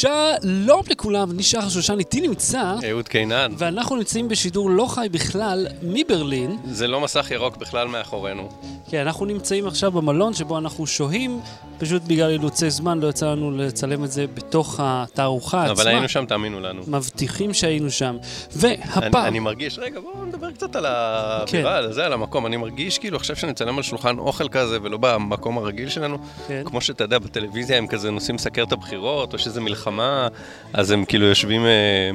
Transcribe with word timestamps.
שלום 0.00 0.80
לכולם, 0.90 1.30
אני 1.30 1.42
שחר 1.42 1.68
שושן, 1.68 1.98
איתי 1.98 2.20
נמצא, 2.20 2.74
אהוד 2.90 3.08
קינן. 3.08 3.52
ואנחנו 3.58 3.96
נמצאים 3.96 4.28
בשידור 4.28 4.70
לא 4.70 4.86
חי 4.88 5.06
בכלל 5.10 5.66
מברלין. 5.82 6.56
זה 6.64 6.86
לא 6.86 7.00
מסך 7.00 7.30
ירוק 7.30 7.56
בכלל 7.56 7.88
מאחורינו. 7.88 8.48
כן, 8.90 9.00
אנחנו 9.00 9.26
נמצאים 9.26 9.66
עכשיו 9.66 9.92
במלון 9.92 10.34
שבו 10.34 10.58
אנחנו 10.58 10.86
שוהים, 10.86 11.40
פשוט 11.78 12.02
בגלל 12.02 12.30
אילוצי 12.30 12.70
זמן 12.70 13.00
לא 13.00 13.08
יצא 13.08 13.26
לנו 13.26 13.50
לצלם 13.50 14.04
את 14.04 14.12
זה 14.12 14.26
בתוך 14.34 14.80
התערוכה 14.82 15.62
עצמה. 15.62 15.72
אבל 15.72 15.88
היינו 15.88 16.08
שם, 16.08 16.24
תאמינו 16.26 16.60
לנו. 16.60 16.82
מבטיחים 16.86 17.54
שהיינו 17.54 17.90
שם. 17.90 18.16
והפעם... 18.52 19.16
אני, 19.16 19.28
אני 19.28 19.38
מרגיש, 19.38 19.78
רגע, 19.78 20.00
בואו 20.00 20.24
נדבר 20.24 20.50
קצת 20.50 20.76
על 20.76 20.86
האווירה, 20.86 21.70
כן. 21.70 21.76
על 21.76 21.92
זה, 21.92 22.06
על 22.06 22.12
המקום. 22.12 22.46
אני 22.46 22.56
מרגיש 22.56 22.98
כאילו 22.98 23.16
עכשיו 23.16 23.36
שנצלם 23.36 23.76
על 23.76 23.82
שולחן 23.82 24.18
אוכל 24.18 24.48
כזה, 24.48 24.78
ולא 24.82 24.98
במקום 25.00 25.58
הרגיל 25.58 25.88
שלנו. 25.88 26.18
כן. 26.48 26.62
כמו 26.64 26.80
שאתה 26.80 27.04
יודע, 27.04 27.18
בטלוויזיה 27.18 27.78
הם 27.78 27.86
כזה 27.86 28.10
נוסעים 28.10 28.36
לסקר 28.36 28.62
את 28.62 28.72
הבחירות, 28.72 29.32
או 29.32 29.38
שזה 29.38 29.60
מלחמה, 29.60 30.28
אז 30.72 30.90
הם 30.90 31.04
כאילו 31.04 31.26
יושבים... 31.26 31.66
אה, 31.66 32.10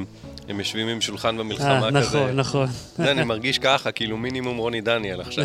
הם 0.48 0.58
יושבים 0.58 0.88
עם 0.88 1.00
שולחן 1.00 1.38
במלחמה 1.38 1.86
אה, 1.86 2.00
כזה. 2.00 2.32
נכון, 2.32 2.36
נכון. 2.36 2.66
אני 2.98 3.24
מרגיש 3.24 3.58
ככה, 3.58 3.92
כאילו 3.92 4.16
מינימום 4.16 4.56
רוני 4.56 4.80
דניאל 4.80 5.20
עכשיו. 5.20 5.44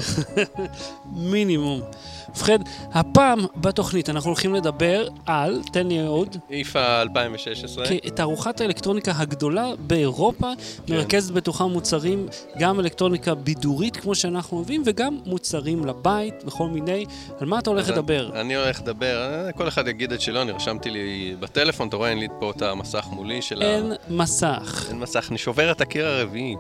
מינימום. 1.32 1.82
ובכן, 2.30 2.58
הפעם 2.94 3.40
בתוכנית 3.56 4.10
אנחנו 4.10 4.30
הולכים 4.30 4.56
לדבר 4.56 5.08
על, 5.26 5.62
תן 5.72 5.88
לי 5.88 6.08
עוד, 6.08 6.38
איפה 6.50 7.02
2016. 7.02 7.86
תערוכת 8.16 8.62
האלקטרוניקה 8.62 9.12
הגדולה 9.16 9.66
באירופה, 9.80 10.52
כן. 10.88 10.96
מרכזת 10.96 11.32
בתוכה 11.32 11.68
מוצרים, 11.68 12.28
גם 12.60 12.80
אלקטרוניקה 12.80 13.36
בידורית 13.36 13.98
כמו 13.98 14.16
שאנחנו 14.16 14.58
אוהבים, 14.58 14.84
וגם 14.86 15.18
מוצרים 15.26 15.86
לבית 15.86 16.44
וכל 16.46 16.68
מיני. 16.68 17.06
על 17.40 17.48
מה 17.48 17.60
אתה 17.60 17.70
הולך 17.70 17.90
לדבר? 17.90 18.42
אני 18.42 18.56
הולך 18.56 18.82
לדבר, 18.82 19.18
אה, 19.18 19.52
כל 19.52 19.68
אחד 19.68 19.88
יגיד 19.88 20.14
את 20.14 20.22
שלו, 20.22 20.42
אני 20.42 20.52
רשמתי 20.52 20.90
לי 20.90 21.36
בטלפון, 21.40 21.88
אתה 21.88 21.98
רואה, 21.98 22.10
אין 22.10 22.20
לי 22.20 22.28
פה 22.40 22.52
את 22.52 22.62
המסך 22.62 23.06
מולי 23.12 23.42
של 23.42 23.62
ה... 23.62 23.66
אין 23.66 23.94
מסך. 24.10 24.86
אין 24.90 25.00
מסך, 25.00 25.28
אני 25.30 25.38
שובר 25.38 25.72
את 25.72 25.82
הקיר 25.82 26.08
הרביעי. 26.08 26.56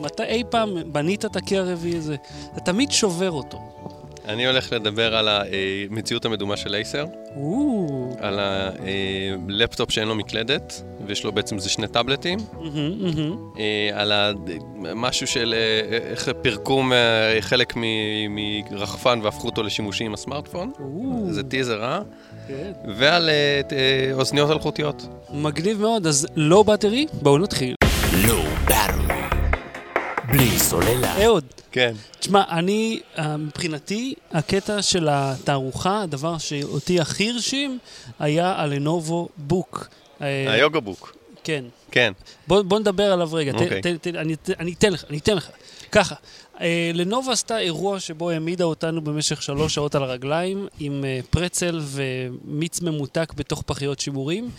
מתי 0.00 0.22
אי 0.22 0.42
פעם 0.50 0.92
בנית 0.92 1.24
את 1.24 1.36
הקיר 1.36 1.62
הרביעי 1.62 1.96
הזה? 1.96 2.16
אתה 2.52 2.60
תמיד 2.60 2.90
שובר 2.90 3.30
אותו. 3.30 3.58
אני 4.28 4.46
הולך 4.46 4.72
לדבר 4.72 5.16
על 5.16 5.28
המציאות 5.90 6.24
המדומה 6.24 6.56
של 6.56 6.74
אייסר, 6.74 7.04
על 8.20 8.38
הלפטופ 8.40 9.90
שאין 9.90 10.08
לו 10.08 10.14
מקלדת, 10.14 10.82
ויש 11.06 11.24
לו 11.24 11.32
בעצם 11.32 11.58
זה 11.58 11.68
שני 11.68 11.88
טאבלטים. 11.88 12.38
אה, 13.58 13.90
על 14.00 14.12
משהו 14.94 15.26
של 15.26 15.54
אה, 15.56 15.98
איך 16.10 16.28
פירקו 16.42 16.82
מה- 16.82 16.94
חלק 17.40 17.74
מ- 17.76 18.34
מרחפן 18.34 19.20
והפכו 19.22 19.46
אותו 19.48 19.62
לשימושי 19.62 20.04
עם 20.04 20.14
הסמארטפון, 20.14 20.72
זה 21.30 21.42
טיזר 21.42 21.80
רע, 21.80 22.00
כן. 22.48 22.72
ועל 22.96 23.28
אה, 23.28 23.60
אה, 23.72 24.10
אוזניות 24.14 24.50
אלחוטיות. 24.50 25.06
מגניב 25.32 25.80
מאוד, 25.80 26.06
אז 26.06 26.26
לא 26.36 26.62
באטרי, 26.62 27.06
בואו 27.22 27.38
נתחיל. 27.38 27.74
לואו 28.26 28.42
באטרי. 28.64 29.01
בלי 30.32 30.58
סוללה. 30.58 31.24
אהוד, 31.24 31.44
כן. 31.72 31.94
תשמע, 32.20 32.42
אני, 32.50 33.00
אה, 33.18 33.36
מבחינתי, 33.36 34.14
הקטע 34.30 34.82
של 34.82 35.08
התערוכה, 35.10 36.02
הדבר 36.02 36.38
שאותי 36.38 37.00
הכי 37.00 37.30
הרשים, 37.30 37.78
היה 38.18 38.52
הלנובו 38.52 39.28
בוק. 39.36 39.88
אה, 40.22 40.52
היוגה 40.52 40.80
בוק. 40.80 41.16
כן. 41.44 41.64
כן. 41.90 42.12
בוא, 42.46 42.62
בוא 42.62 42.78
נדבר 42.78 43.12
עליו 43.12 43.28
רגע, 43.32 43.52
ת, 43.52 43.54
אוקיי. 43.54 43.82
ת, 43.82 43.86
ת, 43.86 44.06
אני, 44.06 44.36
ת, 44.36 44.50
אני 44.50 44.72
אתן 44.72 44.92
לך, 44.92 45.04
אני 45.10 45.18
אתן 45.18 45.36
לך. 45.36 45.48
ככה, 45.92 46.14
אה, 46.60 46.90
לנובה 46.94 47.32
עשתה 47.32 47.58
אירוע 47.58 48.00
שבו 48.00 48.30
העמידה 48.30 48.64
אותנו 48.64 49.04
במשך 49.04 49.42
שלוש 49.42 49.74
שעות 49.74 49.94
על 49.94 50.02
הרגליים 50.02 50.66
עם 50.80 51.04
אה, 51.04 51.20
פרצל 51.30 51.80
ומיץ 51.82 52.80
ממותק 52.80 53.32
בתוך 53.36 53.62
פחיות 53.66 54.00
שימורים. 54.00 54.50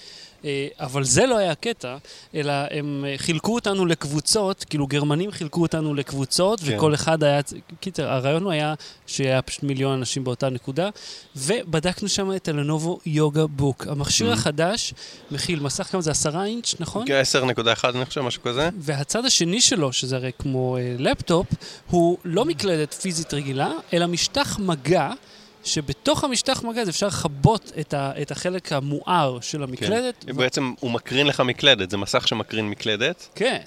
אה, 0.45 0.67
אבל 0.80 1.03
זה 1.03 1.25
לא 1.25 1.38
היה 1.38 1.52
הקטע, 1.52 1.97
אלא 2.36 2.53
הם 2.72 3.05
אה, 3.08 3.13
חילקו 3.17 3.55
אותנו 3.55 3.86
לקבוצות, 3.86 4.66
כאילו 4.69 4.88
גרמנים 4.88 5.31
חילקו 5.31 5.61
אותנו 5.61 5.94
לקבוצות, 5.94 6.59
כן. 6.59 6.75
וכל 6.78 6.94
אחד 6.94 7.23
היה... 7.23 7.40
קיצר, 7.79 8.09
הרעיון 8.09 8.51
היה 8.51 8.73
שהיה 9.07 9.41
פשוט 9.41 9.63
מיליון 9.63 9.94
אנשים 9.94 10.23
באותה 10.23 10.50
נקודה, 10.50 10.90
ובדקנו 11.35 12.09
שם 12.09 12.35
את 12.35 12.47
הלנובו 12.47 13.00
יוגה 13.06 13.47
בוק. 13.47 13.88
המכשיר 13.88 14.29
Mhm. 14.29 14.34
החדש 14.34 14.94
מכיל 15.31 15.59
מסך, 15.59 15.84
כמה 15.84 16.01
זה? 16.01 16.12
עשרה 16.12 16.45
אינץ', 16.45 16.75
נכון? 16.79 17.06
10.1 17.07 17.95
אני 17.95 18.06
חושב, 18.06 18.22
משהו 18.22 18.41
כזה. 18.41 18.69
והצד 18.79 19.25
השני 19.25 19.62
שלו, 19.62 19.94
שזה 19.94 20.16
הרי 20.16 20.31
כמו 20.39 20.78
אה, 20.78 20.95
לפטופ, 21.00 21.47
הוא 21.89 22.18
לא 22.25 22.45
מקלדת 22.45 22.94
פיזית 22.94 23.34
רגילה, 23.34 23.72
אלא 23.94 24.06
משטח 24.07 24.59
מגע, 24.59 25.12
שבתוך 25.63 26.24
המשטח 26.24 26.63
מגע 26.63 26.81
הזה 26.81 26.91
אפשר 26.91 27.07
לכבות 27.07 27.72
את, 27.79 27.94
ה, 27.94 28.12
את 28.22 28.31
החלק 28.31 28.72
המואר 28.72 29.40
של 29.41 29.63
המקלדת. 29.63 30.24
כן. 30.28 30.38
בעצם 30.38 30.74
הוא 30.79 30.91
מקרין 30.91 31.28
לך 31.28 31.40
מקלדת, 31.40 31.90
זה 31.90 31.97
מסך 31.97 32.28
שמקרין 32.28 32.69
מקלדת, 32.69 33.29
כן, 33.35 33.57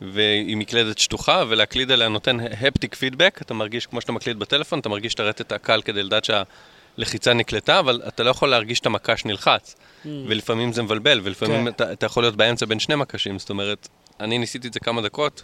והיא 0.00 0.56
מקלדת 0.56 0.98
שטוחה, 0.98 1.44
ולהקליד 1.48 1.90
עליה 1.90 2.08
נותן 2.08 2.36
הפטיק 2.40 2.94
פידבק, 2.94 3.38
אתה 3.42 3.54
מרגיש 3.54 3.86
כמו 3.86 4.00
שאתה 4.00 4.12
מקליד 4.12 4.38
בטלפון, 4.38 4.78
אתה 4.78 4.88
מרגיש 4.88 5.14
את 5.14 5.20
הרטט 5.20 5.52
הקל 5.52 5.82
כדי 5.82 6.02
לדעת 6.02 6.24
שהלחיצה 6.24 7.34
נקלטה, 7.34 7.78
אבל 7.78 8.02
אתה 8.08 8.22
לא 8.22 8.30
יכול 8.30 8.48
להרגיש 8.50 8.80
את 8.80 8.86
המקש 8.86 9.24
נלחץ, 9.24 9.76
ולפעמים 10.04 10.72
זה 10.72 10.82
מבלבל, 10.82 11.20
ולפעמים 11.24 11.64
כן. 11.64 11.68
אתה, 11.68 11.92
אתה 11.92 12.06
יכול 12.06 12.22
להיות 12.22 12.36
באמצע 12.36 12.66
בין 12.66 12.78
שני 12.78 12.94
מקשים, 12.94 13.38
זאת 13.38 13.50
אומרת, 13.50 13.88
אני 14.20 14.38
ניסיתי 14.38 14.68
את 14.68 14.72
זה 14.72 14.80
כמה 14.80 15.02
דקות, 15.02 15.42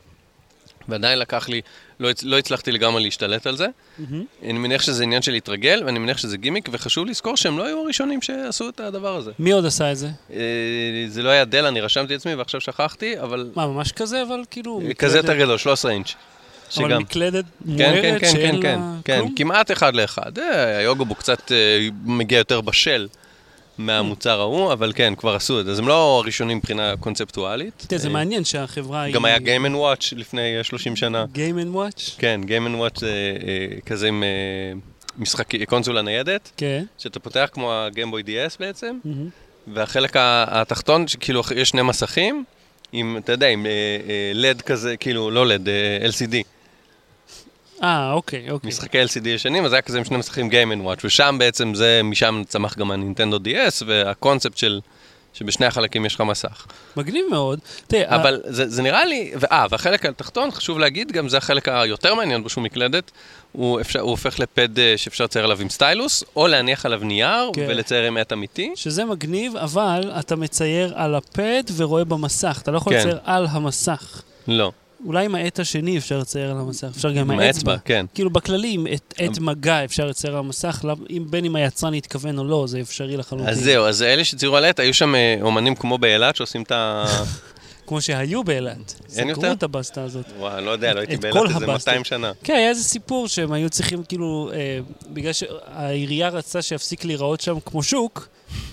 ועדיין 0.88 1.18
לקח 1.18 1.48
לי, 1.48 1.60
לא, 2.00 2.10
הצ- 2.10 2.22
לא 2.22 2.38
הצלחתי 2.38 2.72
לגמרי 2.72 3.02
להשתלט 3.02 3.46
על 3.46 3.56
זה. 3.56 3.66
אני 4.42 4.52
מניח 4.52 4.82
שזה 4.82 5.02
עניין 5.02 5.22
של 5.22 5.32
להתרגל, 5.32 5.82
ואני 5.86 5.98
מניח 5.98 6.18
שזה 6.18 6.36
גימיק, 6.36 6.68
וחשוב 6.72 7.06
לזכור 7.06 7.36
שהם 7.36 7.58
לא 7.58 7.66
היו 7.66 7.78
הראשונים 7.80 8.22
שעשו 8.22 8.68
את 8.68 8.80
הדבר 8.80 9.16
הזה. 9.16 9.30
מי 9.38 9.52
עוד 9.52 9.66
עשה 9.66 9.92
את 9.92 9.96
זה? 9.96 10.08
אה, 10.32 10.38
זה 11.08 11.22
לא 11.22 11.30
היה 11.30 11.44
דל, 11.44 11.66
אני 11.66 11.80
רשמתי 11.80 12.14
עצמי 12.14 12.34
ועכשיו 12.34 12.60
שכחתי, 12.60 13.20
אבל 13.20 13.50
מה, 13.56 13.66
ממש 13.66 13.92
כזה, 13.92 14.22
אבל 14.22 14.40
כאילו... 14.50 14.80
כזה 14.98 15.18
מקלדת- 15.18 15.24
יותר 15.30 15.38
גדול, 15.44 15.58
13 15.58 15.92
אינץ'. 15.92 16.14
אבל 16.76 16.88
שגם. 16.88 17.02
מקלדת 17.02 17.44
כן, 17.66 17.78
כן, 17.78 18.02
מוארת 18.08 18.20
כן, 18.20 18.28
שאין 18.32 18.54
כן, 18.56 18.62
כן, 18.62 18.78
לה 18.80 18.92
כן, 19.04 19.18
כלום? 19.18 19.34
כמעט 19.36 19.70
אחד 19.70 19.94
לאחד. 19.94 20.38
אה, 20.38 20.76
היוגה 20.78 21.04
בו 21.04 21.14
קצת 21.14 21.52
אה, 21.52 21.56
מגיע 22.04 22.38
יותר 22.38 22.60
בשל 22.60 23.08
מהמוצר 23.78 24.40
ההוא, 24.40 24.72
אבל 24.72 24.92
כן, 24.94 25.14
כבר 25.14 25.34
עשו 25.34 25.60
את 25.60 25.64
זה. 25.64 25.70
אז 25.70 25.78
הם 25.78 25.88
לא 25.88 26.18
הראשונים 26.18 26.56
מבחינה 26.56 26.94
קונספטואלית. 27.00 27.84
תראה, 27.86 28.00
זה 28.00 28.08
אה, 28.08 28.12
מעניין 28.12 28.44
שהחברה 28.44 29.02
היא... 29.02 29.14
גם 29.14 29.24
היה 29.24 29.36
Game 29.36 29.74
Watch 29.74 30.16
לפני 30.16 30.58
אה, 30.58 30.64
30 30.64 30.96
שנה. 30.96 31.24
Game 31.34 31.76
Watch? 31.76 32.10
כן, 32.18 32.40
Game 32.44 32.80
Watch 32.80 33.00
זה 33.00 33.36
אה, 33.46 33.80
כזה 33.86 34.08
עם 34.08 34.22
אה, 34.22 34.28
משחקי, 35.18 35.66
קונסולה 35.66 36.02
ניידת, 36.02 36.50
כן. 36.56 36.84
שאתה 36.98 37.20
פותח 37.20 37.48
כמו 37.52 37.72
ה-Game 37.72 38.14
Boy 38.14 38.26
DS 38.26 38.56
בעצם. 38.60 38.98
והחלק 39.66 40.16
התחתון, 40.46 41.08
שכאילו 41.08 41.42
יש 41.56 41.68
שני 41.68 41.82
מסכים, 41.82 42.44
עם, 42.92 43.16
אתה 43.16 43.32
יודע, 43.32 43.48
עם 43.48 43.66
אה, 43.66 43.70
אה, 44.08 44.30
לד 44.34 44.62
כזה, 44.62 44.96
כאילו, 44.96 45.30
לא 45.30 45.46
לד, 45.46 45.68
אה, 45.68 45.98
LCD. 46.08 46.53
אה, 47.84 48.12
אוקיי, 48.12 48.50
אוקיי. 48.50 48.68
משחקי 48.68 49.04
LCD 49.04 49.28
ישנים, 49.28 49.64
אז 49.64 49.72
היה 49.72 49.82
כזה 49.82 49.98
עם 49.98 50.04
שני 50.04 50.16
משחקים 50.16 50.50
Game 50.50 50.86
Watch, 50.86 51.00
ושם 51.04 51.36
בעצם 51.38 51.74
זה, 51.74 52.00
משם 52.04 52.42
צמח 52.46 52.78
גם 52.78 52.90
הנינטנדו 52.90 53.36
DS, 53.36 53.82
והקונספט 53.86 54.56
של, 54.56 54.80
שבשני 55.34 55.66
החלקים 55.66 56.06
יש 56.06 56.14
לך 56.14 56.20
מסך. 56.20 56.66
מגניב 56.96 57.24
מאוד. 57.30 57.58
תראה, 57.86 58.16
אבל 58.16 58.40
זה, 58.44 58.68
זה 58.68 58.82
נראה 58.82 59.04
לי, 59.04 59.32
אה, 59.52 59.66
והחלק 59.70 60.06
התחתון, 60.06 60.50
חשוב 60.50 60.78
להגיד, 60.78 61.12
גם 61.12 61.28
זה 61.28 61.36
החלק 61.36 61.68
היותר 61.68 62.14
מעניין 62.14 62.42
בו 62.42 62.48
שהוא 62.48 62.64
מקלדת, 62.64 63.10
הוא, 63.52 63.80
אפשר, 63.80 64.00
הוא 64.00 64.10
הופך 64.10 64.40
לפד 64.40 64.78
אה, 64.78 64.94
שאפשר 64.96 65.24
לצייר 65.24 65.44
עליו 65.44 65.60
עם 65.60 65.68
סטיילוס, 65.68 66.24
או 66.36 66.46
להניח 66.46 66.86
עליו 66.86 67.00
נייר 67.02 67.50
כן. 67.52 67.66
ולצייר 67.68 68.04
עם 68.04 68.16
עט 68.16 68.32
אמיתי. 68.32 68.72
שזה 68.74 69.04
מגניב, 69.04 69.56
אבל 69.56 70.12
אתה 70.18 70.36
מצייר 70.36 70.92
על 70.96 71.14
הפד 71.14 71.62
ורואה 71.76 72.04
במסך. 72.04 72.58
אתה 72.62 72.70
לא 72.70 72.76
יכול 72.76 72.92
כן. 72.92 72.98
לצייר 72.98 73.18
על 73.24 73.46
המסך. 73.50 74.22
לא, 74.48 74.72
אולי 75.04 75.24
עם 75.24 75.34
העט 75.34 75.60
השני 75.60 75.98
אפשר 75.98 76.18
לצייר 76.18 76.50
על 76.50 76.56
המסך, 76.58 76.88
אפשר 76.96 77.10
גם 77.12 77.30
עם 77.30 77.38
האצבע. 77.40 77.76
כן. 77.84 78.06
כאילו 78.14 78.30
בכללי, 78.30 78.70
עם 78.72 78.86
עט- 79.18 79.38
מגע 79.40 79.84
אפשר 79.84 80.06
לצייר 80.06 80.32
על 80.32 80.38
המסך, 80.38 80.80
לא- 80.84 80.96
אם- 81.10 81.26
בין 81.30 81.44
אם 81.44 81.56
היצרן 81.56 81.94
התכוון 81.94 82.38
או 82.38 82.44
לא, 82.44 82.64
זה 82.68 82.80
אפשרי 82.80 83.16
לחלוטין. 83.16 83.48
אז 83.48 83.60
זהו, 83.60 83.84
אז 83.84 84.02
אלה 84.02 84.24
שציירו 84.24 84.56
על 84.56 84.64
עט, 84.64 84.80
היו 84.80 84.94
שם 84.94 85.14
אה, 85.14 85.36
אומנים 85.42 85.74
כמו 85.74 85.98
באילת 85.98 86.36
שעושים 86.36 86.62
את 86.62 86.72
ה... 86.72 87.04
כמו 87.86 88.00
שהיו 88.00 88.44
באילת. 88.44 88.76
אין 88.76 88.86
סגרו 89.08 89.28
יותר? 89.28 89.52
את 89.52 89.62
הבסטה 89.62 90.02
הזאת. 90.02 90.24
וואי, 90.38 90.58
אני 90.58 90.66
לא 90.66 90.70
יודע, 90.70 90.94
לא 90.94 91.00
הייתי 91.00 91.16
באילת 91.16 91.36
איזה 91.36 91.54
הבסטות. 91.56 91.68
200 91.88 92.04
שנה. 92.04 92.32
כן, 92.44 92.54
היה 92.54 92.68
איזה 92.68 92.82
סיפור 92.84 93.28
שהם 93.28 93.52
היו 93.52 93.70
צריכים, 93.70 94.04
כאילו, 94.04 94.50
אה, 94.54 94.78
בגלל 95.12 95.32
שהעירייה 95.32 96.28
רצתה 96.28 96.62
שיפסיק 96.62 97.04
להיראות 97.04 97.40
שם 97.40 97.56
כמו 97.64 97.82
שוק, 97.82 98.28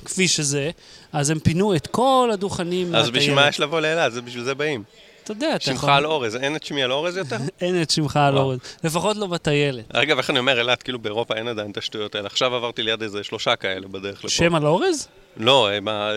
כפי 0.05 0.27
שזה, 0.27 0.69
אז 1.13 1.29
הם 1.29 1.39
פינו 1.39 1.75
את 1.75 1.87
כל 1.87 2.29
הדוכנים 2.33 2.95
אז 2.95 3.09
בשביל 3.09 3.35
מה. 3.35 3.47
יש 3.47 3.59
לבוא 3.59 3.79
לאילת? 3.79 4.13
זה 4.13 4.21
בשביל 4.21 4.43
זה 4.43 4.53
באים. 4.55 4.83
אתה 5.23 5.31
יודע, 5.31 5.55
אתה 5.55 5.65
שמך 5.65 5.75
יכול... 5.75 5.89
על 5.89 6.05
אורז, 6.05 6.35
אין 6.35 6.55
את 6.55 6.63
שמי 6.63 6.83
על 6.83 6.91
אורז 6.91 7.17
יותר? 7.17 7.37
אין 7.61 7.81
את 7.81 7.89
שמך 7.89 8.17
על. 8.17 8.37
אורז. 8.37 8.59
לפחות 8.83 9.17
לא 9.17 9.27
בטיילת. 9.27 9.95
אגב, 9.95 10.17
איך 10.17 10.29
אני 10.29 10.39
אומר 10.39 10.59
אילת, 10.59 10.83
כאילו 10.83 10.99
באירופה 10.99 11.33
אין 11.33 11.47
עדיין 11.47 11.71
את 11.71 11.77
השטויות 11.77 12.15
האלה. 12.15 12.27
עכשיו 12.27 12.55
עברתי 12.55 12.83
ליד 12.83 13.01
איזה 13.01 13.23
שלושה 13.23 13.55
כאלה 13.55 13.87
בדרך 13.87 14.19
לפה. 14.19 14.29
שם 14.29 14.55
על 14.55 14.65
אורז? 14.65 15.07
לא, 15.37 15.69
הם 15.71 15.87
אה, 15.87 16.13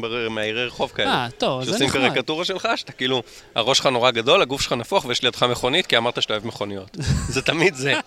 בר- 0.00 0.28
מהעירי 0.30 0.66
רחוב 0.66 0.92
כאלה. 0.94 1.10
אה, 1.10 1.28
טוב, 1.38 1.64
זה 1.64 1.70
שעושים 1.70 1.86
נחמד. 1.88 2.00
קריקטורה 2.00 2.44
שלך, 2.44 2.68
שאתה 2.76 2.92
כאילו, 2.92 3.22
הראש 3.54 3.78
שלך 3.78 3.86
נורא 3.86 4.10
גדול, 4.10 4.42
הגוף 4.42 4.60
שלך 4.60 4.72
נפוח 4.72 5.04
ויש 5.04 5.22
לידך 5.22 5.42
מכונית, 5.42 5.86
כי 5.86 5.96
אמרת 5.96 6.22
שאתה 6.22 6.34
אוהב 6.34 6.46
מכוניות. 6.46 6.96
זה 7.28 7.42
תמיד 7.42 7.74
זה. 7.74 7.94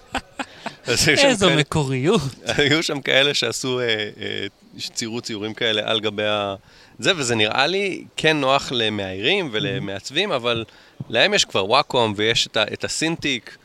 איזו 1.07 1.49
מקוריות. 1.49 2.21
היו 2.57 2.83
שם 2.83 3.01
כאלה 3.01 3.33
שעשו, 3.33 3.79
אה, 3.79 3.85
אה, 4.21 4.45
ציירו 4.93 5.21
ציורים 5.21 5.53
כאלה 5.53 5.81
על 5.85 5.99
גבי 5.99 6.25
ה... 6.25 6.55
זה, 6.99 7.11
וזה 7.17 7.35
נראה 7.35 7.67
לי 7.67 8.03
כן 8.17 8.37
נוח 8.37 8.71
למאיירים 8.71 9.49
ולמעצבים, 9.51 10.31
אבל 10.31 10.63
להם 11.09 11.33
יש 11.33 11.45
כבר 11.45 11.65
וואקום 11.69 12.13
ויש 12.15 12.47
את, 12.47 12.57
ה, 12.57 12.63
את 12.73 12.83
הסינטיק, 12.83 13.57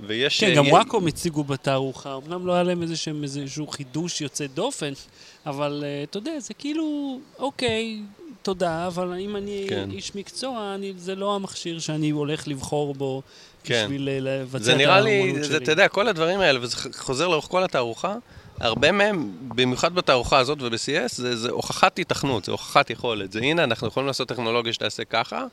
ויש... 0.00 0.40
כן, 0.40 0.50
אה, 0.50 0.54
גם 0.54 0.64
י- 0.64 0.70
וואקום 0.70 1.06
הציגו 1.06 1.44
בתערוכה, 1.44 2.16
אמנם 2.16 2.46
לא 2.46 2.52
היה 2.52 2.62
להם 2.62 2.82
איזה 2.82 2.96
שהם 2.96 3.22
איזשהו 3.22 3.66
חידוש 3.66 4.20
יוצא 4.20 4.46
דופן, 4.46 4.92
אבל 5.46 5.84
אה, 5.86 6.02
אתה 6.02 6.18
יודע, 6.18 6.32
זה 6.40 6.54
כאילו, 6.54 7.18
אוקיי, 7.38 8.00
תודה, 8.42 8.86
אבל 8.86 9.14
אם 9.20 9.36
אני 9.36 9.66
כן. 9.68 9.88
איש 9.92 10.14
מקצוע, 10.14 10.74
אני, 10.74 10.92
זה 10.96 11.14
לא 11.14 11.34
המכשיר 11.34 11.78
שאני 11.78 12.10
הולך 12.10 12.48
לבחור 12.48 12.94
בו 12.94 13.22
כן. 13.64 13.82
בשביל 13.84 14.08
אה, 14.08 14.18
לבצע 14.20 14.64
זה 14.64 14.72
את 14.72 14.76
נראה 14.76 15.00
לי, 15.00 15.20
האמנות 15.20 15.42
זה, 15.44 15.48
שלי. 15.48 15.56
אתה 15.56 15.72
יודע, 15.72 15.88
כל 15.88 16.08
הדברים 16.08 16.40
האלה, 16.40 16.58
וזה 16.62 16.76
חוזר 16.98 17.28
לאורך 17.28 17.44
כל 17.44 17.64
התערוכה, 17.64 18.16
הרבה 18.60 18.92
מהם, 18.92 19.30
במיוחד 19.48 19.94
בתערוכה 19.94 20.38
הזאת 20.38 20.58
וב-CS, 20.62 21.08
זה, 21.14 21.36
זה 21.36 21.50
הוכחת 21.50 21.98
התכנות, 21.98 22.44
זה 22.44 22.52
הוכחת 22.52 22.90
יכולת. 22.90 23.32
זה 23.32 23.38
הנה, 23.40 23.64
אנחנו 23.64 23.86
יכולים 23.88 24.06
לעשות 24.06 24.28
טכנולוגיה 24.28 24.72
שתעשה 24.72 25.04
ככה. 25.04 25.44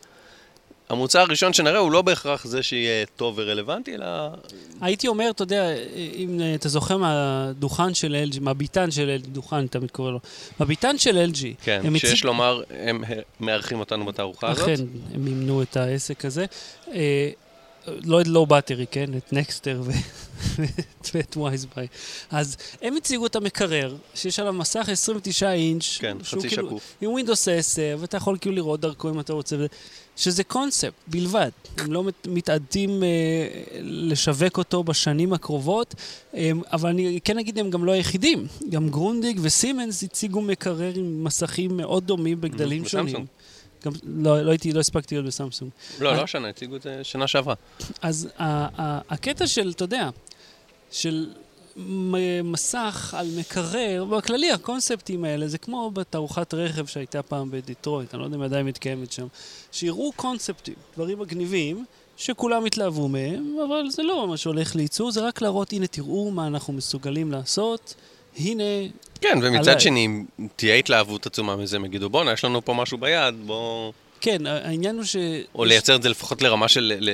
המוצר 0.90 1.20
הראשון 1.20 1.54
שנראה 1.54 1.78
הוא 1.80 1.92
לא 1.92 2.02
בהכרח 2.02 2.46
זה 2.48 2.64
שיהיה 2.64 3.06
טוב 3.16 3.36
ורלוונטי, 3.38 3.96
אלא... 3.96 4.06
הייתי 4.82 5.08
אומר, 5.08 5.30
אתה 5.30 5.44
יודע, 5.44 5.66
אם 6.16 6.40
אה, 6.42 6.56
אתה 6.56 6.70
זוכר 6.70 6.98
מהדוכן 6.98 7.94
של 7.94 8.26
LG, 8.32 8.40
מהביתן 8.42 8.92
של 8.92 9.18
LG, 9.24 9.28
דוכן 9.30 9.68
תמיד 9.68 9.92
קורא 9.92 10.12
לו, 10.12 10.20
מהביתן 10.60 10.98
של 10.98 11.30
LG, 11.32 11.38
כן, 11.64 11.82
שיש 11.98 12.04
הציג- 12.14 12.26
לומר, 12.26 12.62
הם 12.80 13.04
מארחים 13.40 13.80
אותנו 13.80 14.06
בתערוכה 14.06 14.52
הזאת. 14.52 14.64
אכן, 14.70 14.84
הם 15.14 15.26
מימנו 15.26 15.62
את 15.62 15.78
העסק 15.78 16.26
הזה. 16.26 16.46
לא 17.88 18.22
את 18.22 18.28
Low 18.28 18.46
Battery, 18.46 18.86
כן? 18.92 19.18
את 19.18 19.34
Nexter 19.34 19.82
ואת 21.14 21.38
WiseBuy. 21.38 21.88
אז 22.32 22.58
הם 22.82 22.96
הציגו 22.98 23.26
את 23.26 23.36
המקרר, 23.36 23.96
שיש 24.16 24.40
עליו 24.40 24.54
מסך 24.54 24.90
29 24.92 25.52
אינץ'. 25.52 25.98
כן, 26.00 26.18
חצי 26.24 26.50
כאילו- 26.50 26.68
שקוף. 26.68 26.96
עם 27.02 27.10
Windows 27.18 27.52
10, 27.52 27.98
ואתה 28.00 28.18
יכול 28.18 28.38
כאילו 28.42 28.56
לראות 28.56 28.80
דרכו 28.80 29.10
אם 29.10 29.20
אתה 29.20 29.34
רוצה, 29.34 29.56
שזה 30.18 30.44
קונספט 30.44 30.94
בלבד. 31.08 31.50
הם 31.78 31.92
לא 31.94 32.04
מת- 32.04 32.28
מתעתדים 32.28 33.04
אה, 33.04 33.08
לשווק 33.82 34.58
אותו 34.58 34.84
בשנים 34.84 35.34
הקרובות, 35.34 35.96
אה, 36.36 36.52
אבל 36.72 36.90
אני 36.90 37.20
כן 37.24 37.38
אגיד, 37.40 37.60
הם 37.60 37.70
גם 37.70 37.86
לא 37.86 37.92
היחידים. 37.92 38.48
גם 38.70 38.90
גרונדיג 38.90 39.40
וסימנס 39.42 40.04
הציגו 40.04 40.42
מקרר 40.42 40.92
עם 40.96 41.24
מסכים 41.24 41.78
מאוד 41.78 42.04
דומים 42.08 42.42
בגדלים 42.42 42.84
וסמסונג. 42.84 43.26
גם, 43.86 43.92
לא, 44.04 44.42
לא 44.42 44.52
הייתי, 44.52 44.74
לא 44.74 44.80
הספקתי 44.80 45.16
להיות 45.16 45.26
בסמסונג. 45.28 45.72
לא, 46.00 46.10
אה. 46.10 46.18
לא 46.18 46.22
השנה, 46.24 46.50
הציגו 46.50 46.76
את 46.76 46.82
זה 46.82 47.04
שנה 47.04 47.28
שעברה. 47.28 47.56
אז 48.02 48.30
ה- 48.38 48.82
ה- 48.82 49.02
הקטע 49.14 49.48
של, 49.48 49.72
אתה 49.76 49.84
יודע, 49.84 50.10
של 50.92 51.30
מ- 51.78 52.52
מסך 52.52 53.14
על 53.18 53.28
מקרר, 53.40 54.06
בכללי 54.06 54.52
הקונספטים 54.52 55.24
האלה, 55.26 55.48
זה 55.48 55.58
כמו 55.58 55.92
בתערוכת 55.92 56.54
רכב 56.54 56.86
שהייתה 56.86 57.22
פעם 57.22 57.52
בדיטרויט, 57.52 58.14
אני 58.14 58.20
לא 58.20 58.26
יודע 58.26 58.38
אם 58.38 58.42
עדיין 58.42 58.66
מתקיימת 58.66 59.12
שם, 59.12 59.28
שיראו 59.72 60.12
קונספטים, 60.16 60.74
דברים 60.96 61.20
מגניבים, 61.20 61.86
שכולם 62.18 62.66
התלהבו 62.66 63.08
מהם, 63.08 63.58
אבל 63.68 63.90
זה 63.90 64.04
לא 64.04 64.28
מה 64.28 64.38
שהולך 64.38 64.76
לייצור, 64.76 65.12
זה 65.12 65.28
רק 65.28 65.42
להראות, 65.42 65.74
הנה 65.74 65.88
תראו 65.88 66.32
מה 66.32 66.48
אנחנו 66.48 66.74
מסוגלים 66.74 67.32
לעשות, 67.32 67.96
הנה, 68.38 68.64
כן, 69.32 69.40
ומצד 69.42 69.68
עליי. 69.70 69.80
שני, 69.80 70.06
אם 70.06 70.26
תהיה 70.56 70.76
התלהבות 70.76 71.26
עצומה 71.26 71.56
מזה, 71.56 71.76
הם 71.76 71.86
יגידו, 71.86 72.10
בואנה, 72.10 72.32
יש 72.32 72.46
לנו 72.46 72.66
פה 72.66 72.74
משהו 72.74 72.98
ביד, 72.98 73.36
בוא... 73.46 73.92
כן, 74.22 74.46
העניין 74.48 74.96
הוא 74.96 75.04
ש... 75.04 75.16
או 75.56 75.66
לייצר 75.66 75.96
את 75.96 76.04
זה 76.04 76.10
לפחות 76.10 76.42
לרמה 76.42 76.68
של, 76.68 76.94
ל- 77.00 77.10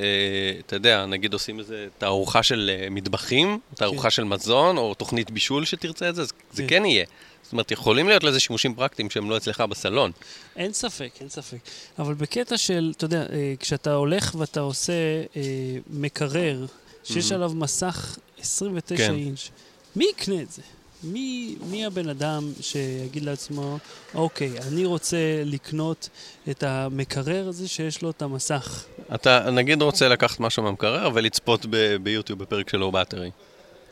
אתה 0.65 0.75
יודע, 0.75 1.05
נגיד 1.05 1.33
עושים 1.33 1.59
איזה 1.59 1.87
תערוכה 1.97 2.43
של 2.43 2.71
אה, 2.73 2.87
מטבחים, 2.89 3.59
תערוכה 3.75 4.09
של 4.09 4.23
מזון, 4.23 4.77
או 4.77 4.93
תוכנית 4.93 5.31
בישול 5.31 5.65
שתרצה 5.65 6.09
את 6.09 6.15
זה, 6.15 6.23
זה 6.23 6.31
כן. 6.57 6.65
כן 6.67 6.85
יהיה. 6.85 7.05
זאת 7.43 7.51
אומרת, 7.51 7.71
יכולים 7.71 8.07
להיות 8.07 8.23
לזה 8.23 8.39
שימושים 8.39 8.75
פרקטיים 8.75 9.09
שהם 9.09 9.29
לא 9.29 9.37
אצלך 9.37 9.61
בסלון. 9.61 10.11
אין 10.55 10.73
ספק, 10.73 11.09
אין 11.19 11.29
ספק. 11.29 11.57
אבל 11.99 12.13
בקטע 12.13 12.57
של, 12.57 12.93
אתה 12.97 13.05
יודע, 13.05 13.21
אה, 13.33 13.53
כשאתה 13.59 13.93
הולך 13.93 14.35
ואתה 14.37 14.59
עושה 14.59 14.93
אה, 15.35 15.41
מקרר, 15.89 16.65
שיש 17.03 17.31
Mhm. 17.31 17.35
עליו 17.35 17.51
מסך 17.55 18.17
29 18.39 18.97
כן. 19.07 19.13
אינץ', 19.15 19.49
מי 19.95 20.05
יקנה 20.17 20.41
את 20.41 20.51
זה? 20.51 20.61
מי, 21.03 21.55
מי 21.69 21.85
הבן 21.85 22.09
אדם 22.09 22.51
שיגיד 22.61 23.23
לעצמו, 23.23 23.77
אוקיי, 24.15 24.59
אני 24.67 24.85
רוצה 24.85 25.17
לקנות 25.45 26.09
את 26.49 26.63
המקרר 26.63 27.47
הזה 27.47 27.67
שיש 27.67 28.01
לו 28.01 28.09
את 28.09 28.21
המסך. 28.21 28.85
אתה 29.15 29.49
נגיד 29.51 29.81
רוצה 29.81 30.07
לקחת 30.07 30.39
משהו 30.39 30.63
מהמקרר 30.63 31.09
ולצפות 31.13 31.65
ב- 31.69 31.95
ביוטיוב 31.95 32.39
בפרק 32.39 32.69
של 32.69 32.77
לואו 32.77 32.91
באטרי. 32.91 33.31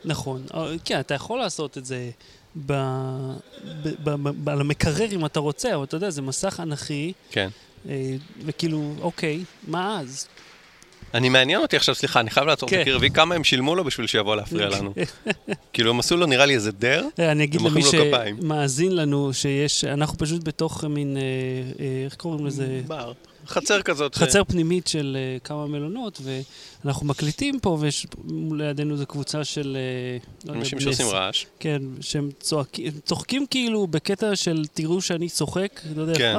נכון, 0.04 0.46
אה, 0.54 0.74
כן, 0.84 1.00
אתה 1.00 1.14
יכול 1.14 1.38
לעשות 1.38 1.78
את 1.78 1.84
זה 1.86 2.10
ב, 2.66 2.72
ב, 3.82 3.88
ב, 4.04 4.28
ב, 4.44 4.48
על 4.48 4.60
המקרר 4.60 5.12
אם 5.12 5.26
אתה 5.26 5.40
רוצה, 5.40 5.74
אבל 5.74 5.84
אתה 5.84 5.96
יודע, 5.96 6.10
זה 6.10 6.22
מסך 6.22 6.60
אנכי, 6.62 7.12
כן. 7.30 7.48
אה, 7.88 8.14
וכאילו, 8.44 8.94
אוקיי, 9.00 9.44
מה 9.68 10.00
אז? 10.00 10.26
אני 11.14 11.28
מעניין 11.28 11.60
אותי 11.60 11.76
עכשיו, 11.76 11.94
סליחה, 11.94 12.20
אני 12.20 12.30
חייב 12.30 12.46
לעצור 12.46 12.68
את 12.68 12.74
כן. 12.74 12.80
הקרבי, 12.80 13.10
כמה 13.10 13.34
הם 13.34 13.44
שילמו 13.44 13.74
לו 13.74 13.84
בשביל 13.84 14.06
שיבוא 14.06 14.36
להפריע 14.36 14.68
לנו. 14.74 14.94
כאילו, 15.72 15.90
הם 15.90 15.98
עשו 15.98 16.16
לו 16.16 16.26
נראה 16.26 16.46
לי 16.46 16.54
איזה 16.54 16.72
דר, 16.72 17.06
אה, 17.18 17.32
אני 17.32 17.44
אגיד 17.44 17.60
למי. 17.60 17.82
שמאזין 17.82 18.96
לנו 18.96 19.32
שיש, 19.32 19.84
אנחנו 19.84 20.18
פשוט 20.18 20.44
בתוך 20.44 20.84
מין, 20.84 21.16
אה, 21.16 21.22
אה, 21.84 22.04
איך 22.04 22.14
קוראים 22.14 22.46
לזה? 22.46 22.80
בר. 22.86 23.12
חצר 23.46 23.82
כזאת. 23.82 24.14
ש- 24.14 24.18
חצר 24.18 24.44
פנימית 24.44 24.86
של 24.86 25.16
אה, 25.20 25.38
כמה 25.44 25.66
מלונות, 25.66 26.20
ואנחנו 26.84 27.06
מקליטים 27.06 27.60
פה, 27.60 27.76
ויש 27.80 28.06
לידינו 28.52 28.96
זו 28.96 29.06
קבוצה 29.06 29.44
של... 29.44 29.76
יודע, 30.46 30.58
אנשים 30.58 30.80
שעושים 30.80 31.06
עש- 31.06 31.12
רעש. 31.12 31.44
כן, 31.60 31.82
שהם 32.00 32.30
צועקים, 32.40 32.92
צוחקים 33.04 33.46
כאילו 33.50 33.86
בקטע 33.86 34.36
של 34.36 34.62
תראו 34.74 35.00
שאני 35.00 35.28
צוחק, 35.28 35.80
אתה 35.92 36.00
יודע, 36.00 36.14
כן. 36.14 36.34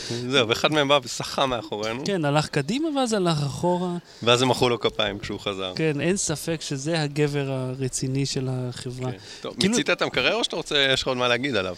זהו, 0.30 0.48
ואחד 0.48 0.72
מהם 0.72 0.88
בא 0.88 0.98
ושחה 1.04 1.46
מאחורינו, 1.46 2.02
כן, 2.04 2.24
הלך 2.24 2.46
קדימה 2.48 2.88
ואז 2.96 3.12
הלך 3.12 3.38
אחורה. 3.42 3.96
ואז 4.22 4.42
הם 4.42 4.48
מחאו 4.48 4.68
לו 4.68 4.80
כפיים 4.80 5.18
כשהוא 5.18 5.40
חזר. 5.40 5.72
כן, 5.76 6.00
אין 6.00 6.16
ספק 6.16 6.60
שזה 6.60 7.02
הגבר 7.02 7.50
הרציני 7.50 8.26
של 8.26 8.48
החברה. 8.50 9.10
כן. 9.12 9.18
טוב, 9.40 9.54
כאילו- 9.58 9.70
מיצית 9.72 9.90
את 9.90 10.02
המקרר 10.02 10.34
או 10.34 10.44
שאתה 10.44 10.56
רוצה, 10.56 10.88
יש 10.92 11.02
לך 11.02 11.08
עוד 11.08 11.16
מה 11.16 11.28
להגיד 11.28 11.56
עליו? 11.56 11.76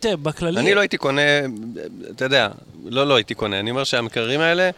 תראה, 0.00 0.16
בכללי... 0.16 0.60
אני 0.60 0.74
לא 0.74 0.80
הייתי 0.80 0.96
קונה, 0.96 1.22
אתה 2.10 2.24
יודע, 2.24 2.48
לא 2.84 3.06
לא 3.06 3.14
הייתי 3.16 3.34
קונה, 3.34 3.60
אני 3.60 3.70
אומר 3.70 3.84
שהמקררים 3.84 4.40
האלה. 4.40 4.70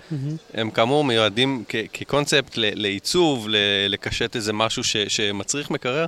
הם 0.55 0.71
כאמור 0.71 1.05
מיועדים 1.05 1.65
כ- 1.69 1.77
כקונספט 1.93 2.53
לעיצוב, 2.57 3.49
ל- 3.49 3.57
לקשט 3.89 4.37
איזה 4.37 4.53
משהו 4.53 4.85
ש- 4.85 4.97
שמצריך 4.97 5.71
מקרר. 5.71 6.07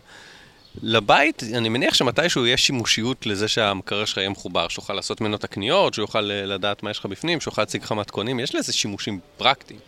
לבית, 0.83 1.43
אני 1.55 1.69
מניח 1.69 1.95
שמתישהו 1.95 2.47
יש 2.47 2.67
שימושיות 2.67 3.27
לזה 3.27 3.49
שהמקרר 3.49 4.05
שלך 4.05 4.17
יהיה 4.19 4.29
מחובר, 4.29 4.69
שתוכל 4.69 4.93
לעשות 4.95 5.21
ממנו 5.21 5.37
את 5.37 5.45
הקניות, 5.45 5.95
שהוא 5.95 6.02
יוכל 6.02 6.31
אה, 6.31 6.47
לדעת 6.47 6.83
מה 6.83 6.90
יש 6.90 6.99
לך 6.99 7.07
בפנים, 7.07 7.40
שהוא 7.40 7.52
יוכל 7.52 7.62
להציג 7.62 7.83
לך 7.83 7.93
מתכונים, 7.93 8.40
יש 8.40 8.55
לזה 8.55 8.73
שימושים 8.73 9.19
פרקטיים. 9.37 9.81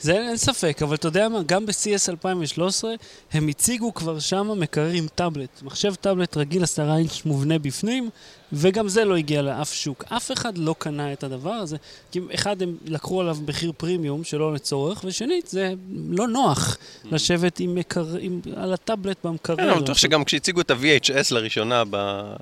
זה 0.00 0.12
אין 0.12 0.36
ספק, 0.36 0.82
אבל 0.82 0.94
אתה 0.94 1.08
יודע 1.08 1.28
מה, 1.28 1.38
גם 1.46 1.66
ב-CS 1.66 2.10
2013 2.10 2.94
הם 3.32 3.48
הציגו 3.48 3.94
כבר 3.94 4.18
שם 4.18 4.50
מקרר 4.56 4.90
עם 4.92 5.06
טאבלט. 5.14 5.62
מחשב 5.62 5.94
טאבלט 5.94 6.36
רגיל 6.36 6.62
10 6.62 6.96
אינץ' 6.96 7.22
מובנה 7.24 7.58
בפנים, 7.58 8.10
וגם 8.52 8.88
זה 8.88 9.04
לא 9.04 9.16
הגיע 9.16 9.42
לאף 9.42 9.72
שוק. 9.72 10.04
אף 10.08 10.32
אחד 10.32 10.58
לא 10.58 10.74
קנה 10.78 11.12
את 11.12 11.24
הדבר 11.24 11.50
הזה, 11.50 11.76
כי 12.12 12.20
אחד, 12.34 12.62
הם 12.62 12.76
לקחו 12.84 13.20
עליו 13.20 13.36
מחיר 13.48 13.72
פרימיום 13.76 14.24
שלא 14.24 14.54
לצורך, 14.54 15.04
ושנית, 15.04 15.46
זה 15.46 15.74
לא 16.10 16.28
נוח 16.28 16.76
לשבת 17.04 17.60
עם 17.60 17.74
מקר... 17.74 18.06
עם... 18.20 18.40
על 18.56 18.72
הטאבלט 18.72 19.16
במקרר. 19.24 19.72
אני 19.72 19.82
בטוח 19.82 19.98
שגם 19.98 20.24
כשהציגו 20.24 20.60
את 20.60 20.70
ה-VHS 20.70 21.34
לראשונה, 21.34 21.82
ב- 21.90 22.36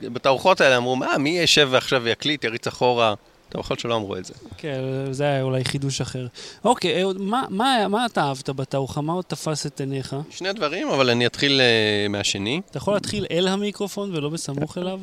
בתערוכות 0.00 0.60
האלה 0.60 0.76
אמרו, 0.76 0.96
מה, 0.96 1.18
מי 1.18 1.38
ישב 1.38 1.68
ועכשיו 1.70 2.02
ויקליט, 2.04 2.44
יריץ 2.44 2.66
אחורה? 2.66 3.14
טוב, 3.48 3.60
יכול 3.60 3.76
שלא 3.78 3.96
אמרו 3.96 4.16
את 4.16 4.24
זה. 4.24 4.34
כן, 4.58 4.80
זה 5.10 5.24
היה 5.24 5.42
אולי 5.42 5.64
חידוש 5.64 6.00
אחר. 6.00 6.26
אוקיי, 6.64 7.02
אהוד, 7.02 7.20
מה, 7.20 7.44
מה, 7.48 7.88
מה 7.88 8.06
אתה 8.06 8.22
אהבת 8.22 8.48
בתערוכה? 8.48 9.00
מה 9.00 9.12
עוד 9.12 9.24
תפס 9.24 9.66
את 9.66 9.80
עיניך? 9.80 10.16
שני 10.30 10.52
דברים, 10.52 10.88
אבל 10.88 11.10
אני 11.10 11.26
אתחיל 11.26 11.60
אה, 11.60 12.08
מהשני. 12.08 12.60
אתה 12.70 12.78
יכול 12.78 12.94
להתחיל 12.94 13.26
אל 13.30 13.48
המיקרופון 13.48 14.14
ולא 14.14 14.28
בסמוך 14.28 14.78
אליו? 14.78 15.00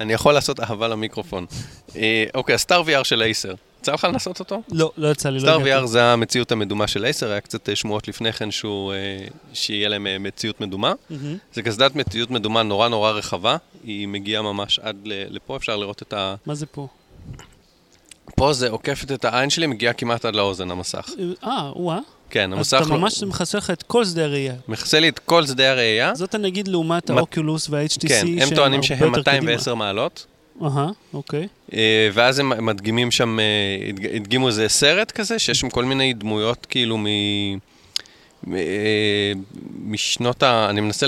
אני 0.00 0.12
יכול 0.12 0.34
לעשות 0.34 0.60
אהבה 0.60 0.88
למיקרופון. 0.88 1.46
אה, 1.96 2.24
אוקיי, 2.34 2.54
הסטאר 2.54 2.82
VR 2.82 3.04
של 3.04 3.22
אייסר. 3.22 3.54
יצא 3.84 3.92
לך 3.92 4.04
לנסות 4.04 4.40
אותו? 4.40 4.62
לא, 4.72 4.92
לא 4.96 5.08
יצא 5.08 5.28
לי, 5.28 5.36
לא 5.36 5.40
סטאר 5.40 5.60
הגעתי. 5.60 5.84
VR 5.84 5.86
זה 5.86 6.04
המציאות 6.04 6.52
המדומה 6.52 6.86
של 6.86 7.04
אייסר, 7.04 7.30
היה 7.30 7.40
קצת 7.40 7.68
אה, 7.68 7.76
שמועות 7.76 8.08
לפני 8.08 8.32
כן 8.32 8.50
שהוא, 8.50 8.92
אה, 8.92 9.26
שיהיה 9.52 9.88
להם 9.88 10.06
אה, 10.06 10.18
מציאות 10.18 10.60
מדומה. 10.60 10.92
מהמם. 11.10 11.36
זה 11.52 11.62
קסדת 11.62 11.96
מציאות 11.96 12.30
מדומה 12.30 12.62
נורא 12.62 12.88
נורא 12.88 13.10
רחבה, 13.10 13.56
היא 13.84 14.08
מגיעה 14.08 14.42
ממש 14.42 14.78
עד 14.78 14.96
לפה, 15.04 15.56
אפשר 15.56 15.76
לראות 15.76 16.02
את 16.02 16.12
ה... 16.12 16.34
מה 16.46 16.54
זה 16.54 16.66
פה? 16.66 16.88
פה 18.36 18.52
זה 18.52 18.70
עוקפת 18.70 19.12
את 19.12 19.24
העין 19.24 19.50
שלי, 19.50 19.66
מגיעה 19.66 19.92
כמעט 19.92 20.24
עד 20.24 20.34
לאוזן 20.36 20.70
המסך. 20.70 21.10
אה, 21.44 21.70
וואה. 21.76 21.98
כן, 22.30 22.52
אז 22.52 22.58
המסך 22.58 22.80
אתה 22.82 22.94
לא- 22.94 22.98
ממש 23.00 23.22
מכסה 23.22 23.58
לך 23.58 23.70
את 23.70 23.82
כל 23.82 24.04
שדה 24.04 24.24
הראייה. 24.24 24.54
מכסה 24.68 25.00
לי 25.00 25.08
את 25.08 25.18
כל 25.18 25.46
שדה 25.46 25.70
הראייה. 25.70 26.14
זאת 26.14 26.34
נגיד 26.34 26.68
לעומת 26.68 27.10
האוקולוס 27.10 27.68
וה-HTC, 27.70 28.08
כן, 28.08 28.26
הם 28.40 28.54
טוענים 28.54 28.82
שהם 28.82 28.98
יותר 29.14 29.18
210 29.18 29.74
מעלות. 29.74 30.26
אהה, 30.62 30.88
אוקיי. 31.14 31.48
אה, 31.74 32.08
ואז 32.12 32.38
הם 32.38 32.66
מדגימים 32.66 33.10
שם, 33.10 33.38
אה, 33.40 33.44
הדג- 33.88 34.14
הדגימו 34.16 34.48
איזה 34.48 34.68
סרט 34.68 35.10
כזה, 35.10 35.38
שיש 35.38 35.60
שם 35.60 35.70
כל 35.70 35.84
מיני 35.84 36.12
דמויות 36.14 36.66
כאילו 36.66 36.98
מ... 36.98 37.06
משנות 39.84 40.42
ה... 40.42 40.66
אני 40.70 40.80
מנסה 40.80 41.06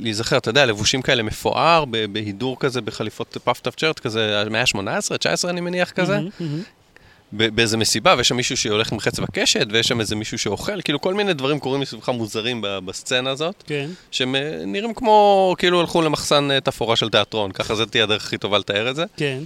להיזכר, 0.00 0.36
אתה 0.36 0.50
יודע, 0.50 0.66
לבושים 0.66 1.02
כאלה 1.02 1.22
מפואר, 1.22 1.84
בהידור 2.12 2.56
כזה, 2.60 2.80
בחליפות 2.80 3.36
פאפ 3.44 3.60
טאפצ'רט 3.60 3.98
כזה, 3.98 4.40
המאה 4.40 4.60
ה-18, 4.60 5.16
19 5.18 5.50
אני 5.50 5.60
מניח 5.60 5.90
כזה. 5.90 6.18
באיזה 7.32 7.76
מסיבה, 7.76 8.14
ויש 8.18 8.28
שם 8.28 8.36
מישהו 8.36 8.56
שהולך 8.56 8.92
עם 8.92 9.00
חץ 9.00 9.18
וקשת, 9.18 9.66
ויש 9.70 9.86
שם 9.86 10.00
איזה 10.00 10.16
מישהו 10.16 10.38
שאוכל, 10.38 10.80
כאילו 10.82 11.00
כל 11.00 11.14
מיני 11.14 11.32
דברים 11.34 11.58
קורים 11.58 11.80
מסביבך 11.80 12.08
מוזרים 12.08 12.64
בסצנה 12.84 13.30
הזאת, 13.30 13.54
כן. 13.66 13.90
שהם 14.10 14.34
אה, 14.34 14.62
נראים 14.66 14.94
כמו, 14.94 15.54
כאילו 15.58 15.80
הלכו 15.80 16.02
למחסן 16.02 16.50
אה, 16.50 16.60
תפאורה 16.60 16.96
של 16.96 17.08
תיאטרון, 17.10 17.52
ככה 17.52 17.74
זה 17.74 17.86
תהיה 17.86 18.04
הדרך 18.04 18.24
הכי 18.26 18.38
טובה 18.38 18.58
לתאר 18.58 18.90
את 18.90 18.96
זה, 18.96 19.04
כן. 19.16 19.38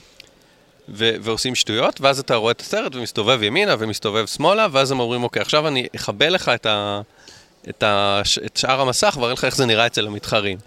ו- 0.89 1.15
ועושים 1.21 1.55
שטויות, 1.55 2.01
ואז 2.01 2.19
אתה 2.19 2.35
רואה 2.35 2.51
את 2.53 2.61
הסרט 2.61 2.95
ומסתובב 2.95 3.43
ימינה 3.43 3.75
ומסתובב 3.79 4.27
שמאלה, 4.27 4.67
ואז 4.73 4.91
הם 4.91 5.01
אומרים, 5.01 5.23
אוקיי, 5.23 5.43
עכשיו 5.43 5.69
אני 5.69 5.87
אכבה 5.97 6.29
לך 6.29 6.49
את, 6.49 6.67
ה- 6.67 7.01
את, 7.69 7.83
ה- 7.83 8.23
את 8.47 8.57
שאר 8.57 8.81
המסך 8.81 9.17
ואראה 9.21 9.33
לך 9.33 9.45
איך 9.45 9.57
זה 9.57 9.67
נראה 9.67 9.87
אצל 9.87 10.07
המתחרים. 10.07 10.59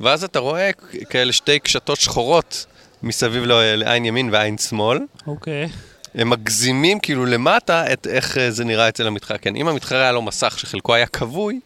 ואז 0.00 0.24
אתה 0.24 0.38
רואה 0.38 0.70
כאלה 1.10 1.32
שתי 1.32 1.58
קשתות 1.58 2.00
שחורות 2.00 2.66
מסביב 3.02 3.44
ל- 3.44 3.52
לעין 3.76 4.04
ימין 4.04 4.28
ועין 4.32 4.58
שמאל. 4.58 4.98
אוקיי. 5.26 5.68
הם 6.14 6.30
מגזימים 6.30 7.00
כאילו 7.00 7.26
למטה 7.26 7.92
את 7.92 8.06
איך 8.06 8.38
אה, 8.38 8.50
זה 8.50 8.64
נראה 8.64 8.88
אצל 8.88 9.06
המתחרה. 9.06 9.38
כן, 9.38 9.56
אם 9.56 9.68
המתחרה 9.68 10.00
היה 10.00 10.12
לו 10.12 10.22
מסך 10.22 10.58
שחלקו 10.58 10.94
היה 10.94 11.06
כבוי, 11.06 11.60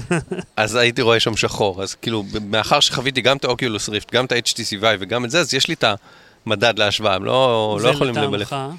אז 0.56 0.74
הייתי 0.74 1.02
רואה 1.02 1.20
שם 1.20 1.36
שחור. 1.36 1.82
אז 1.82 1.94
כאילו, 1.94 2.24
מאחר 2.44 2.80
שחוויתי 2.80 3.20
גם 3.20 3.36
את 3.36 3.44
האוקיולוס 3.44 3.88
ריפט, 3.88 4.12
גם 4.14 4.24
את 4.24 4.32
ה-HTC 4.32 4.82
Vive 4.82 4.96
וגם 5.00 5.24
את 5.24 5.30
זה, 5.30 5.40
אז 5.40 5.54
יש 5.54 5.68
לי 5.68 5.74
את 5.74 5.84
המדד 6.46 6.78
להשוואה, 6.78 7.14
הם 7.14 7.24
לא, 7.24 7.78
לא 7.82 7.88
יכולים 7.88 8.14
למלך. 8.16 8.52
ולטעמך? 8.52 8.74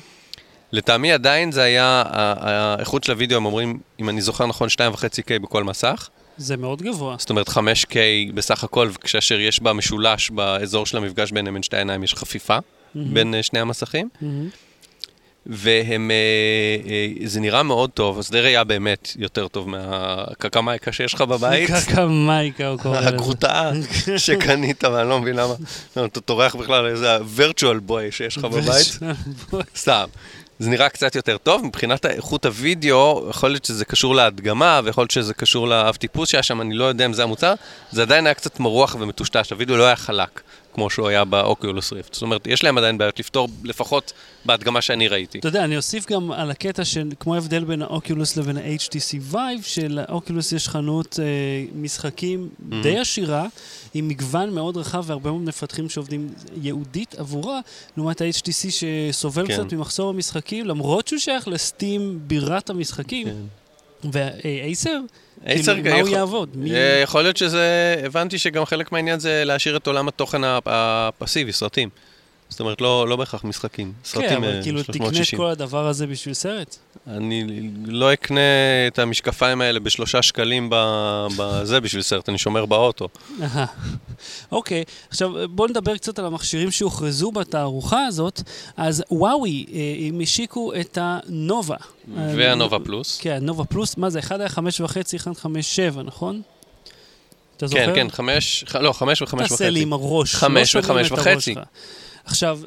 לטעמי 0.71 1.11
עדיין 1.11 1.51
זה 1.51 1.63
היה, 1.63 2.03
האיכות 2.07 3.03
של 3.03 3.11
הוידאו, 3.11 3.37
הם 3.37 3.45
אומרים, 3.45 3.79
אם 3.99 4.09
אני 4.09 4.21
זוכר 4.21 4.45
נכון, 4.45 4.69
2.5K 4.69 5.39
בכל 5.41 5.63
מסך. 5.63 6.09
זה 6.37 6.57
מאוד 6.57 6.81
גבוה. 6.81 7.15
זאת 7.19 7.29
אומרת 7.29 7.49
5K 7.49 7.95
בסך 8.33 8.63
הכל, 8.63 8.89
וכאשר 8.93 9.39
יש 9.39 9.59
במשולש, 9.59 10.29
באזור 10.29 10.85
של 10.85 10.97
המפגש 10.97 11.31
ביניהם 11.31 11.53
בין 11.53 11.63
שתי 11.63 11.75
העיניים, 11.75 12.03
יש 12.03 12.13
חפיפה 12.13 12.57
בין 12.95 13.35
אה, 13.35 13.43
שני 13.43 13.59
המסכים. 13.59 14.09
מהמם. 14.21 14.49
והם, 15.49 16.11
אה, 16.11 16.91
אה, 16.91 17.27
זה 17.27 17.39
נראה 17.39 17.63
מאוד 17.63 17.89
טוב, 17.89 18.19
הסדר 18.19 18.43
ראייה 18.43 18.63
באמת 18.63 19.11
יותר 19.15 19.47
טוב 19.47 19.69
מהקקמייקה 19.69 20.91
שיש 20.91 21.13
לך 21.13 21.21
בבית. 21.21 21.69
קקמייקה 21.71 22.67
הוא 22.67 22.79
קורא 22.79 22.99
לזה. 22.99 23.07
הגרוטאה 23.07 23.71
שקנית, 24.17 24.83
ואני 24.83 25.09
לא 25.09 25.19
מבין 25.19 25.35
למה. 25.35 25.53
לא, 25.97 26.05
אתה 26.05 26.21
טורח 26.21 26.55
בכלל 26.55 26.85
איזה 26.85 27.17
Virtual 27.17 27.89
Boy 27.89 28.11
שיש 28.11 28.37
לך 28.37 28.45
בבית. 28.45 28.99
סתם. 29.75 30.05
זה 30.59 30.69
נראה 30.69 30.89
קצת 30.89 31.15
יותר 31.15 31.37
טוב, 31.37 31.65
מבחינת 31.65 32.05
איכות 32.05 32.45
הוידאו, 32.45 33.27
יכול 33.29 33.49
להיות 33.49 33.65
שזה 33.65 33.85
קשור 33.85 34.15
להדגמה, 34.15 34.81
ויכול 34.83 35.01
להיות 35.01 35.11
שזה 35.11 35.33
קשור 35.33 35.67
לאב 35.67 35.95
טיפוס 35.95 36.29
שהיה 36.29 36.43
שם, 36.43 36.61
אני 36.61 36.73
לא 36.73 36.85
יודע 36.85 37.05
אם 37.05 37.13
זה 37.13 37.23
המוצר, 37.23 37.53
זה 37.91 38.01
עדיין 38.01 38.25
היה 38.25 38.33
קצת 38.33 38.59
מרוח 38.59 38.95
ומטושטש, 38.99 39.51
הוידאו 39.51 39.77
לא 39.77 39.83
היה 39.83 39.95
חלק, 39.95 40.41
כמו 40.77 40.89
שהוא 40.89 41.07
היה 41.07 41.25
ב 41.25 41.35
Oculus 41.35 41.93
Rift. 41.93 42.13
זאת 42.13 42.21
אומרת, 42.21 42.47
יש 42.47 42.63
להם 42.63 42.77
עדיין 42.77 42.97
בעיות 42.97 43.19
לפתור, 43.19 43.49
לפחות 43.63 44.13
בהדגמה 44.45 44.81
שאני 44.81 45.07
ראיתי. 45.07 45.39
אתה 45.39 45.47
יודע, 45.47 45.63
אני 45.63 45.77
אוסיף 45.77 46.11
גם 46.11 46.31
על 46.31 46.51
הקטע 46.51 46.85
של, 46.85 47.09
כמו 47.19 47.35
ההבדל 47.35 47.63
בין 47.63 47.81
ה 47.81 47.89
Oculus 47.89 48.37
לבין 48.37 48.57
ה-HTC 48.57 49.33
Vive, 49.33 49.63
של 49.63 49.92
Oculus 49.92 50.51
יש 50.51 50.69
חנות 50.69 51.19
אה, 51.19 51.25
משחקים 51.75 52.49
די 52.83 52.97
עשירה, 52.97 53.47
עם 53.93 54.07
מגוון 54.07 54.49
מאוד 54.49 54.77
רחב 54.77 55.03
והרבה 55.07 55.31
מאוד 55.31 55.41
מפתחים 55.43 55.89
שעובדים 55.89 56.29
ייעודית 56.61 57.15
עבורה, 57.15 57.59
לעומת 57.97 58.21
ה-HTC 58.21 58.69
שסובל 58.69 59.47
כן. 59.47 59.53
קצת 59.53 59.73
ממחסור 59.73 60.13
במשחקים, 60.13 60.65
למרות 60.65 61.07
שהוא 61.07 61.19
שייך 61.19 61.47
לסטים 61.47 62.19
בירת 62.21 62.69
המשחקים. 62.69 63.27
ואייסר? 64.03 64.49
אייסר 64.63 64.99
כאילו, 65.47 65.63
מה 65.83 66.01
הוא 66.01 66.07
יכול- 66.07 66.13
יעבוד? 66.13 66.49
מי- 66.55 66.75
אה, 66.75 66.99
יכול 67.03 67.21
להיות 67.21 67.37
שזה, 67.37 67.65
הבנתי 68.05 68.37
שגם 68.37 68.65
חלק 68.65 68.91
מהעניין 68.91 69.19
זה 69.19 69.43
להשאיר 69.45 69.77
את 69.77 69.87
עולם 69.87 70.07
התוכן 70.07 70.43
הפ- 70.43 70.67
הפסיבי, 70.67 71.53
סרטים. 71.53 71.89
זאת 72.49 72.59
אומרת, 72.59 72.81
לא, 72.81 73.07
לא 73.07 73.15
בהכרח 73.15 73.43
משחקים. 73.43 73.93
סרטים 74.05 74.29
כן, 74.29 74.43
אה, 74.43 74.49
אבל 74.49 74.63
כאילו 74.63 74.83
תקנה 74.83 74.95
את 74.95 75.01
360. 75.01 75.39
כל 75.39 75.45
הדבר 75.45 75.87
הזה 75.87 76.07
בשביל 76.07 76.33
סרט. 76.33 76.77
אני 77.07 77.69
לא 77.85 78.13
אקנה 78.13 78.41
את 78.87 78.99
המשקפיים 78.99 79.61
האלה 79.61 79.79
בשלושה 79.79 80.21
שקלים 80.21 80.69
בזה 81.37 81.79
בשביל 81.79 82.01
סרט, 82.01 82.29
אני 82.29 82.37
שומר 82.37 82.65
באוטו. 82.65 83.07
אוקיי, 84.51 84.83
עכשיו 85.09 85.31
בואו 85.49 85.67
נדבר 85.67 85.97
קצת 85.97 86.19
על 86.19 86.25
המכשירים 86.25 86.71
שהוכרזו 86.71 87.31
בתערוכה 87.31 88.05
הזאת. 88.05 88.41
אז 88.77 89.03
וואוי, 89.11 89.65
אה, 89.73 90.07
הם 90.07 90.19
השיקו 90.21 90.71
את 90.81 90.97
הנובה. 91.01 91.77
והנובה 92.15 92.79
פלוס. 92.79 93.17
כן, 93.21 93.35
הנובה 93.35 93.63
פלוס, 93.63 93.97
מה 93.97 94.09
זה? 94.09 94.19
אחד 94.19 94.39
היה 94.39 94.49
חמש 94.49 94.81
וחצי, 94.81 95.17
אחד 95.17 95.33
חמש 95.33 95.75
שבע, 95.75 96.03
נכון? 96.03 96.41
אתה 97.57 97.67
זוכר? 97.67 97.85
כן, 97.85 97.95
כן, 97.95 98.09
חמש, 98.09 98.65
לא, 98.81 98.91
חמש 98.91 99.21
וחמש 99.21 99.49
תעשה 99.49 99.69
לי 99.69 99.69
וחצי. 99.69 99.83
עם 99.83 99.93
הראש. 99.93 100.35
חמש 100.35 100.75
לא 100.75 100.81
שומעים 100.81 101.05
וחמש 101.05 101.19
וחצי. 101.19 101.55
עכשיו, 102.27 102.59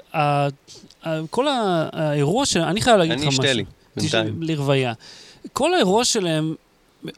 כל 1.31 1.47
האירוע 1.93 2.47
של... 2.47 2.61
אני 2.61 2.81
חייב 2.81 2.97
להגיד 2.97 3.13
לך 3.13 3.21
אני 3.21 3.29
משהו. 3.29 3.43
אשתה 3.43 3.53
לי, 3.53 3.65
בינתיים. 3.97 4.43
לרוויה. 4.43 4.93
כל 5.53 5.75
האירוע 5.75 6.05
שלהם, 6.05 6.55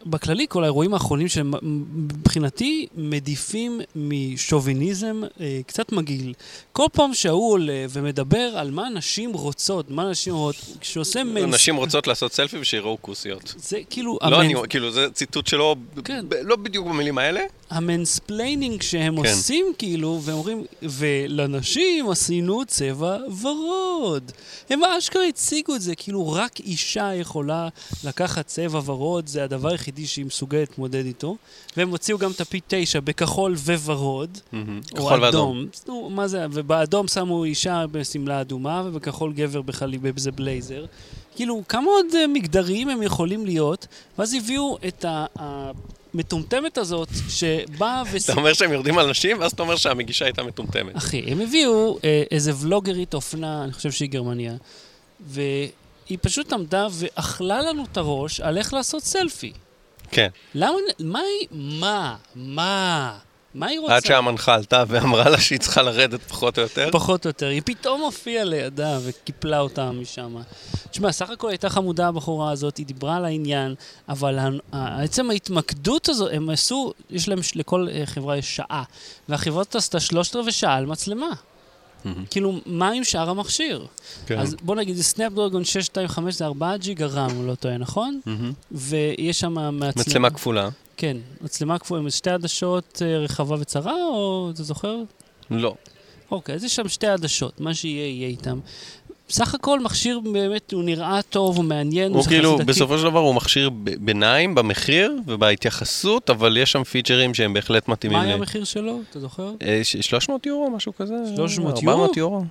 בכללי, 0.07 0.47
כל 0.49 0.63
האירועים 0.65 0.95
האחרונים 0.95 1.29
שלהם, 1.29 1.55
מבחינתי, 1.93 2.87
מדיפים 2.95 3.81
משוביניזם 3.97 5.21
אה, 5.41 5.61
קצת 5.67 5.93
מגעיל. 5.93 6.35
כל 6.73 6.87
פעם 6.93 7.15
שההוא 7.15 7.53
עולה 7.53 7.87
ומדבר 7.91 8.53
על 8.57 8.71
מה 8.71 8.89
נשים 8.89 9.33
רוצות, 9.33 9.91
מה 9.91 10.11
נשים 10.11 10.35
רוצות, 10.35 10.77
כשעושה 10.81 11.25
מיינסט... 11.25 11.55
נשים 11.55 11.77
רוצות 11.77 12.07
לעשות 12.07 12.33
סלפי 12.33 12.59
ושיראו 12.59 12.99
כוסיות. 13.01 13.55
זה 13.57 13.79
כאילו... 13.91 14.19
לא 14.23 14.27
המיינסט- 14.41 14.59
אני, 14.59 14.69
כאילו, 14.69 14.91
זה 14.91 15.07
ציטוט 15.11 15.47
שלו, 15.47 15.77
כן. 16.05 16.25
ב- 16.29 16.35
לא 16.35 16.57
בדיוק 16.57 16.87
במילים 16.87 17.19
האלה. 17.19 17.41
ה 17.71 17.79
mansplaining 17.79 18.83
שהם 18.83 19.23
כן. 19.23 19.29
עושים, 19.29 19.67
כאילו, 19.79 20.21
והם 20.23 20.37
אומרים, 20.37 20.65
ולנשים 20.83 22.11
עשינו 22.11 22.63
צבע 22.67 23.17
ורוד. 23.43 24.33
הם 24.71 24.81
אשכרה 24.85 25.25
הציגו 25.25 25.75
את 25.75 25.81
זה, 25.83 25.95
כאילו 25.95 26.33
רק 26.33 26.61
אישה 26.61 27.15
יכולה 27.15 27.69
לקחת 28.05 28.47
צבע 28.47 28.81
ורוד, 28.85 29.27
זה 29.27 29.45
הדבר 29.45 29.72
היחידי 29.73 30.07
שהיא 30.07 30.25
מסוגלת 30.27 30.69
להתמודד 30.69 31.07
איתו. 31.07 31.37
והם 31.77 31.91
הוציאו 31.91 32.19
גם 32.19 32.31
את 32.31 32.41
ה 32.41 32.61
P9 32.69 33.01
בכחול 33.01 33.53
וורוד. 33.55 34.39
או 34.53 34.59
כחול 34.97 35.25
ואדום. 35.25 35.59
אדום. 35.59 35.67
נו, 35.89 36.11
מה 36.11 36.29
זה, 36.29 36.47
ובאדום 36.53 37.09
שמו 37.09 37.45
אישה 37.45 37.85
בשמלה 37.93 38.41
אדומה, 38.41 38.83
ובכחול 38.87 39.33
גבר 39.33 39.63
בחלי, 39.63 39.99
באיזה 39.99 40.33
בלייזר. 40.33 40.85
כאילו, 41.37 41.63
כמה 41.69 41.87
עוד 41.91 42.07
אה, 42.15 42.27
מגדריים 42.27 42.89
הם 42.89 43.03
יכולים 43.03 43.47
להיות, 43.47 43.87
ואז 44.19 44.35
הביאו 44.35 44.79
את 44.89 45.05
ה- 45.05 45.27
המטומטמת 46.15 46.79
הזאת, 46.79 47.09
שבאה 47.29 48.03
וס... 48.13 48.31
אתה 48.31 48.39
אומר 48.39 48.53
שהם 48.53 48.73
יורדים 48.73 48.99
על 48.99 49.11
נשים, 49.11 49.41
ואז 49.41 49.53
אתה 49.53 49.63
אומר 49.63 49.77
שהמגישה 49.77 50.25
הייתה 50.25 50.43
מטומטמת. 50.43 50.97
אחי, 50.97 51.19
הם 51.27 51.41
הביאו 51.41 51.99
אה, 52.05 52.23
איזה 52.31 52.53
ולוגרית 52.61 53.15
אופנה, 53.15 53.65
אני 53.65 53.73
חושב 53.73 53.91
שהיא 53.91 54.09
גרמניה, 54.11 54.55
והיא 55.27 55.69
פשוט 56.21 56.53
עמדה 56.53 56.87
ואכלה 56.93 57.63
לנו 57.63 57.85
את 57.93 57.97
הראש 57.97 58.41
על 58.41 58.59
איך 58.59 58.75
לעשות 58.75 59.03
סלפי. 59.03 59.53
כן. 60.13 60.29
למה, 60.55 60.77
מה 60.99 61.21
מה, 61.51 62.17
מה, 62.35 63.19
מה 63.55 63.67
היא 63.67 63.81
רוצה? 63.81 63.97
עד 63.97 64.05
שהמנחה 64.05 64.55
עלתה 64.55 64.85
ואמרה 64.89 65.29
לה 65.29 65.41
שהיא 65.41 65.59
צריכה 65.59 65.83
לרדת 65.83 66.23
פחות 66.23 66.59
או 66.59 66.63
יותר. 66.63 66.89
פחות 66.93 67.25
או 67.25 67.29
יותר. 67.29 67.47
היא 67.47 67.63
פתאום 67.65 68.01
הופיעה 68.01 68.45
לידה 68.45 68.99
וקיפלה 69.03 69.61
אותה 69.61 69.91
משם. 69.91 70.37
תשמע, 70.91 71.13
סך 71.13 71.31
הכל 71.31 71.49
הייתה 71.49 71.69
חמודה 71.69 72.09
הבחורה 72.09 72.51
הזאת, 72.51 72.77
היא 72.77 72.87
דיברה 72.87 73.17
על 73.17 73.25
העניין, 73.25 73.75
אבל 74.09 74.39
עצם 74.73 75.31
ההתמקדות 75.31 76.09
הזו, 76.09 76.29
הם 76.29 76.51
עשו, 76.51 76.93
יש 77.11 77.29
להם, 77.29 77.39
לכל 77.55 77.87
אה, 77.91 78.03
חברה 78.07 78.37
יש 78.37 78.57
שעה, 78.57 78.83
והחברה 79.29 79.61
הזאת 79.61 79.75
עשתה 79.75 80.01
שלושת 80.01 80.37
רבעי 80.37 80.53
שעה 80.53 80.75
על 80.75 80.87
מצלמה. 80.87 81.31
כאילו, 82.31 82.61
מה 82.67 82.91
עם 82.91 83.05
שאר 83.05 83.31
המכשיר? 83.31 83.87
כן. 84.27 84.39
אז 84.39 84.57
בוא 84.63 84.77
נגיד, 84.77 84.97
זה 84.97 85.03
סנאפדרגון 85.03 85.65
625, 85.65 86.35
זה 86.35 86.45
4 86.45 86.77
ג'יגה 86.77 87.07
רם, 87.07 87.31
הוא 87.31 87.47
לא 87.47 87.55
טועה, 87.55 87.79
נכון? 87.79 88.21
מהמם. 88.27 88.53
ויש 88.73 89.41
שם 89.41 89.53
מצלמה... 89.53 89.91
מצלמה 89.97 90.31
כפולה. 90.31 90.69
כן, 90.97 91.17
מצלמה 91.41 91.79
כפולה 91.79 92.01
עם 92.01 92.11
שתי 92.11 92.31
עדשות 92.31 93.03
אה, 93.05 93.19
רחבה 93.19 93.57
וצרה, 93.61 93.95
או 93.95 94.51
אתה 94.55 94.63
זוכר? 94.63 94.97
לא. 95.51 95.75
אוקיי, 96.31 96.55
אז 96.55 96.65
יש 96.65 96.77
שם 96.77 96.89
שתי 96.89 97.07
עדשות, 97.07 97.61
מה 97.61 97.75
שיהיה, 97.75 98.07
יהיה 98.07 98.29
איתם. 98.29 98.61
בסך 99.33 99.55
הכל 99.55 99.81
מכשיר 99.81 100.21
באמת, 100.21 100.73
הוא 100.73 100.85
נראה 100.85 101.21
טוב, 101.31 101.57
הוא 101.57 101.65
מעניין, 101.65 102.13
הוא 102.13 102.25
כאילו, 102.25 102.55
חסידתי. 102.55 102.65
בסופו 102.73 102.99
של 102.99 103.05
דבר 103.05 103.19
הוא 103.19 103.35
מכשיר 103.35 103.71
ב- 103.71 103.75
ביניים 104.01 104.55
במחיר 104.55 105.13
ובהתייחסות, 105.27 106.31
אבל 106.31 106.57
יש 106.57 106.73
שם 106.73 106.85
פיצ'רים 106.85 107.35
שהם 107.35 107.53
בהחלט 107.53 107.89
מתאימים 107.89 108.19
מה 108.19 108.25
היה. 108.25 108.35
המחיר 108.35 108.65
שלו, 108.65 108.99
אתה 109.11 109.21
זוכר? 109.21 109.53
אה, 109.63 109.81
ש- 109.83 109.97
300 110.01 110.47
יורו, 110.47 110.71
משהו 110.71 110.93
כזה? 110.97 111.15
300 111.37 111.75
400 111.77 112.17
יורו? 112.17 112.45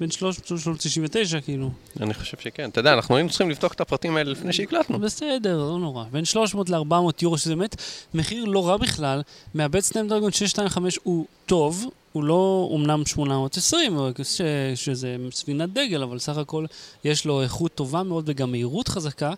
בין 0.00 0.10
399 0.10 1.40
כאילו. 1.40 1.70
אני 2.00 2.14
חושב 2.14 2.36
שכן. 2.40 2.68
אתה 2.70 2.80
יודע, 2.80 2.92
אנחנו 2.92 3.16
היינו 3.16 3.28
צריכים 3.28 3.50
לבדוק 3.50 3.72
את 3.74 3.80
הפרטים 3.80 4.16
האלה 4.16 4.30
לפני 4.30 4.52
שהקלטנו. 4.52 4.98
בסדר, 4.98 5.58
לא 5.58 5.78
נורא. 5.78 6.04
בין 6.12 6.24
300 6.24 6.70
ל-400 6.70 6.94
יורו, 7.22 7.38
שזה 7.38 7.56
באמת 7.56 7.76
מחיר 8.14 8.44
לא 8.44 8.68
רע 8.68 8.76
בכלל. 8.76 9.22
מעבד 9.54 9.80
סנאפדרגון 9.80 10.32
625 10.32 10.98
הוא 11.02 11.26
טוב, 11.46 11.84
הוא 12.12 12.24
לא 12.24 12.68
אומנם 12.70 13.06
820, 13.06 13.96
אבל 13.96 14.12
ש- 14.24 14.40
שזה 14.74 15.16
ספינת 15.32 15.72
דגל, 15.72 16.02
אבל 16.02 16.18
סך 16.18 16.36
הכל 16.38 16.64
יש 17.04 17.24
לו 17.24 17.42
איכות 17.42 17.74
טובה 17.74 18.02
מאוד 18.02 18.24
וגם 18.28 18.50
מהירות 18.50 18.88
חזקה. 18.88 19.32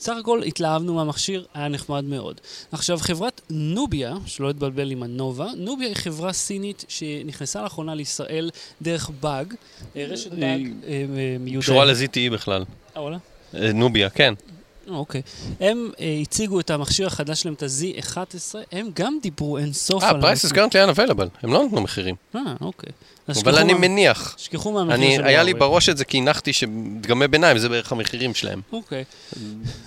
סך 0.00 0.16
הכל 0.20 0.42
התלהבנו 0.42 0.94
מהמכשיר, 0.94 1.46
היה 1.54 1.68
נחמד 1.68 2.04
מאוד. 2.04 2.40
עכשיו, 2.72 2.98
חברת 2.98 3.40
נוביה, 3.50 4.14
שלא 4.26 4.48
להתבלבל 4.48 4.90
עם 4.90 5.02
הנובה, 5.02 5.46
נוביה 5.56 5.88
היא 5.88 5.96
חברה 5.96 6.32
סינית 6.32 6.84
שנכנסה 6.88 7.62
לאחרונה 7.62 7.94
לישראל 7.94 8.50
דרך 8.82 9.10
באג, 9.20 9.54
אה, 9.96 10.04
רשת 10.08 10.30
באג 10.30 10.40
היא 10.42 10.74
אה, 10.86 11.36
מיודעת. 11.40 11.62
קשורה 11.62 11.84
ל-ZTE 11.84 12.32
בכלל. 12.32 12.64
אה, 12.96 13.02
וואלה? 13.02 13.18
אה, 13.54 13.72
נוביה, 13.72 14.10
כן. 14.10 14.34
אה, 14.90 14.96
אוקיי. 14.96 15.22
הם 15.60 15.90
אה, 16.00 16.18
הציגו 16.22 16.60
את 16.60 16.70
המכשיר 16.70 17.06
החדש 17.06 17.42
שלהם, 17.42 17.54
את 17.54 17.62
ה-Z11, 17.62 18.54
הם 18.72 18.90
גם 18.94 19.18
דיברו 19.22 19.58
אין 19.58 19.72
סוף 19.72 20.02
אה, 20.02 20.08
על... 20.10 20.20
price 20.22 20.48
is 20.48 20.52
currently 20.52 20.96
unavailable. 20.96 21.28
הם 21.42 21.52
לא 21.52 21.64
נתנו 21.64 21.80
מחירים. 21.80 22.14
אה, 22.36 22.40
אוקיי. 22.60 22.92
אבל 23.42 23.58
אני 23.58 23.72
מה- 23.72 23.78
מניח. 23.78 24.34
שכחו 24.38 24.72
מהמחיר 24.72 24.94
אני, 24.94 25.16
של 25.16 25.24
היה 25.24 25.42
לי. 25.42 25.54
בראש 25.54 25.88
את 25.88 25.96
זה 25.96 26.04
כי 26.04 26.18
הנחתי 26.18 26.52
שדגמי 26.52 27.28
ביניים 27.28 27.58
זה 27.58 27.68
בערך 27.68 27.92
המחירים 27.92 28.34
שלהם. 28.34 28.60
אוקיי. 28.72 29.04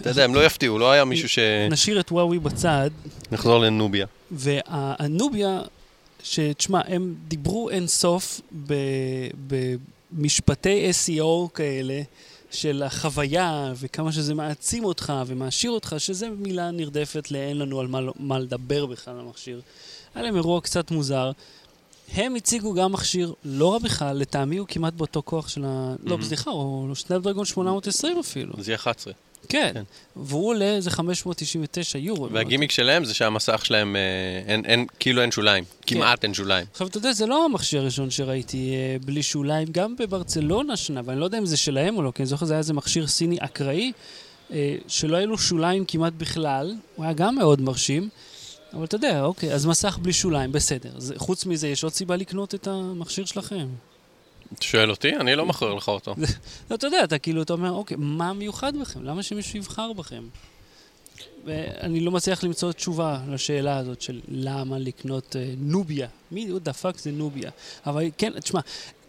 אתה 0.01 0.10
יודע, 0.10 0.24
הם 0.24 0.36
לא 0.36 0.45
יפתיעו, 0.45 0.79
לא 0.79 0.91
היה 0.91 1.05
מישהו 1.05 1.29
ש... 1.29 1.39
נשאיר 1.72 2.00
את 2.00 2.12
וואוי 2.12 2.39
בצד, 2.39 2.89
נחזור 3.31 3.60
לנוביה. 3.60 4.05
והנוביה, 4.31 5.62
שתשמע, 6.24 6.81
הם 6.88 7.15
דיברו 7.27 7.69
אין 7.69 7.88
סוף 7.88 8.41
במשפטי 10.12 10.91
SEO 10.91 11.50
כאלה, 11.53 12.01
של 12.53 12.83
החוויה, 12.83 13.74
וכמה 13.75 14.12
שזה 14.12 14.33
מעצים 14.33 14.86
אותך 14.86 15.13
ומעשיר 15.27 15.72
אותך, 15.72 15.95
שזה 15.98 16.29
מילה 16.29 16.72
נרדפת 16.72 17.31
לאין 17.31 17.57
לנו 17.57 17.79
על 17.79 17.88
מה, 17.88 18.00
מה 18.19 18.39
לדבר 18.39 18.86
בכלל 18.86 19.13
על 19.13 19.19
המכשיר. 19.19 19.62
היה 20.15 20.24
להם 20.24 20.36
אירוע 20.36 20.62
קצת 20.62 20.91
מוזר. 20.91 21.31
הם 22.13 22.36
הציגו 22.36 22.74
גם 22.74 22.91
מכשיר 22.91 23.33
לא 23.45 23.72
רע 23.74 23.79
בכלל, 23.79 24.17
לטעמי 24.17 24.57
הוא 24.57 24.67
כמעט 24.67 24.93
באותו 24.93 25.22
כוח 25.25 25.48
של 25.48 25.65
ה... 25.65 25.95
לא, 26.03 26.17
Mhm. 26.22 26.24
סליחה, 26.25 26.51
הוא 26.51 26.95
סנאפדרגון 26.95 27.45
820 27.45 28.19
אפילו. 28.19 28.53
זה 28.60 28.72
יהיה 28.72 28.75
11. 28.75 29.13
כן. 29.50 29.72
כן. 29.74 29.84
והוא 30.16 30.50
עולה 30.50 30.66
איזה 30.66 30.92
599 30.92 32.00
יורו. 32.00 32.30
והגימיק 32.32 32.72
שלהם 32.72 33.06
זה 33.06 33.14
שהמסך 33.14 33.66
שלהם, 33.66 33.96
אה, 33.96 34.02
אין, 34.54 34.66
אין, 34.66 34.86
כאילו 35.00 35.22
אין 35.22 35.32
שוליים. 35.32 35.64
כמעט 35.86 36.24
אין 36.24 36.34
שוליים. 36.34 36.66
עכשיו, 36.72 36.88
אתה 36.88 36.98
יודע, 36.98 37.14
זה 37.14 37.26
לא 37.26 37.46
המכשיר 37.46 37.82
הראשון 37.82 38.10
שראיתי 38.10 38.74
אה, 38.76 38.98
בלי 39.06 39.24
שוליים, 39.24 39.68
גם 39.72 39.96
בברצלונה 39.96 40.74
השנה, 40.74 41.02
ואני 41.06 41.20
לא 41.20 41.26
יודע 41.26 41.38
אם 41.38 41.46
זה 41.46 41.58
שלהם 41.58 41.98
או 41.98 42.02
לא, 42.02 42.12
כי 42.16 42.22
אני 42.22 42.28
זוכר 42.28 42.46
שזה 42.46 42.54
היה 42.54 42.60
איזה 42.60 42.74
מכשיר 42.74 43.08
סיני 43.08 43.38
אקראי, 43.40 43.92
אה, 44.54 44.76
שלא 44.88 45.18
היו 45.18 45.28
לו 45.28 45.38
שוליים 45.38 45.86
כמעט 45.86 46.14
בכלל, 46.18 46.76
הוא 46.96 47.06
היה 47.06 47.14
גם 47.14 47.36
מאוד 47.36 47.62
מרשים, 47.62 48.10
אבל 48.74 48.84
אתה 48.84 48.96
יודע, 48.96 49.24
אוקיי, 49.24 49.54
אז 49.54 49.66
מסך 49.66 49.98
בלי 50.02 50.14
שוליים, 50.14 50.52
בסדר. 50.52 50.90
זה, 50.98 51.14
חוץ 51.18 51.46
מזה, 51.46 51.68
יש 51.68 51.84
עוד 51.84 51.94
סיבה 51.94 52.16
לקנות 52.16 52.56
את 52.56 52.68
המכשיר 52.68 53.26
שלכם. 53.26 53.68
שואל 54.62 54.89
אותי? 54.89 55.15
אני 55.15 55.36
לא 55.36 55.45
מוכר 55.45 55.74
לך 55.74 55.88
אותו. 55.88 56.15
לא, 56.72 56.75
אתה 56.75 56.88
יודע, 56.88 57.03
אתה 57.03 57.17
כאילו, 57.17 57.41
אתה 57.41 57.53
אומר, 57.53 57.72
אוקיי, 57.72 57.98
מה 58.00 58.33
מיוחד 58.33 58.77
בכם? 58.77 59.03
למה 59.03 59.24
שמישהו 59.24 59.57
יבחר 59.57 59.93
בכם? 59.93 60.24
ואני 61.45 62.00
לא 62.00 62.12
מצליח 62.12 62.43
למצוא 62.43 62.72
תשובה 62.72 63.19
לשאלה 63.29 63.77
הזאת 63.77 64.01
של 64.01 64.22
למה 64.27 64.77
לקנות 64.79 65.36
אה, 65.36 65.53
Nubia. 65.58 66.08
מי 66.31 66.48
the 66.63 66.74
fuck 66.74 66.98
זה 66.98 67.12
Nubia? 67.12 67.51
אבל 67.86 68.03
כן, 68.17 68.39
תשמע, 68.39 68.60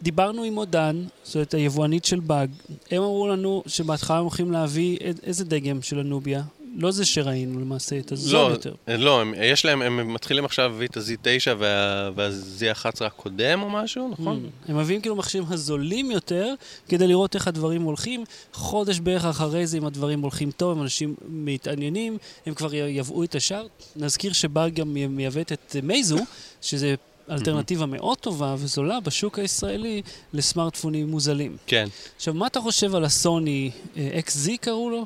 דיברנו 0.02 0.42
עם 0.42 0.56
עודן, 0.56 1.04
זאת 1.24 1.54
היבואנית 1.54 2.04
של 2.04 2.20
באג, 2.20 2.50
הם 2.90 3.02
אמרו 3.02 3.28
לנו 3.28 3.62
שבהתחלה 3.66 4.16
הם 4.16 4.22
הולכים 4.22 4.52
להביא 4.52 4.98
איזה 5.22 5.44
דגם 5.44 5.82
של 5.82 5.98
הנוביה? 5.98 6.42
לא 6.76 6.90
זה 6.90 7.04
שראינו 7.04 7.61
למעשה, 7.61 7.99
את 7.99 8.12
הזול 8.12 8.40
לא, 8.40 8.50
יותר. 8.50 8.75
אה, 8.88 8.97
לא, 8.97 9.21
הם, 9.21 9.35
יש 9.43 9.64
להם, 9.64 9.83
הם 9.83 10.14
מתחילים 10.14 10.45
עכשיו 10.45 10.75
את 10.85 10.97
ה-Z9 10.97 11.50
וה- 11.59 12.11
וה-Z11 12.14 13.04
הקודם 13.04 13.62
או 13.62 13.71
משהו, 13.71 14.09
נכון? 14.12 14.45
Mm. 14.66 14.71
הם 14.71 14.78
מביאים 14.78 15.00
כאילו 15.00 15.16
מכשירים 15.16 15.47
הזולים 15.50 16.11
יותר, 16.11 16.54
כדי 16.88 17.07
לראות 17.07 17.35
איך 17.35 17.49
הדברים 17.49 17.83
הולכים. 17.83 18.25
חודש 18.52 19.00
בערך 19.00 19.25
אחרי 19.25 19.66
זה, 19.66 19.78
אם 19.78 19.87
הדברים 19.87 20.21
הולכים 20.21 20.50
טוב, 20.50 20.76
אם 20.76 20.83
אנשים 20.83 21.14
מתעניינים, 21.28 22.19
הם 22.47 22.54
כבר 22.54 22.75
י- 22.75 22.78
יבאו 22.78 23.25
את 23.25 23.35
השאר. 23.35 23.66
נזכיר 23.97 24.33
שבאג 24.33 24.75
גם 24.75 24.95
מייבאת 24.95 25.52
את 25.52 25.76
מייזו, 25.83 26.19
שזה 26.62 26.95
אלטרנטיבה 27.31 27.87
מאוד 27.87 28.19
טובה 28.19 28.54
וזולה 28.59 29.00
בשוק 29.00 29.38
הישראלי 29.38 30.02
לסמארטפונים 30.33 31.09
מוזלים. 31.11 31.57
כן, 31.66 31.88
עכשיו, 32.16 32.35
מה 32.35 32.47
אתה 32.47 32.61
חושב 32.61 32.94
על 32.94 33.05
הסוני 33.05 33.70
אה, 33.96 34.20
XZ 34.27 34.51
קראו 34.61 34.90
לו? 34.90 35.05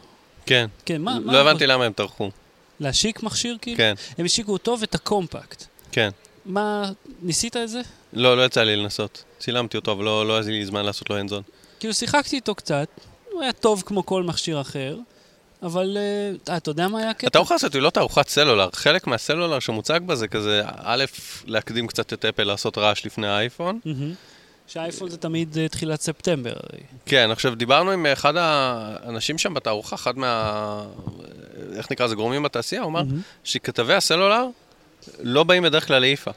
כן. 0.48 0.66
כן, 0.84 1.02
מה? 1.02 1.18
מה 1.18 1.32
לא 1.32 1.38
הבנתי 1.38 1.66
למה 1.66 1.84
הם 1.84 1.92
טרחו. 1.92 2.30
להשיק 2.80 3.22
מכשיר 3.22 3.56
כאילו? 3.62 3.76
כן, 3.76 3.94
הם 4.18 4.24
השיקו 4.24 4.52
אותו 4.52 4.76
ואת 4.80 4.94
הקומפקט. 4.94 5.64
כן. 5.92 6.10
מה, 6.46 6.90
ניסית 7.22 7.56
את 7.56 7.68
זה? 7.68 7.80
לא, 8.12 8.36
לא 8.36 8.44
יצא 8.44 8.62
לי 8.62 8.76
לנסות. 8.76 9.24
צילמתי 9.38 9.76
אותו, 9.76 9.92
אבל 9.92 10.04
לא 10.04 10.26
לא 10.28 10.32
היה 10.32 10.42
לי 10.42 10.66
זמן 10.66 10.84
לעשות 10.84 11.10
לו 11.10 11.16
הנדזון. 11.16 11.42
כאילו 11.80 11.94
שיחקתי 11.94 12.36
איתו 12.36 12.54
קצת, 12.54 12.88
הוא 13.32 13.42
היה 13.42 13.52
טוב 13.52 13.82
כמו 13.86 14.06
כל 14.06 14.22
מכשיר 14.22 14.60
אחר, 14.60 14.96
אבל 15.62 15.98
אה, 16.48 16.56
אתה 16.56 16.70
יודע 16.70 16.88
מה 16.88 16.98
היה 16.98 17.10
הקטע? 17.10 17.26
התערוכה 17.26 17.54
הזאת 17.54 17.74
היא 17.74 17.82
לא 17.82 17.90
תערוכת 17.90 18.28
סלולר. 18.28 18.68
חלק 18.72 19.06
מהסלולר 19.06 19.58
שמוצג 19.58 20.00
בה 20.06 20.14
זה 20.14 20.28
כזה, 20.28 20.62
א', 20.66 21.04
להקדים 21.46 21.86
קצת 21.86 22.12
את 22.12 22.24
אפל 22.24 22.44
לעשות 22.44 22.78
רעש 22.78 23.06
לפני 23.06 23.26
האייפון. 23.26 23.78
מהמם. 23.84 24.14
שהאייפון 24.68 25.10
זה 25.10 25.16
תמיד 25.16 25.58
אה, 25.58 25.68
תחילת 25.68 26.00
ספטמבר. 26.00 26.52
כן, 27.06 27.30
עכשיו 27.30 27.54
דיברנו 27.54 27.90
עם 27.90 28.06
אחד 28.06 28.34
האנשים 28.36 29.38
שם 29.38 29.54
בתערוכה, 29.54 29.96
אחד 29.96 30.18
מה... 30.18 30.84
איך 31.76 31.92
נקרא 31.92 32.06
לזה? 32.06 32.14
גורמים 32.14 32.42
בתעשייה, 32.42 32.82
הוא 32.82 32.90
אמר. 32.90 33.02
שכתבי 33.44 33.94
הסלולר 33.94 34.46
לא 35.20 35.44
באים 35.44 35.62
בדרך 35.62 35.86
כלל 35.86 35.98
לאיפה. 35.98 36.30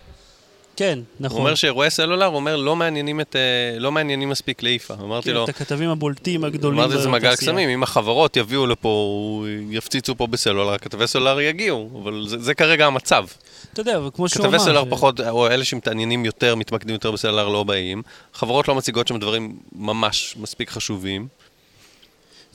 כן, 0.81 0.97
הוא 0.97 1.25
נכון. 1.25 1.39
אומר 1.39 1.55
שאירועי 1.55 1.89
סלולר, 1.89 2.25
הוא 2.25 2.35
אומר, 2.35 2.55
לא 2.55 2.75
מעניינים, 2.75 3.21
את, 3.21 3.35
אה, 3.35 3.79
לא 3.79 3.91
מעניינים 3.91 4.29
מספיק 4.29 4.63
לאיפה. 4.63 4.93
אמרתי 4.93 5.29
כן, 5.29 5.33
לו, 5.33 5.43
את 5.43 5.49
הכתבים 5.49 5.89
הבולטים 5.89 6.43
הגדולים 6.43 6.79
אמרתי 6.79 7.01
זה 7.01 7.09
מעגל. 7.09 7.35
קסמים, 7.35 7.69
אם 7.69 7.83
החברות 7.83 8.37
יביאו 8.37 8.67
לפה, 8.67 9.45
יפציצו 9.69 10.15
פה 10.15 10.27
בסלולר, 10.27 10.73
הכתבי 10.73 11.07
סלולר 11.07 11.41
יגיעו, 11.41 12.01
אבל 12.03 12.25
זה, 12.27 12.39
זה 12.39 12.53
כרגע 12.53 12.85
המצב. 12.85 13.25
אתה 13.73 13.81
יודע, 13.81 13.97
אבל 13.97 14.09
כמו 14.13 14.29
שהוא 14.29 14.45
אמר... 14.45 14.51
כתבי 14.51 14.63
סלולר 14.63 14.83
ש- 14.85 14.87
פחות, 14.89 15.19
או 15.19 15.47
אלה 15.47 15.65
שמתעניינים 15.65 16.25
יותר, 16.25 16.55
מתמקדים 16.55 16.93
יותר 16.93 17.11
בסלולר, 17.11 17.47
לא 17.47 17.63
באים. 17.63 18.01
חברות 18.33 18.67
לא 18.67 18.75
מציגות 18.75 19.07
שם 19.07 19.19
דברים 19.19 19.59
ממש 19.75 20.35
מספיק 20.39 20.69
חשובים. 20.69 21.27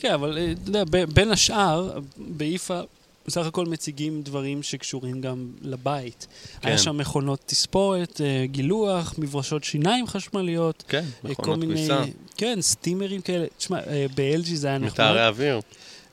כן, 0.00 0.12
אבל 0.12 0.38
אה, 0.38 0.52
אתה 0.52 0.68
יודע, 0.68 0.84
בין 1.14 1.32
השאר, 1.32 1.90
באיפה 2.16 2.80
בסך 3.26 3.46
הכל 3.46 3.66
מציגים 3.66 4.22
דברים 4.22 4.62
שקשורים 4.62 5.20
גם 5.20 5.50
לבית. 5.62 6.26
כן. 6.60 6.68
היה 6.68 6.78
שם 6.78 6.96
מכונות 6.96 7.40
תספורת, 7.46 8.20
אה, 8.20 8.46
גילוח, 8.46 9.14
מברשות 9.18 9.64
שיניים 9.64 10.06
חשמליות. 10.06 10.84
כן, 10.88 11.04
אה, 11.24 11.30
מכונות 11.30 11.64
כביסה, 11.64 12.02
כן, 12.36 12.58
סטימרים 12.60 13.20
כאלה. 13.20 13.46
תשמע, 13.58 13.78
אה, 13.86 14.06
ב-LG 14.14 14.54
זה 14.54 14.68
היה 14.68 14.78
נחמד. 14.78 14.92
מטהרי 14.92 15.26
אוויר. 15.26 15.60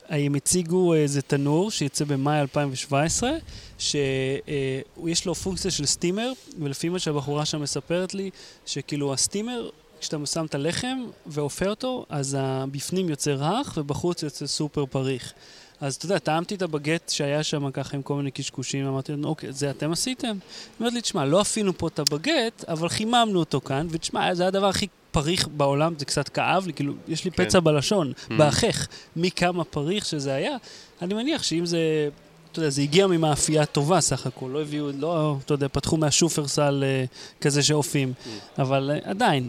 הם 0.08 0.34
הציגו 0.34 0.94
איזה 0.94 1.22
תנור 1.22 1.70
שיצא 1.70 2.04
במאי 2.04 2.40
2017, 2.40 3.30
שיש 3.78 5.26
לו 5.26 5.34
פונקציה 5.34 5.70
של 5.70 5.86
סטימר, 5.86 6.32
ולפי 6.58 6.88
מה 6.88 6.98
שהבחורה 6.98 7.44
שם 7.44 7.62
מספרת 7.62 8.14
לי, 8.14 8.30
שכאילו 8.66 9.12
הסטימר, 9.12 9.70
כשאתה 10.00 10.26
שם 10.26 10.44
את 10.44 10.54
הלחם 10.54 10.98
ואופה 11.26 11.66
אותו, 11.66 12.06
אז 12.08 12.36
הבפנים 12.40 13.08
יוצא 13.08 13.30
רך 13.30 13.74
ובחוץ 13.76 14.22
יוצא 14.22 14.46
סופר 14.46 14.86
פריך. 14.86 15.32
אז 15.80 15.94
אתה 15.94 16.06
יודע, 16.06 16.18
טעמתי 16.18 16.54
את 16.54 16.62
הבגט 16.62 17.08
שהיה 17.08 17.42
שם 17.42 17.70
ככה 17.70 17.96
עם 17.96 18.02
כל 18.02 18.14
מיני 18.14 18.30
קשקושים, 18.30 18.86
אמרתי 18.86 19.12
לנו, 19.12 19.28
אוקיי, 19.28 19.52
זה 19.52 19.70
אתם 19.70 19.92
עשיתם? 19.92 20.28
היא 20.28 20.34
אומרת 20.80 20.92
לי, 20.92 21.00
תשמע, 21.00 21.24
לא 21.24 21.40
אפינו 21.40 21.78
פה 21.78 21.88
את 21.88 21.98
הבגט, 21.98 22.64
אבל 22.68 22.88
חיממנו 22.88 23.38
אותו 23.38 23.60
כאן, 23.60 23.86
ותשמע, 23.90 24.34
זה 24.34 24.46
הדבר 24.46 24.66
הכי 24.66 24.86
פריך 25.10 25.48
בעולם, 25.56 25.94
זה 25.98 26.04
קצת 26.04 26.28
כאב 26.28 26.66
לי, 26.66 26.72
כאילו, 26.72 26.92
יש 27.08 27.24
לי 27.24 27.30
כן. 27.30 27.44
פצע 27.44 27.60
בלשון, 27.60 28.12
Mm. 28.28 28.32
באחך, 28.38 28.86
מכמה 29.16 29.64
פריך 29.64 30.04
שזה 30.06 30.34
היה. 30.34 30.56
אני 31.02 31.14
מניח 31.14 31.42
שאם 31.42 31.66
זה, 31.66 32.08
אתה 32.52 32.58
יודע, 32.58 32.70
זה 32.70 32.82
הגיע 32.82 33.06
ממאפייה 33.06 33.66
טובה 33.66 34.00
סך 34.00 34.26
הכל, 34.26 34.50
לא 34.52 34.62
הביאו, 34.62 34.90
לא, 34.98 35.36
אתה 35.44 35.54
יודע, 35.54 35.68
פתחו 35.68 35.96
מהשופרסל 35.96 36.84
אה, 36.86 37.04
כזה 37.40 37.62
שאופים, 37.62 38.12
אבל 38.58 38.90
אה, 38.94 39.10
עדיין. 39.10 39.48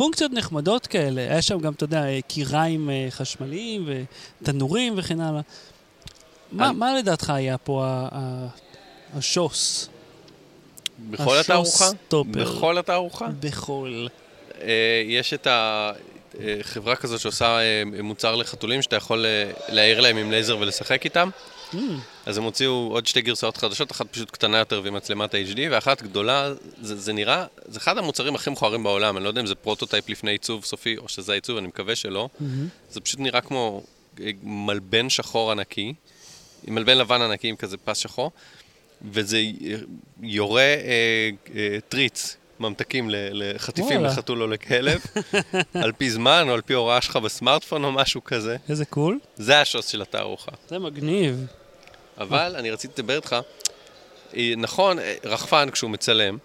פונקציות 0.00 0.32
נחמדות 0.32 0.86
כאלה, 0.86 1.20
היה 1.20 1.42
שם 1.42 1.58
גם, 1.58 1.72
אתה 1.72 1.84
יודע, 1.84 2.04
אה, 2.04 2.18
קיריים 2.28 2.90
אה, 2.90 3.06
חשמליים 3.10 3.88
ותנורים 4.42 4.94
וכן 4.96 5.20
הלאה. 5.20 5.40
מה, 6.52 6.72
מה 6.72 6.94
לדעתך 6.94 7.30
היה 7.30 7.58
פה 7.58 7.84
השוס? 9.16 9.88
בכל 11.10 11.38
התערוכה? 11.38 11.84
בכל 12.30 12.78
התערוכה? 12.78 13.26
בכל. 13.40 14.06
אה, 14.62 15.02
יש 15.06 15.34
את 15.34 15.46
החברה 15.50 16.96
כזאת 16.96 17.20
שעושה 17.20 17.58
אה, 17.58 17.82
מוצר 18.02 18.36
לחתולים, 18.36 18.82
שאתה 18.82 18.96
יכול 18.96 19.26
אה, 19.26 19.50
להאיר 19.68 20.00
להם 20.00 20.16
עם 20.16 20.30
לייזר 20.30 20.58
ולשחק 20.58 21.04
איתם. 21.04 21.30
אמ, 21.72 21.76
אז 22.26 22.38
הם 22.38 22.44
הוציאו 22.44 22.88
עוד 22.92 23.06
שתי 23.06 23.20
גרסאות 23.20 23.56
חדשות, 23.56 23.92
אחת 23.92 24.06
פשוט 24.10 24.30
קטנה 24.30 24.58
יותר 24.58 24.80
ועם 24.84 24.94
מצלמת 24.94 25.34
HD, 25.34 25.58
ואחת 25.70 26.02
גדולה, 26.02 26.52
זה, 26.80 26.96
זה 26.96 27.12
נראה, 27.12 27.46
זה 27.64 27.78
אחד 27.78 27.98
המוצרים 27.98 28.34
הכי 28.34 28.50
מכוערים 28.50 28.82
בעולם, 28.82 29.16
אני 29.16 29.24
לא 29.24 29.28
יודע 29.28 29.40
אם 29.40 29.46
זה 29.46 29.54
prototype 29.54 30.08
לפני 30.08 30.30
עיצוב 30.30 30.64
סופי, 30.64 30.96
או 30.96 31.08
שזה 31.08 31.32
העיצוב, 31.32 31.56
אני 31.58 31.66
מקווה 31.66 31.96
שלא. 31.96 32.28
מהמם. 32.40 32.68
זה 32.90 33.00
פשוט 33.00 33.20
נראה 33.20 33.40
כמו 33.40 33.82
אה, 34.20 34.30
מלבן 34.42 35.10
שחור 35.10 35.52
ענקי, 35.52 35.94
מלבן 36.68 36.98
לבן 36.98 37.22
ענקי 37.22 37.48
עם 37.48 37.56
כזה 37.56 37.76
פס 37.76 37.98
שחור, 37.98 38.30
וזה 39.12 39.40
יורה 40.22 40.62
אה, 40.62 41.30
אה, 41.54 41.78
טריץ, 41.88 42.36
ממתקים 42.60 43.10
לחטיפים. 43.10 44.04
לחתול 44.04 44.42
או 44.42 44.46
לכלב, 44.46 45.00
על 45.84 45.92
פי 45.92 46.10
זמן 46.10 46.44
או 46.48 46.54
על 46.54 46.60
פי 46.60 46.72
הוראה 46.72 47.00
שלך 47.00 47.16
בסמארטפון 47.16 47.84
או 47.84 47.92
משהו 47.92 48.24
כזה. 48.24 48.56
איזה 48.68 48.84
קול. 48.84 49.18
זה 49.36 49.60
השוס 49.60 49.86
של 49.86 50.02
התערוכה. 50.02 50.52
זה 50.68 50.78
מגניב. 50.78 51.46
אבל 52.20 52.56
אני 52.56 52.70
רציתי 52.70 53.02
לדבר 53.02 53.16
איתך, 53.16 53.36
אה, 54.36 54.52
נכון, 54.56 54.98
אה, 54.98 55.14
רחפן 55.24 55.70
כשהוא 55.70 55.90
מצלם, 55.90 56.38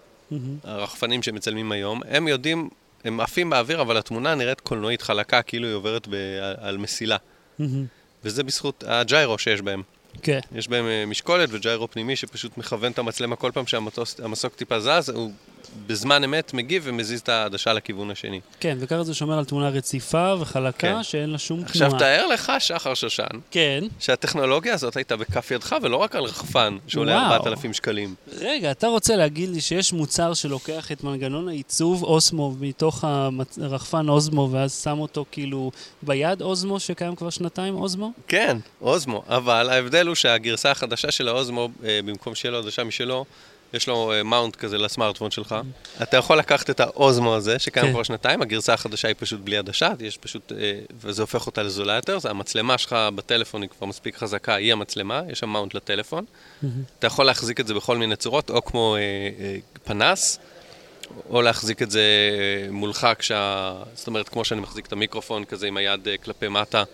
הרחפנים 0.64 1.22
שמצלמים 1.22 1.72
היום, 1.72 2.00
הם 2.08 2.28
יודעים, 2.28 2.68
הם 3.04 3.20
עפים 3.20 3.50
באוויר, 3.50 3.80
אבל 3.80 3.96
התמונה 3.96 4.34
נראית 4.34 4.60
קולנועית 4.60 5.02
חלקה, 5.02 5.42
כאילו 5.42 5.66
היא 5.66 5.74
עוברת 5.74 6.08
ב- 6.10 6.38
על 6.58 6.76
מסילה. 6.76 7.16
וזה 8.24 8.42
בזכות 8.42 8.84
הג'יירו 8.86 9.38
שיש 9.38 9.62
בהם. 9.62 9.82
כן. 10.22 10.40
יש 10.54 10.68
בהם 10.68 10.86
אה, 10.86 11.06
משקולת 11.06 11.48
וג'יירו 11.52 11.90
פנימי 11.90 12.16
שפשוט 12.16 12.58
מכוון 12.58 12.92
את 12.92 12.98
המצלמה 12.98 13.36
כל 13.36 13.50
פעם 13.54 13.66
שהמסוק 13.66 14.54
טיפה 14.54 14.80
זז, 14.80 15.10
הוא 15.10 15.32
בזמן 15.86 16.24
אמת 16.24 16.54
מגיב 16.54 16.82
ומזיז 16.86 17.20
את 17.20 17.28
העדשה 17.28 17.72
לכיוון 17.72 18.10
השני. 18.10 18.40
כן, 18.60 18.76
וככה 18.80 19.04
זה 19.04 19.14
שומר 19.14 19.38
על 19.38 19.44
תמונה 19.44 19.68
רציפה 19.68 20.34
וחלקה, 20.40 20.78
כן. 20.78 21.02
שאין 21.02 21.30
לה 21.30 21.38
שום 21.38 21.62
עכשיו 21.62 21.88
תנועה. 21.88 21.98
תאר 21.98 22.26
לך, 22.26 22.52
שחר 22.58 22.94
שושן, 22.94 23.24
כן. 23.50 23.84
שהטכנולוגיה 24.00 24.74
הזאת 24.74 24.96
הייתה 24.96 25.16
בכף 25.16 25.50
ידך 25.50 25.76
ולא 25.82 25.96
רק 25.96 26.14
על 26.14 26.24
רחפן 26.24 26.78
שעולה 26.86 27.12
וואו. 27.12 27.32
4,000 27.32 27.72
שקלים. 27.72 28.14
רגע, 28.38 28.70
אתה 28.70 28.86
רוצה 28.86 29.16
להגיד 29.16 29.48
לי 29.48 29.60
שיש 29.60 29.92
מוצר 29.92 30.34
שלוקח 30.34 30.92
את 30.92 31.04
מנגנון 31.04 31.48
העיצוב 31.48 32.02
אוסמו 32.02 32.54
מתוך 32.60 33.04
הרחפן 33.60 34.08
אוזמו, 34.08 34.48
ואז 34.52 34.82
שם 34.84 34.98
אותו 34.98 35.24
כאילו 35.32 35.70
ביד 36.02 36.42
אוזמו, 36.42 36.80
שקיים 36.80 37.16
כבר 37.16 37.30
שנתיים 37.30 37.74
אוזמו? 37.74 38.12
כן, 38.28 38.58
אוזמו, 38.80 39.22
אבל 39.28 39.70
ההבדל 39.70 40.06
הוא 40.06 40.14
שהגרסה 40.14 40.70
החדשה 40.70 41.10
של 41.10 41.28
האוזמו, 41.28 41.68
אה, 41.84 42.00
במקום 42.04 42.34
שיהיה 42.34 42.52
לו 42.52 42.58
עדשה 42.58 42.84
משלו, 42.84 43.24
יש 43.74 43.88
לו 43.88 44.12
אה, 44.12 44.22
מאונט 44.22 44.56
כזה 44.56 44.78
לסמארטפון 44.78 45.30
שלך. 45.30 45.54
אתה 46.02 46.16
יכול 46.16 46.38
לקחת 46.38 46.70
את 46.70 46.80
האוזמו 46.80 47.34
הזה, 47.34 47.58
שקיים 47.58 47.86
כן. 47.86 47.92
כבר 47.92 48.02
שנתיים, 48.02 48.42
הגרסה 48.42 48.74
החדשה 48.74 49.08
היא 49.08 49.16
פשוט 49.18 49.40
בלי 49.40 49.58
עדשה, 49.58 49.90
יש 50.00 50.16
פשוט, 50.16 50.52
אה, 50.52 50.78
וזה 51.00 51.22
הופך 51.22 51.46
אותה 51.46 51.62
לזולה 51.62 51.94
יותר, 51.94 52.18
זה 52.18 52.30
המצלמה 52.30 52.78
שלך 52.78 52.96
בטלפון 53.14 53.62
היא 53.62 53.70
כבר 53.70 53.86
מספיק 53.86 54.16
חזקה, 54.16 54.54
היא 54.54 54.72
המצלמה, 54.72 55.22
יש 55.28 55.38
שם 55.38 55.48
מאונט 55.48 55.74
לטלפון. 55.74 56.24
אתה 56.98 57.06
יכול 57.06 57.26
להחזיק 57.26 57.60
את 57.60 57.66
זה 57.66 57.74
בכל 57.74 57.96
מיני 57.96 58.16
צורות, 58.16 58.50
או 58.50 58.64
כמו 58.64 58.96
אה, 58.96 59.00
אה, 59.00 59.56
פנס, 59.84 60.38
או 61.30 61.42
להחזיק 61.42 61.82
את 61.82 61.90
זה 61.90 62.00
אה, 62.00 62.72
מולך 62.72 63.06
כשה... 63.18 63.74
זאת 63.94 64.06
אומרת, 64.06 64.28
כמו 64.28 64.44
שאני 64.44 64.60
מחזיק 64.60 64.86
את 64.86 64.92
המיקרופון 64.92 65.44
כזה 65.44 65.66
עם 65.66 65.76
היד 65.76 66.08
אה, 66.08 66.16
כלפי 66.16 66.48
מטה 66.48 66.84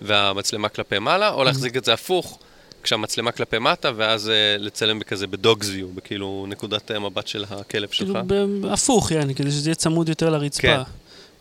והמצלמה 0.00 0.68
כלפי 0.68 0.98
מעלה, 0.98 1.30
או 1.30 1.44
להחזיק 1.44 1.76
את 1.76 1.84
זה 1.84 1.92
הפוך, 1.92 2.38
כשהמצלמה 2.82 3.32
כלפי 3.32 3.58
מטה, 3.58 3.90
ואז 3.96 4.28
אה, 4.28 4.56
לצלם 4.58 4.98
בכזה 4.98 5.26
בדוגס 5.26 5.68
ויו, 5.68 5.88
בכאילו 5.88 6.46
נקודת 6.48 6.90
המבט 6.90 7.26
של 7.26 7.44
הכלב 7.50 7.88
שלך. 7.90 8.18
כאילו 8.28 8.72
הפוך, 8.72 9.10
יעני, 9.10 9.34
כדי 9.34 9.50
שזה 9.50 9.68
יהיה 9.68 9.74
צמוד 9.74 10.08
יותר 10.08 10.30
לרצפה. 10.30 10.62
כן. 10.62 10.80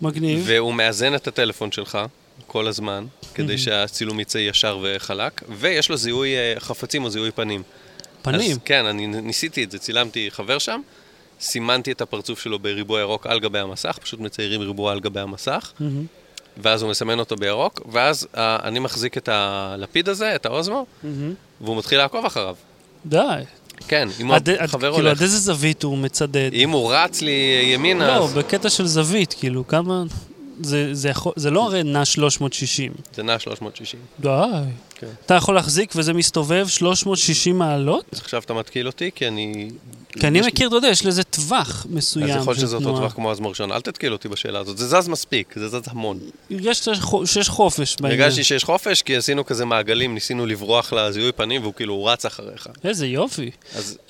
מגניב. 0.02 0.44
והוא 0.46 0.74
מאזן 0.74 1.16
את 1.16 1.28
הטלפון 1.28 1.72
שלך 1.72 1.98
כל 2.48 2.68
הזמן, 2.68 3.06
כדי 3.34 3.58
שהצילום 3.58 4.20
יצא 4.20 4.38
ישר 4.38 4.80
וחלק, 4.84 5.44
ויש 5.50 5.90
לו 5.90 5.98
זיהוי 5.98 6.36
אה, 6.36 6.54
חפצים 6.60 7.04
או 7.04 7.10
זיהוי 7.10 7.32
פנים. 7.32 7.64
פנים. 8.22 8.52
אז 8.52 8.58
כן, 8.66 8.86
אני 8.86 9.08
ניסיתי 9.08 9.64
את 9.64 9.72
זה, 9.72 9.80
צילמתי 9.80 10.32
חבר 10.32 10.58
שם, 10.58 10.82
סימנתי 11.42 11.92
את 11.92 12.02
הפרצוף 12.02 12.42
שלו 12.42 12.60
בריבוע 12.60 13.00
ירוק 13.00 13.28
על 13.28 13.40
גבי 13.40 13.60
המסך, 13.60 14.00
פשוט 14.02 14.20
מציירים 14.20 14.62
ריבוע 14.62 14.92
על 14.92 15.00
גבי 15.00 15.20
המסך, 15.20 15.72
מהמם. 15.80 16.06
ואז 16.58 16.82
הוא 16.82 16.92
מסמן 16.92 17.20
אותו 17.20 17.36
בירוק, 17.36 17.82
ואז 17.92 18.28
אה, 18.38 18.58
אני 18.64 18.80
מחזיק 18.80 19.18
את 19.18 19.30
הלפיד 19.32 20.10
הזה, 20.10 20.36
את 20.36 20.46
האוזמו, 20.46 20.86
מהמם. 21.04 21.34
והוא 21.62 21.78
מתחיל 21.78 21.98
לעקוב 21.98 22.26
אחריו. 22.26 22.56
די. 23.06 23.18
כן, 23.88 24.08
אם 24.22 24.32
עד- 24.32 24.50
עד- 24.50 24.58
החבר 24.64 24.80
כאילו, 24.94 24.96
הולך. 25.08 25.18
עד 25.18 25.24
איזה 25.24 25.38
זווית 25.38 25.84
הוא 25.84 25.98
מצדד? 25.98 26.50
אם 26.54 26.70
הוא 26.70 26.94
רץ 26.94 27.22
לי 27.22 27.32
ימינה, 27.74 28.08
לא, 28.18 28.24
אז 28.26 28.34
בקטע 28.34 28.70
של 28.70 28.86
זווית, 28.88 29.36
כאילו, 29.40 29.68
כמה... 29.68 30.04
זה, 30.64 30.90
זה, 30.94 31.10
יכול, 31.10 31.34
זה 31.36 31.52
לא 31.52 31.66
הרי 31.66 31.84
נע 31.84 32.06
360. 32.06 32.92
זה 33.16 33.24
נע 33.24 33.40
360. 33.40 34.00
די. 34.20 34.30
כן. 34.96 35.08
אתה 35.26 35.34
יכול 35.34 35.56
להחזיק 35.56 35.94
וזה 35.96 36.14
מסתובב 36.14 36.68
360 36.68 37.58
מעלות? 37.58 38.06
עכשיו 38.12 38.42
אתה 38.46 38.54
מתקיל 38.54 38.88
אותי, 38.88 39.10
כי 39.16 39.28
אני... 39.28 39.70
כי 40.20 40.28
אני 40.28 40.40
יש- 40.40 40.46
מכיר, 40.46 40.68
אתה 40.68 40.76
יודע, 40.76 40.88
יש 40.88 41.06
לזה 41.06 41.24
טווח 41.24 41.86
מסוים 41.90 42.30
אז 42.30 42.42
יכול 42.42 42.56
של 42.56 42.62
שזה 42.62 42.76
אותו. 42.76 42.98
טווח 42.98 43.14
כמו 43.14 43.32
הזמור 43.32 43.50
ראשון. 43.50 43.72
אל 43.72 43.82
תתקיל 43.82 44.14
אותי 44.14 44.28
בשאלה 44.28 44.60
הזאת, 44.60 44.78
זה 44.78 44.88
זז 44.88 45.08
מספיק, 45.08 45.54
זה 45.56 45.68
זז 45.68 45.82
המון. 45.88 46.20
שחו- 46.74 47.28
שיש 47.28 47.50
חופש 47.50 47.96
בעניין. 48.02 48.22
הרגשתי 48.22 48.44
שיש 48.44 48.64
חופש, 48.64 49.02
כי 49.02 49.16
עשינו 49.16 49.46
כזה 49.46 49.66
מעגלים, 49.66 50.14
ניסינו 50.14 50.46
לברוח 50.46 50.94
לזיהוי 50.94 51.32
פנים, 51.32 51.62
והוא 51.62 51.74
כאילו 51.74 52.06
רץ 52.06 52.26
אחריך. 52.26 52.68
איזה 52.84 53.08
יופי. 53.08 53.52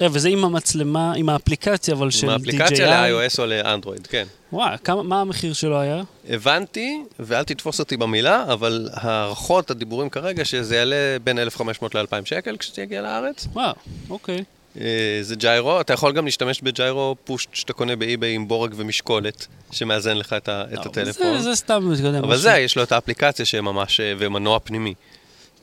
אה, 0.01 0.07
וזה 0.11 0.29
עם 0.29 0.45
המצלמה, 0.45 1.13
עם 1.15 1.29
האפליקציה, 1.29 1.93
אבל 1.93 2.09
של 2.11 2.29
עם 2.29 2.33
DJI. 2.33 2.33
האפליקציה 2.39 2.87
ל-iOS 3.09 3.35
או 3.39 3.45
לאנדרואיד, 3.45 4.07
כן. 4.07 4.25
וואי, 4.53 4.75
כמה, 4.83 5.03
מה 5.03 5.21
המחיר 5.21 5.53
שלו 5.53 5.79
היה? 5.79 6.01
הבנתי, 6.29 7.03
ואל 7.19 7.43
תתפוס 7.43 7.79
אותי 7.79 7.97
במילה, 7.97 8.43
אבל 8.53 8.89
הערכות, 8.93 9.71
הדיבורים 9.71 10.09
כרגע, 10.09 10.45
שזה 10.45 10.75
יעלה 10.75 10.95
בין 11.23 11.39
1,500 11.39 11.95
ל-2,000 11.95 12.25
שקל 12.25 12.57
כשזה 12.57 12.81
יגיע 12.81 13.01
לארץ. 13.01 13.47
וואו, 13.53 13.73
אוקיי. 14.09 14.43
אה, 14.79 14.85
זה 15.21 15.35
ג'יירו, 15.35 15.81
אתה 15.81 15.93
יכול 15.93 16.11
גם 16.13 16.25
להשתמש 16.25 16.61
בג'יירו 16.61 17.15
פוש 17.23 17.47
שאתה 17.53 17.73
קונה 17.73 17.95
באי-ביי 17.95 18.33
עם 18.35 18.47
בורג 18.47 18.73
ומשקולת, 18.77 19.47
שמאזן 19.71 20.17
לך 20.17 20.33
את 20.33 20.49
ה- 20.49 20.63
את 20.73 20.77
לא, 20.77 20.81
הטלפון. 20.81 21.37
זה, 21.37 21.43
זה 21.43 21.55
סתם, 21.55 21.89
אתה 21.93 22.07
יודע, 22.07 22.19
אבל. 22.19 22.37
זה, 22.37 22.57
יש 22.57 22.75
לו 22.77 22.83
את 22.83 22.91
האפליקציה 22.91 23.45
שממש, 23.45 23.99
אה, 23.99 24.13
ומנוע 24.17 24.59
פנימי. 24.63 24.93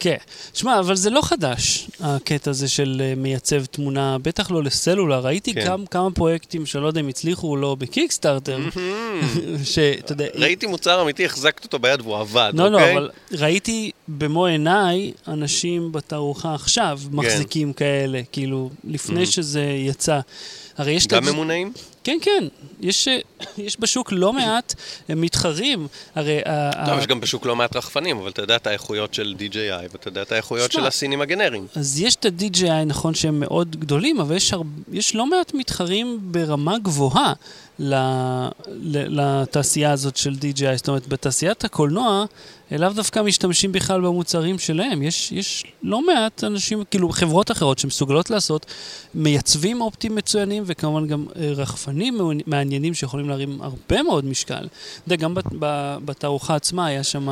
כן. 0.01 0.17
שמע, 0.55 0.79
אבל 0.79 0.97
זה 0.97 1.11
לא 1.11 1.23
חדש, 1.23 1.91
הקטע 2.01 2.51
הזה 2.51 2.69
של 2.69 3.03
אה, 3.05 3.15
מייצב 3.17 3.65
תמונה, 3.65 4.17
בטח 4.23 4.51
לא 4.51 4.63
לסלולר. 4.63 5.21
ראיתי 5.21 5.55
כן. 5.55 5.65
כמה, 5.65 5.87
כמה 5.87 6.11
פרויקטים 6.11 6.67
שלא 6.67 6.87
יודע 6.87 7.01
אם 7.01 7.09
הצליחו 7.09 7.51
או 7.51 7.57
לא 7.57 7.75
בקיקסטארטר, 7.75 8.59
שאתה 9.65 10.13
יודע... 10.13 10.27
ראיתי 10.35 10.67
מוצר 10.67 11.03
אמיתי, 11.03 11.25
החזקת 11.25 11.65
אותו 11.65 11.79
ביד 11.79 12.01
והוא 12.01 12.17
עבד, 12.17 12.53
לא, 12.55 12.69
לא, 12.69 12.79
אוקיי? 12.79 12.93
אבל 12.93 13.11
ראיתי 13.33 13.91
במו 14.09 14.47
עיניי 14.47 15.13
אנשים 15.29 15.93
בתערוכה 15.93 16.55
עכשיו 16.55 16.99
כן. 17.11 17.17
מחזיקים 17.17 17.73
כאלה, 17.73 18.21
כאילו, 18.33 18.71
לפני 18.85 19.27
שזה 19.27 19.63
יצא. 19.63 20.21
הרי 20.79 20.93
יש... 20.93 21.07
גם 21.07 21.25
הג'- 21.25 21.33
ממונעים? 21.33 21.73
כן, 22.05 22.19
כן. 22.23 22.45
יש, 22.81 23.09
אה, 23.09 23.19
יש 23.59 23.77
בשוק 23.81 24.12
לא 24.12 24.33
מעט 24.33 24.75
אה, 25.11 25.14
מתחרים. 25.14 25.87
הרי... 26.14 26.38
טוב, 26.87 26.95
ה- 26.95 27.01
יש 27.01 27.07
גם 27.07 27.21
בשוק 27.21 27.47
לא 27.47 27.57
מעט 27.57 27.77
רחפנים, 27.77 28.19
אבל 28.19 28.31
אתה 28.31 28.43
יודע 28.43 28.57
את 28.57 28.67
האיכויות 28.67 29.14
של 29.14 29.35
DJI, 29.38 29.88
ואתה 29.93 30.09
יודע 30.09 30.23
את 30.23 30.33
האיכויות 30.33 30.73
של 30.73 30.87
הסינים 30.87 31.21
הגנריים. 31.21 31.67
אז 31.75 32.01
יש 32.01 32.14
את 32.14 32.25
ה-DJI, 32.25 32.85
נכון 32.87 33.14
שהם 33.14 33.41
מאוד 33.41 33.77
גדולים, 33.77 34.21
אבל 34.21 34.37
יש, 34.37 34.53
הר... 34.53 34.62
יש 34.93 35.14
לא 35.14 35.27
מעט 35.27 35.55
מתחרים 35.55 36.19
ברמה 36.23 36.79
גבוהה. 36.79 37.33
לתעשייה 38.95 39.93
הזאת 39.93 40.17
של 40.17 40.33
DJI. 40.33 40.77
זאת 40.77 40.88
אומרת, 40.88 41.09
בתעשיית 41.09 41.64
הקולנוע, 41.64 42.25
לאו 42.71 42.88
דווקא 42.88 43.21
משתמשים 43.21 43.73
בכלל 43.73 44.01
במוצרים 44.01 44.59
שלהם. 44.59 45.03
יש, 45.03 45.33
יש 45.33 45.64
לא 45.83 46.07
מעט 46.07 46.45
אנשים, 46.45 46.83
כאילו 46.91 47.09
חברות 47.09 47.51
אחרות 47.51 47.79
שמסוגלות 47.79 48.31
לעשות, 48.31 48.67
מייצבים 49.14 49.81
אופטים 49.81 50.14
מצוינים, 50.14 50.62
וכמובן 50.67 51.07
גם 51.07 51.27
אה, 51.37 51.51
רחפנים 51.57 52.19
מעניינים 52.47 52.95
שיכולים 52.95 53.29
להרים 53.29 53.62
הרבה 53.62 54.03
מאוד 54.03 54.25
משקל. 54.25 54.55
אתה 54.64 54.69
יודע, 55.07 55.17
גם 55.17 55.35
בתערוכה 56.05 56.55
עצמה 56.55 56.87
היה 56.87 57.05
שם 57.05 57.29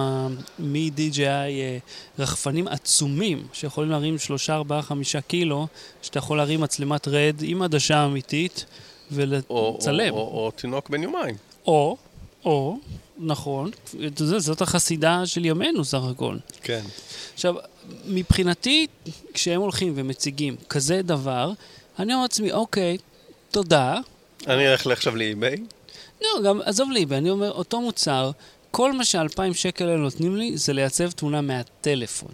מ-DJI 0.58 1.20
אה, 1.20 1.78
רחפנים 2.18 2.68
עצומים, 2.68 3.46
שיכולים 3.52 3.90
להרים 3.90 4.18
3, 4.18 4.50
4, 4.50 4.82
5 4.82 5.16
קילו, 5.16 5.66
שאתה 6.02 6.18
יכול 6.18 6.36
להרים 6.36 6.60
מצלמת 6.60 7.08
רד 7.08 7.36
עם 7.42 7.62
עדשה 7.62 8.04
אמיתית 8.04 8.64
ולצלם. 9.12 10.14
או- 10.14 10.18
או 10.18 10.44
או 10.44 10.50
תינוק 10.50 10.90
בן 10.90 11.02
יומיים. 11.02 11.34
או, 11.66 11.96
או, 12.44 12.78
נכון, 13.18 13.70
זה, 14.16 14.38
זאת 14.38 14.62
החסידה 14.62 15.26
של 15.26 15.44
ימינו 15.44 15.84
סך 15.84 16.00
הכל. 16.10 16.36
כן. 16.62 16.82
עכשיו, 17.34 17.54
מבחינתי, 18.06 18.86
כשהם 19.34 19.60
הולכים 19.60 19.92
ומציגים 19.96 20.56
כזה 20.68 21.02
דבר, 21.02 21.52
אני 21.98 22.12
אומר 22.12 22.22
לעצמי, 22.22 22.52
אוקיי, 22.52 22.98
תודה. 23.50 23.98
אני 24.46 24.68
אלך 24.72 24.86
עכשיו 24.86 25.16
לאי-ביי. 25.16 25.56
לא, 26.22 26.28
גם, 26.44 26.60
עזוב 26.64 26.90
לי, 26.90 27.04
ואני 27.08 27.30
אומר, 27.30 27.52
אותו 27.52 27.80
מוצר, 27.80 28.30
כל 28.70 28.92
מה 28.92 29.04
שאלפיים 29.04 29.54
שקל 29.54 29.84
האלה 29.84 29.96
נותנים 29.96 30.36
לי 30.36 30.56
זה 30.56 30.72
לייצב 30.72 31.10
תמונה 31.10 31.40
מהטלפון. 31.40 32.30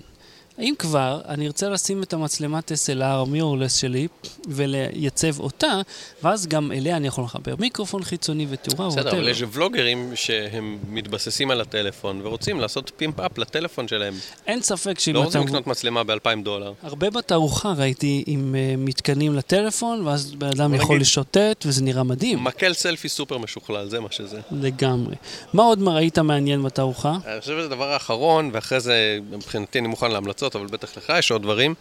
אם 0.59 0.75
כבר, 0.79 1.21
אני 1.29 1.47
ארצה 1.47 1.69
לשים 1.69 2.03
את 2.03 2.12
המצלמת 2.12 2.73
SLR 2.73 3.29
mirrorless 3.29 3.77
שלי 3.77 4.09
ולייצב 4.49 5.41
אותה, 5.41 5.81
ואז 6.23 6.47
גם 6.47 6.73
אליה 6.73 6.97
אני 6.97 7.07
יכול 7.07 7.25
לחבר 7.25 7.55
מיקרופון 7.59 8.03
חיצוני 8.03 8.47
ותאורה 8.51 8.88
בסדר, 8.88 9.11
אבל. 9.11 9.29
יש 9.29 9.43
vlogger 9.53 9.99
ים 9.99 10.12
שהם 10.15 10.79
מתבססים 10.88 11.51
על 11.51 11.61
הטלפון 11.61 12.21
ורוצים 12.25 12.61
לעשות 12.61 12.93
pimp 12.96 13.25
up 13.25 13.38
לטלפון 13.38 13.88
שלהם. 13.88 14.15
אין 14.47 14.62
ספק 14.62 14.99
שאם 14.99 15.15
לא 15.15 15.25
רוצים 15.25 15.41
אתה... 15.41 15.49
לקנות 15.49 15.67
מצלמה 15.67 16.05
ב-2,000 16.05 16.43
דולר. 16.45 16.73
הרבה 16.83 17.11
בתערוכה 17.11 17.73
ראיתי 17.73 18.25
עם 18.27 18.55
uh, 18.55 18.81
מתקנים 18.81 19.35
לטלפון, 19.35 20.07
ואז 20.07 20.35
בן 20.35 20.49
אדם 20.49 20.75
יכול 20.75 21.01
לשוטט, 21.01 21.65
וזה 21.67 21.83
נראה 21.83 22.03
מדהים. 22.03 22.45
מקל 22.45 22.73
סלפי 22.73 23.09
סופר 23.09 23.38
משוכלל, 23.38 23.88
זה 23.88 24.01
מה 24.01 24.09
שזה. 24.11 24.41
לגמרי. 24.51 25.15
מה 25.53 25.62
עוד 25.62 25.88
ראית 25.88 26.19
מעניין 26.19 26.62
בתערוכה? 26.62 27.17
אני 27.27 27.41
חושב 27.41 27.53
שזה 27.53 27.67
הדבר 27.67 27.93
האחרון, 27.93 28.51
ואחרי 28.53 28.81
זה, 28.81 29.19
מבחינתי 29.31 29.79
אני 29.79 29.88
מוכן 29.88 30.12
להמלצות, 30.42 30.57
אבל 30.57 30.66
בטח 30.66 30.96
לך 30.96 31.12
יש 31.18 31.31
עוד 31.31 31.42
דברים. 31.42 31.74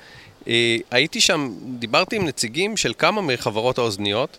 אה, 0.47 0.77
הייתי 0.91 1.21
שם, 1.21 1.53
דיברתי 1.79 2.15
עם 2.15 2.25
נציגים 2.25 2.77
של 2.77 2.93
כמה 2.97 3.21
מחברות 3.21 3.77
האוזניות, 3.77 4.37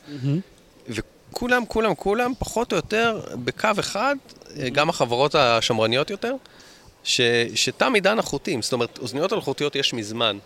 כולם, 1.33 1.67
כולם, 1.67 1.95
כולם, 1.95 2.33
פחות 2.39 2.73
או 2.73 2.77
יותר, 2.77 3.21
בקו 3.45 3.69
אחד, 3.81 4.17
אה, 4.57 4.69
גם 4.71 4.89
החברות 4.89 5.35
השמרניות 5.35 6.11
יותר, 6.11 6.35
ש, 7.05 7.21
שתם 7.55 7.95
עידן 7.95 8.19
החוטים. 8.19 8.63
זאת 8.63 8.73
אומרת, 8.73 8.99
אוזניות 8.99 9.33
אלחוטיות 9.33 9.77
יש 9.77 9.95
מזמן, 9.95 10.39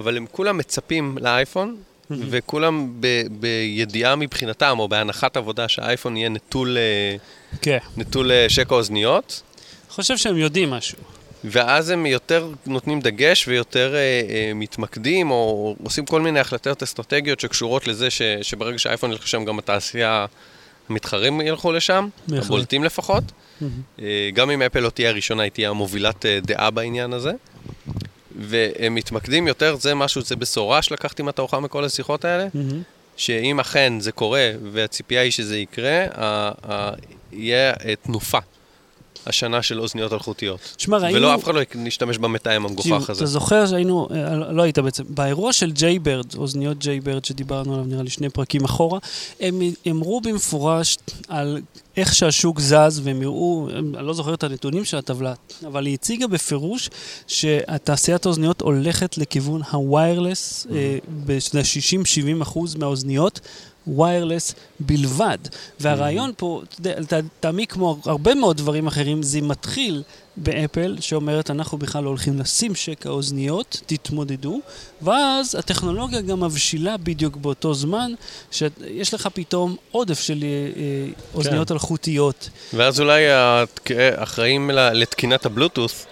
אבל 0.00 0.16
הם 0.16 0.26
כולם 0.32 0.58
מצפים 0.58 1.18
לאייפון, 1.20 1.76
וכולם 2.10 3.00
ב, 3.00 3.06
בידיעה 3.30 4.16
מבחינתם, 4.16 4.78
או 4.78 4.88
בהנחת 4.88 5.36
עבודה 5.36 5.68
שהאייפון 5.68 6.16
יהיה 6.16 6.28
נטול, 6.28 6.76
אה, 6.76 7.16
כן. 7.62 7.78
נטול 7.96 8.30
שקע 8.48 8.74
אוזניות. 8.74 9.42
חושב 9.88 10.16
שהם 10.16 10.36
יודעים 10.36 10.70
משהו. 10.70 10.98
ואז 11.44 11.90
הם 11.90 12.06
יותר 12.06 12.50
נותנים 12.66 13.00
דגש 13.00 13.48
ויותר 13.48 13.94
אה, 13.94 13.98
אה, 13.98 14.52
מתמקדים, 14.54 15.30
או 15.30 15.76
עושים 15.84 16.06
כל 16.06 16.20
מיני 16.20 16.40
החלטות 16.40 16.82
אסטרטגיות 16.82 17.40
שקשורות 17.40 17.86
לזה 17.86 18.10
ש, 18.10 18.22
שברגע 18.42 18.78
שהאייפון 18.78 19.12
ילך 19.12 19.24
לשם, 19.24 19.44
גם 19.44 19.58
התעשייה, 19.58 20.26
המתחרים 20.88 21.40
ילכו 21.40 21.72
לשם, 21.72 22.08
בהחלט. 22.28 22.44
הבולטים 22.44 22.84
לפחות. 22.84 23.24
אה, 24.00 24.30
גם 24.34 24.50
אם 24.50 24.62
אפל 24.62 24.80
לא 24.80 24.90
תהיה 24.90 25.08
הראשונה, 25.08 25.42
היא 25.42 25.50
תהיה 25.50 25.70
המובילת 25.70 26.26
אה, 26.26 26.38
דעה 26.42 26.70
בעניין 26.70 27.12
הזה. 27.12 27.32
והם 28.40 28.94
מתמקדים 28.94 29.48
יותר, 29.48 29.76
זה 29.76 29.94
משהו, 29.94 30.22
זה 30.22 30.36
בשורה 30.36 30.82
שלקחתי 30.82 31.22
מהתערוכה 31.22 31.60
מכל 31.60 31.84
השיחות 31.84 32.24
האלה, 32.24 32.48
שאם 33.16 33.60
אכן 33.60 34.00
זה 34.00 34.12
קורה, 34.12 34.50
והציפייה 34.72 35.20
היא 35.22 35.30
שזה 35.30 35.58
יקרה, 35.58 36.06
יהיה 37.32 37.72
אה, 37.84 37.94
תנופה. 38.02 38.38
השנה 39.26 39.62
של 39.62 39.80
אוזניות 39.80 40.12
אלחוטיות. 40.12 40.60
תשמע, 40.76 40.98
ראינו... 40.98 41.18
ולא 41.18 41.34
אף 41.34 41.44
אחד 41.44 41.54
לא 41.54 41.60
נשתמש 41.74 42.18
במתאם 42.18 42.66
המגוחך 42.66 43.10
הזה. 43.10 43.24
אתה 43.24 43.26
זוכר 43.26 43.66
שהיינו, 43.66 44.08
אה, 44.10 44.52
לא 44.52 44.62
היית 44.62 44.78
בעצם, 44.78 45.04
באירוע 45.08 45.52
של 45.52 45.72
ג'יי 45.72 45.98
ברד, 45.98 46.34
אוזניות 46.36 46.78
ג'יי 46.78 47.00
ברד 47.00 47.24
שדיברנו 47.24 47.74
עליו 47.74 47.84
נראה 47.86 48.02
לי 48.02 48.10
שני 48.10 48.28
פרקים 48.28 48.64
אחורה, 48.64 48.98
הם 49.40 49.62
אמרו 49.90 50.20
במפורש 50.20 50.98
על 51.28 51.60
איך 51.96 52.14
שהשוק 52.14 52.60
זז, 52.60 53.00
והם 53.04 53.22
הראו, 53.22 53.68
אני 53.98 54.06
לא 54.06 54.14
זוכר 54.14 54.34
את 54.34 54.44
הנתונים 54.44 54.84
של 54.84 54.96
הטבלה, 54.96 55.34
אבל 55.66 55.86
היא 55.86 55.94
הציגה 55.94 56.26
בפירוש 56.26 56.90
שהתעשיית 57.26 58.26
האוזניות 58.26 58.60
הולכת 58.60 59.18
לכיוון 59.18 59.60
הוויירלס, 59.70 60.66
ב-60-70 61.26 62.42
אחוז 62.42 62.74
מהאוזניות. 62.74 63.40
ויירלס 63.86 64.54
בלבד. 64.80 65.38
והרעיון 65.80 66.32
פה, 66.36 66.62
תעמיק 67.40 67.72
כמו 67.72 67.98
הרבה 68.04 68.34
מאוד 68.34 68.56
דברים 68.56 68.86
אחרים, 68.86 69.22
זה 69.22 69.40
מתחיל 69.40 70.02
באפל, 70.36 70.96
שאומרת, 71.00 71.50
אנחנו 71.50 71.78
בכלל 71.78 72.04
לא 72.04 72.08
הולכים 72.08 72.40
לשים 72.40 72.74
שקע 72.74 73.08
אוזניות, 73.08 73.80
תתמודדו, 73.86 74.60
ואז 75.02 75.54
הטכנולוגיה 75.54 76.20
גם 76.20 76.40
מבשילה 76.40 76.96
בדיוק 76.96 77.36
באותו 77.36 77.74
זמן, 77.74 78.12
שיש 78.50 79.14
לך 79.14 79.28
פתאום 79.34 79.76
עודף 79.90 80.20
של 80.20 80.42
אה, 80.42 80.48
אה, 80.48 81.12
אוזניות 81.34 81.72
אלחוטיות. 81.72 82.48
ואז 82.72 83.00
אולי 83.00 83.22
האחראים 83.30 84.70
ל- 84.70 84.92
לתקינת 84.92 85.46
הבלוטות' 85.46 86.06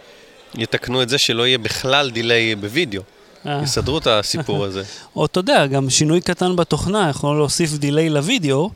יתקנו 0.55 1.03
את 1.03 1.09
זה 1.09 1.19
שלא 1.19 1.47
יהיה 1.47 1.59
בכלל 1.59 2.11
delay 2.11 2.55
בווידאו. 2.55 3.03
אה, 3.47 3.61
יסדרו 3.65 3.99
את 3.99 4.07
הסיפור 4.07 4.65
הזה. 4.65 4.83
או 5.17 5.27
אתה 5.27 5.41
יודע, 5.41 5.67
גם 5.67 5.91
שינוי 5.91 6.21
קטן 6.21 6.57
בתוכנה 6.57 7.09
יכול 7.11 7.37
להוסיף 7.37 7.73
delay 7.73 8.09
לוידאו, 8.11 8.71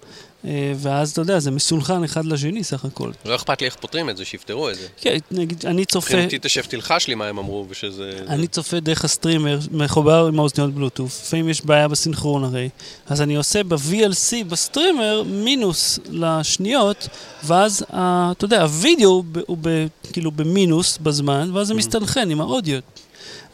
אה, 0.46 0.72
ואז 0.76 1.10
אתה 1.10 1.20
יודע, 1.20 1.38
זה 1.38 1.50
מסונכן 1.50 2.04
אחד 2.04 2.24
לשני 2.24 2.64
סך 2.64 2.84
הכל. 2.84 3.10
לא 3.24 3.34
אכפת 3.34 3.60
לי 3.60 3.66
איך 3.66 3.76
פותרים 3.76 4.10
את 4.10 4.16
זה, 4.16 4.24
שיפתרו 4.24 4.70
את 4.70 4.74
זה. 4.74 4.86
כן, 5.00 5.16
נגיד, 5.30 5.66
אני 5.66 5.84
צופה... 5.84 6.14
מבחינתי 6.14 6.38
תשב 6.42 6.62
תלחש 6.62 7.08
לי 7.08 7.14
מה 7.14 7.26
הם 7.26 7.38
אמרו, 7.38 7.66
ושזה... 7.68 8.10
אני 8.28 8.46
צופה 8.46 8.80
דרך 8.80 9.04
ה 9.04 9.10
streamer, 9.10 9.58
מחובר 9.70 10.26
עם 10.26 10.38
האוזניות 10.38 10.74
בלוטוף, 10.74 11.20
לפעמים 11.22 11.48
יש 11.48 11.64
בעיה 11.64 11.88
בסינכרון 11.88 12.44
הרי, 12.44 12.68
אז 13.06 13.22
אני 13.22 13.36
עושה 13.36 13.64
ב-VLC 13.64 14.44
ב 14.48 14.56
streamer 14.56 15.22
מינוס 15.26 15.98
שליש 16.10 16.55
שנייה, 16.55 17.08
ואז, 17.44 17.84
אתה 17.90 18.44
יודע, 18.44 18.62
הווידאו 18.62 19.22
הוא 19.46 19.58
כאילו 20.12 20.30
במינוס 20.30 20.98
בזמן, 20.98 21.50
ואז 21.54 21.66
זה 21.66 21.74
מסתנכרן 21.74 22.30
עם 22.30 22.40
האודיו. 22.40 22.80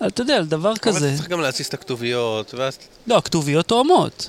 אבל 0.02 0.10
אתה 0.10 0.22
יודע, 0.22 0.36
על 0.36 0.44
דבר 0.46 0.68
אבל 0.68 0.78
כזה, 0.78 1.08
אתה 1.08 1.16
צריך 1.16 1.28
גם 1.28 1.40
להזיז 1.40 1.66
את 1.66 1.74
הכתוביות, 1.74 2.54
ואז... 2.54 2.78
לא, 3.06 3.16
הכתוביות 3.16 3.66
תואמות. 3.66 4.28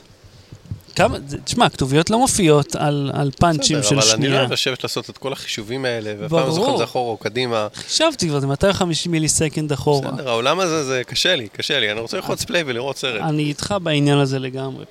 כמה, 0.95 1.17
תשמע, 1.43 1.65
הכתוביות 1.65 2.09
לא 2.09 2.19
מופיעות 2.19 2.75
על, 2.75 3.12
על 3.13 3.31
פאנצ'ים 3.39 3.79
בסדר, 3.79 3.89
של 3.89 3.95
אבל 3.95 4.12
אני 4.13 4.21
לא 4.21 4.27
שנייה. 4.27 4.39
אוהב 4.39 4.51
לשבת 4.53 4.83
לעשות 4.83 5.09
את 5.09 5.17
כל 5.17 5.33
החישובים 5.33 5.86
האלה, 5.86 6.13
ואף 6.19 6.29
פעם 6.31 6.47
לא 6.47 6.51
זוכר 6.53 6.71
אם. 6.71 6.77
זה 6.77 6.83
אחורה 6.83 7.12
או 7.12 7.17
קדימה. 7.17 7.67
חשבתי 7.75 8.27
כבר, 8.29 8.39
זה 8.39 8.47
250 8.47 9.12
מיליסקנד 9.12 9.71
אחורה. 9.71 10.12
בסדר, 10.12 10.29
העולם 10.29 10.59
הזה 10.59 10.83
זה 10.83 11.01
קשה 11.07 11.36
לי, 11.36 11.47
קשה 11.47 11.79
לי. 11.79 11.91
אני 11.91 11.99
רוצה 11.99 12.17
ללחוץ 12.17 12.43
פליי 12.43 12.63
ולראות 12.65 12.97
סרט. 12.97 13.21
אני 13.21 13.43
איתך 13.43 13.75
בעניין 13.83 14.17
הזה 14.17 14.39
לגמרי. 14.39 14.86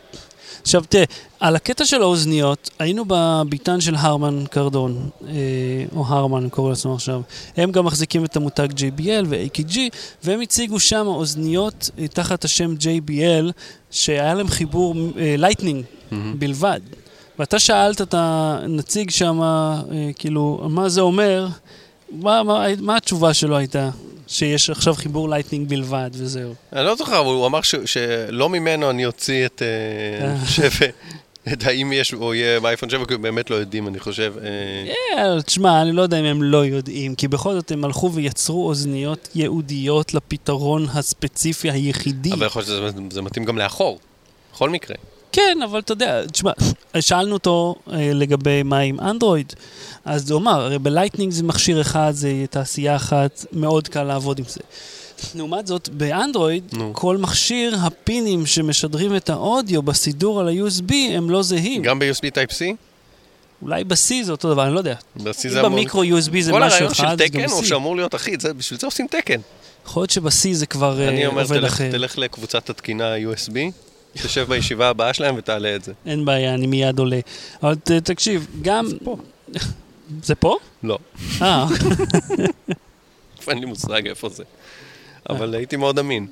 עכשיו 0.62 0.82
תראה, 0.88 1.04
על 1.40 1.56
הקטע 1.56 1.84
של 1.84 2.02
האוזניות, 2.02 2.70
היינו 2.78 3.04
בביתן 3.06 3.80
של 3.80 3.94
Harman 3.94 4.44
Kardon, 4.50 5.10
אה, 5.28 5.32
או 5.96 6.04
Harman, 6.06 6.48
קוראים 6.48 6.70
לעצמם 6.70 6.92
עכשיו. 6.92 7.22
הם 7.56 7.72
גם 7.72 7.84
מחזיקים 7.84 8.24
את 8.24 8.36
המותג 8.36 8.68
JBL 8.70 9.24
ו-AKG, 9.26 9.78
והם 10.24 10.40
הציגו 10.40 10.80
שם 10.80 11.06
אוזניות 11.06 11.90
אה, 11.98 12.08
תחת 12.08 12.44
השם 12.44 12.74
JBL, 12.80 13.50
שהיה 13.90 14.34
להם 14.34 14.48
חיבור 14.48 14.94
Lightning 15.16 15.84
בלבד. 16.38 16.80
ואתה 17.38 17.58
שאלת 17.58 18.00
את 18.00 18.14
הנציג 18.18 19.10
שם, 19.10 19.42
אה, 19.42 19.80
כאילו, 20.18 20.66
מה 20.70 20.88
זה 20.88 21.00
אומר? 21.00 21.46
מה, 22.12 22.42
מה, 22.42 22.64
מה 22.80 22.96
התשובה 22.96 23.34
שלו 23.34 23.56
הייתה? 23.56 23.90
שיש 24.32 24.70
עכשיו 24.70 24.94
חיבור 24.94 25.28
Lightning 25.30 25.68
בלבד 25.68 26.10
וזהו. 26.14 26.54
אני 26.72 26.84
לא 26.86 26.94
זוכר, 26.96 27.20
אבל 27.20 27.28
הוא 27.28 27.46
אמר 27.46 27.62
ש- 27.62 27.74
שלא 27.84 28.48
ממנו 28.48 28.90
אני 28.90 29.06
אוציא 29.06 29.46
את 29.46 29.62
אה, 29.62 30.26
אה. 30.26 30.46
7, 30.46 30.68
את 31.52 31.64
האם 31.66 31.92
יש 31.92 32.14
או 32.14 32.34
יהיה 32.34 32.60
באייפון 32.60 32.90
7, 32.90 33.04
כי 33.06 33.14
הם 33.14 33.22
באמת 33.22 33.50
לא 33.50 33.56
יודעים, 33.56 33.88
אני 33.88 34.00
חושב. 34.00 34.34
אה, 34.42 35.18
אה, 35.24 35.42
תשמע, 35.42 35.82
אני 35.82 35.92
לא 35.92 36.02
יודע 36.02 36.20
אם 36.20 36.24
הם 36.24 36.42
לא 36.42 36.66
יודעים, 36.66 37.14
כי 37.14 37.28
בכל 37.28 37.54
זאת 37.54 37.70
הם 37.70 37.84
הלכו 37.84 38.12
ויצרו 38.12 38.68
אוזניות 38.68 39.28
ייעודיות 39.34 40.14
לפתרון 40.14 40.86
הספציפי 40.94 41.70
היחידי. 41.70 42.32
אבל 42.32 42.46
יכול 42.46 42.62
להיות 42.62 42.92
שזה 42.94 43.14
זה 43.14 43.22
מתאים 43.22 43.44
גם 43.44 43.58
לאחור, 43.58 43.98
בכל 44.52 44.70
מקרה. 44.70 44.96
כן, 45.32 45.58
אבל 45.64 45.78
אתה 45.78 45.92
יודע, 45.92 46.26
תשמע, 46.26 46.50
שאלנו 47.00 47.32
אותו 47.32 47.74
אה, 47.92 48.10
לגבי 48.14 48.62
מה 48.62 48.78
עם 48.78 49.00
אנדרואיד, 49.00 49.52
אז 50.04 50.30
הוא 50.30 50.40
אמר, 50.40 50.60
הרי 50.60 50.78
ב 50.78 50.84
Lightning 50.84 51.32
זה 51.32 51.42
מכשיר 51.44 51.80
אחד, 51.80 52.12
זה 52.14 52.44
תעשייה 52.50 52.96
אחת, 52.96 53.46
מאוד 53.52 53.88
קל 53.88 54.02
לעבוד 54.02 54.38
עם 54.38 54.44
זה. 54.48 54.60
לעומת 55.34 55.66
זאת, 55.66 55.88
באנדרואיד, 55.88 56.64
נו. 56.72 56.90
כל 56.94 57.16
מכשיר, 57.16 57.76
הפינים 57.82 58.46
שמשדרים 58.46 59.16
את 59.16 59.30
האודיו 59.30 59.82
בסידור 59.82 60.40
על 60.40 60.48
ה-USB 60.48 60.92
הם 60.94 61.30
לא 61.30 61.42
זהים. 61.42 61.82
גם 61.82 61.98
ב-USB 61.98 62.24
Type-C? 62.34 62.74
אולי 63.62 63.84
ב-C 63.84 63.96
זה 64.24 64.32
אותו 64.32 64.50
דבר, 64.52 64.64
אני 64.66 64.74
לא 64.74 64.78
יודע. 64.78 64.94
אם 65.20 65.24
זה 65.34 65.60
אמור... 65.60 65.70
במיקרו 65.70 66.04
USB 66.04 66.40
זה 66.40 66.50
כל 66.52 66.60
משהו 66.62 66.76
הרעיון 66.76 66.94
של 66.94 67.02
אחד, 67.04 67.12
אז 67.22 67.30
גם 67.30 67.40
תקן 67.42 67.50
הוא 67.50 67.62
C. 67.62 67.66
שאמור 67.66 67.96
להיות 67.96 68.14
אחיד, 68.14 68.40
זה- 68.40 68.54
בשביל 68.54 68.80
זה 68.80 68.86
עושים 68.86 69.06
תקן. 69.06 69.40
יכול 69.86 70.00
להיות 70.00 70.10
שב-C 70.10 70.30
זה 70.52 70.66
כבר 70.66 71.00
אה, 71.00 71.08
אני 71.08 71.26
אומר, 71.26 71.42
עובד 71.42 71.56
תלך- 71.60 71.64
אחר. 71.72 71.90
תלך 71.90 72.18
לקבוצת 72.18 72.70
התקינה 72.70 73.14
USB, 73.16 73.52
תשב 74.12 74.46
בישיבה 74.48 74.88
הבאה 74.88 75.14
שלהם 75.14 75.34
ותעלה 75.38 75.76
את 75.76 75.84
זה. 75.84 75.92
אין 76.06 76.24
בעיה, 76.24 76.54
אני 76.54 76.66
מיד 76.66 76.98
עולה. 76.98 77.20
אבל 77.62 77.74
ת, 77.74 77.90
תקשיב, 77.90 78.46
גם... 78.62 78.86
זה 78.86 78.96
פה. 79.04 79.16
זה 80.22 80.34
פה? 80.34 80.56
לא, 80.82 80.98
אה, 81.42 81.66
אין 83.48 83.58
לי 83.58 83.66
מושג 83.66 84.06
איפה 84.06 84.28
זה. 84.28 84.44
אבל 85.30 85.54
הייתי 85.54 85.76
מאוד 85.76 85.98
אמין. 85.98 86.26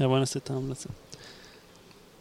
אה, 0.00 0.08
בוא 0.08 0.18
נעשה 0.18 0.38
את 0.38 0.50
ההמלצה. 0.50 0.88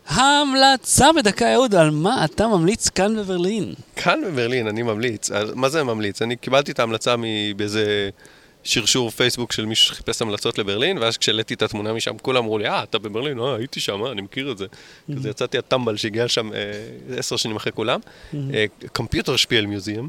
ההמלצה 0.08 1.13
בדקה, 1.15 1.54
אהוד, 1.54 1.76
על 1.76 1.89
מה 1.89 2.26
אתה 2.26 2.48
ממליץ 2.48 2.89
כאן 2.89 3.15
בברלין? 3.17 3.74
כאן 3.95 4.22
בברלין 4.26 4.67
אני 4.67 4.82
ממליץ, 4.84 5.30
מה 5.56 5.69
זה 5.69 5.84
ממליץ? 5.84 6.22
אני 6.22 6.36
קיבלתי 6.36 6.72
את 6.72 6.80
ההמלצה 6.80 7.15
מ- 7.17 7.24
באיזה 7.58 8.10
שרשור 8.63 9.10
פייסבוק 9.10 9.52
של 9.52 9.65
מישהו 9.65 9.88
שחיפש 9.95 10.22
המלצות 10.22 10.58
לברלין, 10.58 10.98
ואז 10.98 11.17
כשהעליתי 11.17 11.54
את 11.54 11.62
התמונה 11.62 11.93
משם, 11.93 12.17
כולם 12.17 12.43
אמרו 12.43 12.58
לי, 12.58 12.67
אה, 12.67 12.84
אתה 12.84 13.00
בברלין? 13.00 13.39
אה, 13.39 13.56
הייתי 13.56 13.80
שם, 13.80 14.06
אה, 14.06 14.12
אני 14.12 14.22
מכיר 14.22 14.52
את 14.52 14.58
זה. 14.58 14.65
כזה 15.15 15.30
יצאתי 15.30 15.58
הטמבל 15.58 15.98
שהגיע 15.98 16.26
לשם 16.26 16.54
אה, 16.54 16.60
עשר 17.17 17.36
שנים 17.38 17.56
אחרי 17.56 17.72
כולם. 17.72 18.00
Computerspielemuseum, 18.93 20.08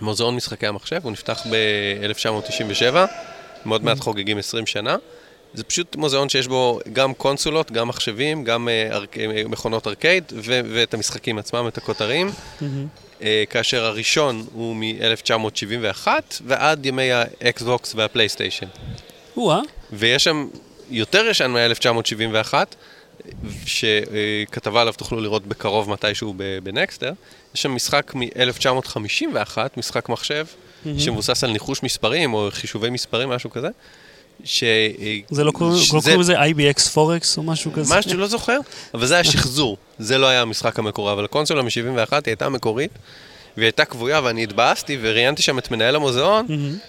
מוזיאון 0.00 0.36
משחקי 0.36 0.66
המחשב, 0.66 1.00
הוא 1.02 1.12
נפתח 1.12 1.42
ב-1997, 1.50 2.96
מאוד 3.66 3.84
מעט 3.84 3.98
חוגגים 4.00 4.38
20 4.38 4.66
שנה. 4.66 4.96
זה 5.54 5.64
פשוט 5.64 5.96
מוזיאון 5.96 6.28
שיש 6.28 6.46
בו 6.48 6.80
גם 6.92 7.14
קונסולות, 7.14 7.70
גם 7.72 7.88
מחשבים, 7.88 8.44
גם 8.44 8.68
אה, 8.68 8.88
ארק- 8.96 9.16
מכונות 9.48 9.86
ארקייד, 9.86 10.24
ו- 10.36 10.60
ואת 10.74 10.94
המשחקים 10.94 11.38
עצמם, 11.38 11.64
את 11.68 11.78
הכותרים. 11.78 12.30
אה, 12.62 12.66
כאשר 13.50 13.84
הראשון 13.84 14.46
הוא 14.52 14.76
מ-1971 14.76 16.08
ועד 16.46 16.86
ימי 16.86 17.12
ה 17.12 17.28
Xbox 17.28 17.94
וה 17.94 18.04
PlayStation. 18.04 18.66
או-אה, 19.36 19.60
ויש 19.92 20.24
שם 20.24 20.48
יותר 20.90 21.26
ישן 21.26 21.50
מ-1971, 21.50 22.54
שכתבה 23.66 24.80
עליו 24.80 24.94
תוכלו 24.96 25.20
לראות 25.20 25.46
בקרוב 25.46 25.90
מתישהו 25.90 26.34
בנקסטר. 26.62 27.12
יש 27.54 27.62
שם 27.62 27.74
משחק 27.74 28.12
מ-1951, 28.14 29.58
משחק 29.76 30.08
מחשב, 30.08 30.46
שמבוסס 30.98 31.44
על 31.44 31.50
ניחוש 31.50 31.82
מספרים 31.82 32.34
או 32.34 32.48
חישובי 32.50 32.90
מספרים, 32.90 33.28
משהו 33.28 33.50
כזה, 33.50 33.68
ש... 34.44 34.64
זה 35.30 35.44
לא 35.44 35.50
קוראים 35.50 35.78
לא 36.14 36.20
לזה 36.20 36.40
IBX 36.40 36.80
פורקס 36.92 37.38
או 37.38 37.42
משהו 37.42 37.72
כזה? 37.72 37.94
מה 37.94 38.02
שלא 38.02 38.26
זוכר, 38.26 38.58
אבל 38.94 39.06
זה 39.06 39.14
היה 39.14 39.24
שחזור. 39.24 39.76
זה 39.98 40.18
לא 40.18 40.26
היה 40.26 40.42
המשחק 40.42 40.78
המקורי, 40.78 41.12
אבל 41.12 41.24
הקונסולה 41.24 41.62
מ-71 41.62 42.12
היא 42.12 42.20
הייתה 42.26 42.48
מקורית, 42.48 42.90
והיא 43.56 43.66
הייתה 43.66 43.84
כבויה, 43.84 44.20
ואני 44.24 44.42
התבאסתי 44.42 44.98
וראיינתי 45.00 45.42
שם 45.42 45.58
את 45.58 45.70
מנהל 45.70 45.96
המוזיאון, 45.96 46.46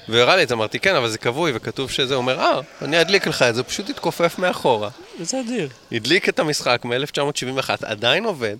והוא 0.08 0.20
הראה 0.20 0.36
לי 0.36 0.44
את 0.44 0.48
זה, 0.48 0.54
אמרתי, 0.54 0.80
כן, 0.80 0.96
אבל 0.96 1.10
זה 1.10 1.18
כבוי 1.18 1.52
וכתוב 1.56 1.92
שזה, 1.92 2.14
הוא 2.14 2.22
אומר, 2.22 2.40
אה, 2.40 2.60
אני 2.82 3.02
אדליק 3.02 3.28
לך 3.28 3.42
את 3.42 3.56
זה, 3.56 3.64
פשוט 3.64 3.90
התכופף 3.90 4.40
מאחורה. 4.40 4.90
זה 5.22 5.40
אדיר. 5.40 5.70
הדליק 5.92 6.30
את 6.30 6.40
המשחק 6.40 6.82
מ-1971, 6.86 7.70
עדיין 7.82 8.26
עובד. 8.26 8.56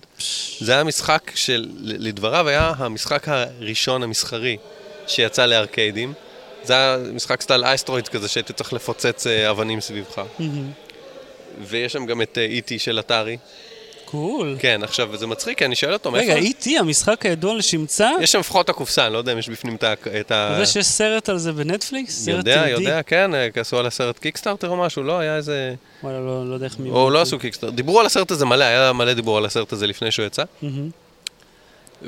זה 0.60 0.72
היה 0.72 0.84
משחק 0.84 1.30
של, 1.34 1.66
לדבריו, 1.78 2.48
היה 2.48 2.72
המשחק 2.76 3.28
הראשון 3.28 4.02
המסחרי 4.02 4.56
שיצא 5.06 5.46
לארקיידים. 5.46 6.12
זה 6.70 6.74
היה 6.74 6.96
משחק 7.14 7.40
סטייל 7.40 7.64
Asteroids 7.64 8.08
כזה, 8.08 8.28
שהייתי 8.28 8.52
צריך 8.52 8.72
לפוצץ 8.72 9.26
אה, 9.26 9.50
אבנים 9.50 9.80
סביבך. 9.80 10.22
ויש 11.68 11.92
שם 11.92 12.06
גם 12.06 12.22
את 12.22 12.38
E.T. 12.50 12.78
של 12.78 12.98
Atari. 12.98 13.36
Cool. 14.04 14.56
כן, 14.58 14.80
עכשיו, 14.82 15.16
זה 15.16 15.26
מצחיק, 15.26 15.58
כי 15.58 15.64
אני 15.64 15.76
שואל 15.76 15.92
אותו, 15.92 16.12
רגע, 16.12 16.34
מאיפה... 16.34 16.48
E.T. 16.48 16.80
המשחק 16.80 17.26
הידוע 17.26 17.54
לשמצה? 17.54 18.10
יש 18.20 18.32
שם 18.32 18.38
לפחות 18.38 18.68
הקופסה, 18.68 19.06
אני 19.06 19.12
לא 19.12 19.18
יודע 19.18 19.32
אם 19.32 19.38
יש 19.38 19.48
בפנים 19.48 19.74
את 19.74 19.84
ה... 19.84 19.92
את 19.92 20.06
ה... 20.06 20.46
אתה 20.46 20.54
יודע 20.54 20.66
שיש 20.66 20.86
סרט 20.86 21.28
על 21.28 21.38
זה 21.38 21.52
בנטפליקס? 21.52 22.24
סרט 22.24 22.36
יודע? 22.36 22.64
יודע, 22.68 23.02
כן, 23.02 23.34
אה, 23.34 23.48
עשו 23.56 23.78
על 23.78 23.86
הסרט 23.86 24.18
Kickstarter 24.18 24.68
או 24.68 24.76
משהו, 24.76 25.02
לא? 25.02 25.18
היה 25.18 25.36
איזה... 25.36 25.74
וואלה, 26.02 26.20
לא 26.20 26.48
לא 26.48 26.54
יודע 26.54 26.66
איך 26.66 26.78
מי... 26.78 26.90
או 26.90 27.10
לא 27.10 27.20
עשו 27.20 27.38
Kickstarter. 27.38 27.76
דיברו 27.76 28.00
על 28.00 28.06
הסרט 28.06 28.30
הזה 28.30 28.44
מלא, 28.44 28.64
היה 28.64 28.92
מלא 28.92 29.14
דיבור 29.14 29.38
על 29.38 29.44
הסרט 29.44 29.72
הזה 29.72 29.86
לפני 29.86 30.10
שהוא 30.10 30.26
יצא. 30.26 30.42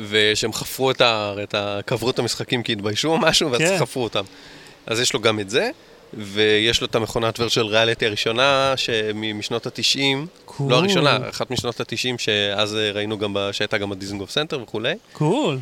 ושהם 0.08 0.52
חפרו 0.52 0.90
את 0.90 1.00
ה... 1.00 1.34
את 1.42 1.54
ה... 1.54 1.80
קברו 1.86 2.10
את 2.10 2.18
המשחקים 2.18 2.62
כי 2.62 2.72
התביישו 2.72 3.08
או 3.08 3.18
משהו, 3.18 3.50
ואז 3.50 3.60
כן. 3.60 3.76
חפרו 3.80 4.04
אותם. 4.04 4.24
אז 4.86 5.00
יש 5.00 5.12
לו 5.12 5.20
גם 5.20 5.40
את 5.40 5.50
זה, 5.50 5.70
ויש 6.14 6.80
לו 6.80 6.86
את 6.86 6.94
המכונת 6.94 7.40
virtual 7.40 7.66
reality 7.66 8.06
הראשונה, 8.06 8.74
שמ- 8.76 9.38
משנות 9.38 9.66
התשעים, 9.66 10.26
Cool. 10.44 10.70
לא 10.70 10.76
הראשונה, 10.76 11.18
אחת 11.30 11.50
משנות 11.50 11.80
התשעים, 11.80 12.18
שאז 12.18 12.76
אה, 12.76 12.90
ראינו 12.90 13.18
גם, 13.18 13.34
ב- 13.34 13.48
שהייתה 13.52 13.78
גם 13.78 13.90
בדיזנגוף 13.90 14.30
סנטר 14.30 14.62
וכולי. 14.62 14.94
Cool. 15.12 15.58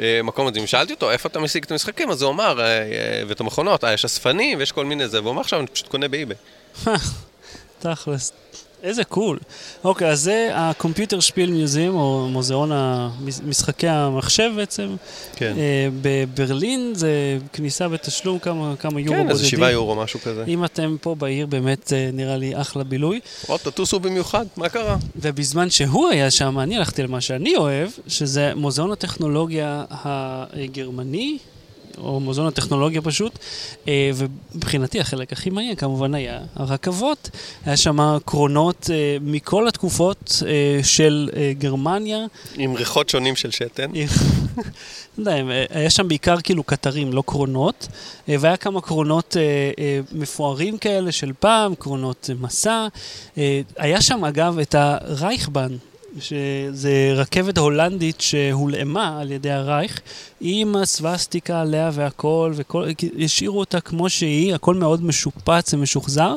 אה, 0.00 0.20
מקום 0.24 0.46
מדהים. 0.46 0.66
שאלתי 0.66 0.92
אותו, 0.92 1.10
איפה 1.10 1.28
אתה 1.28 1.38
משיג 1.40 1.64
את 1.64 1.70
המשחקים? 1.70 2.10
אז 2.10 2.22
הוא 2.22 2.30
אמר, 2.30 2.60
אה, 2.60 2.66
ואת 3.26 3.40
המכונות, 3.40 3.84
אה, 3.84 3.92
יש 3.92 4.04
אספנים 4.04 4.58
ויש 4.58 4.72
כל 4.72 4.84
מיני 4.84 5.08
זה, 5.08 5.20
והוא 5.20 5.32
אמר 5.32 5.40
עכשיו, 5.40 5.58
אני 5.58 5.66
פשוט 5.66 5.88
קונה 5.88 6.08
באיביי. 6.08 6.36
תכלס. 7.78 8.32
איזה 8.82 9.04
קול. 9.04 9.38
אוקיי, 9.84 10.08
אז 10.08 10.20
זה 10.20 10.50
הקומפיוטר 10.54 11.20
שפיל 11.20 11.50
מיוזיאם, 11.50 11.94
או 11.94 12.28
מוזיאון 12.30 12.70
משחקי 13.46 13.88
המחשב 13.88 14.50
בעצם. 14.56 14.96
כן. 15.36 15.54
אה, 15.58 15.88
בברלין 16.02 16.92
זה 16.94 17.38
כניסה 17.52 17.88
בתשלום 17.88 18.38
כמה, 18.38 18.74
כמה 18.80 19.00
יורו 19.00 19.12
כן, 19.12 19.22
בודדים. 19.22 19.30
איזה 19.30 19.46
שבעה 19.48 19.70
יורו, 19.70 19.94
משהו 19.94 20.20
כזה. 20.20 20.44
אם 20.48 20.64
אתם 20.64 20.96
פה 21.00 21.14
בעיר, 21.14 21.46
באמת 21.46 21.92
אה, 21.92 22.10
נראה 22.12 22.36
לי 22.36 22.60
אחלה 22.60 22.84
בילוי. 22.84 23.20
עוד 23.46 23.60
תטוסו 23.60 24.00
במיוחד, 24.00 24.46
מה 24.56 24.68
קרה? 24.68 24.96
ובזמן 25.16 25.70
שהוא 25.70 26.08
היה 26.08 26.30
שם, 26.30 26.58
אני 26.58 26.76
הלכתי 26.76 27.02
למה 27.02 27.20
שאני 27.20 27.56
אוהב, 27.56 27.88
שזה 28.06 28.52
מוזיאון 28.54 28.92
הטכנולוגיה 28.92 29.84
הגרמני, 29.90 31.38
או 31.98 32.20
מוזיאון 32.20 32.48
הטכנולוגיה 32.48 33.02
פשוט, 33.02 33.38
אה, 33.88 34.10
ומבחינתי 34.14 35.00
החלק 35.00 35.32
הכי 35.32 35.50
מעניין 35.50 35.76
כמובן 35.76 36.14
היה 36.14 36.40
הרכבות. 36.56 37.30
היה 37.64 37.76
שם 37.76 38.18
קרונות 38.24 38.90
אה, 38.92 39.16
מכל 39.20 39.68
התקופות 39.68 40.42
אה, 40.46 40.80
של 40.84 41.30
גרמניה. 41.58 42.26
עם 42.56 42.74
ריחות 42.74 43.08
שונים 43.08 43.36
של 43.36 43.50
שתן. 43.50 43.90
לא 45.18 45.30
היה 45.70 45.90
שם 45.90 46.08
בעיקר 46.08 46.40
כאילו 46.40 46.62
קטרים, 46.62 47.12
לא 47.12 47.22
קרונות, 47.26 47.88
והיה 48.28 48.56
כמה 48.56 48.80
קרונות 48.80 49.36
מפוארים 50.12 50.78
כאלה 50.78 51.12
של 51.12 51.32
פעם, 51.40 51.74
קרונות 51.74 52.30
מסע. 52.40 52.86
היה 53.76 54.00
שם 54.00 54.24
אגב 54.24 54.58
את 54.58 54.74
הרייכבן, 54.74 55.76
שזה 56.20 57.12
רכבת 57.14 57.58
הולנדית 57.58 58.20
שהולאמה 58.20 59.20
על 59.20 59.32
ידי 59.32 59.50
הרייך, 59.50 60.00
עם 60.40 60.76
הסווסטיקה 60.76 61.60
עליה 61.60 61.90
והכל, 61.92 62.52
וכל, 62.54 62.84
השאירו 63.24 63.60
אותה 63.60 63.80
כמו 63.80 64.10
שהיא, 64.10 64.54
הכל 64.54 64.74
מאוד 64.74 65.04
משופץ 65.04 65.74
ומשוחזר, 65.74 66.34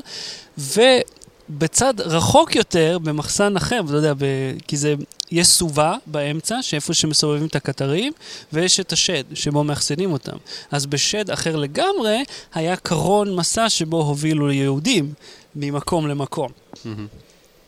ובצד 0.57 1.93
רחוק 1.99 2.55
יותר, 2.55 2.97
במחסן 3.03 3.55
אחר, 3.55 3.79
אתה 3.85 3.95
יודע, 3.95 4.13
ב, 4.13 4.25
כי 4.67 4.77
זה, 4.77 4.95
יש 5.31 5.47
סובה 5.47 5.95
באמצע, 6.05 6.61
שאיפה 6.61 6.93
שמסובבים 6.93 7.45
את 7.45 7.55
הקטרים, 7.55 8.13
ויש 8.53 8.79
את 8.79 8.93
השד, 8.93 9.23
שבו 9.33 9.63
מאחסנים 9.63 10.11
אותם. 10.11 10.37
אז 10.71 10.85
בשד 10.85 11.31
אחר 11.31 11.55
לגמרי, 11.55 12.23
היה 12.53 12.75
קרון 12.75 13.35
מסע 13.35 13.69
שבו 13.69 13.97
הובילו 13.97 14.51
יהודים 14.51 15.13
ממקום 15.55 16.07
למקום. 16.07 16.51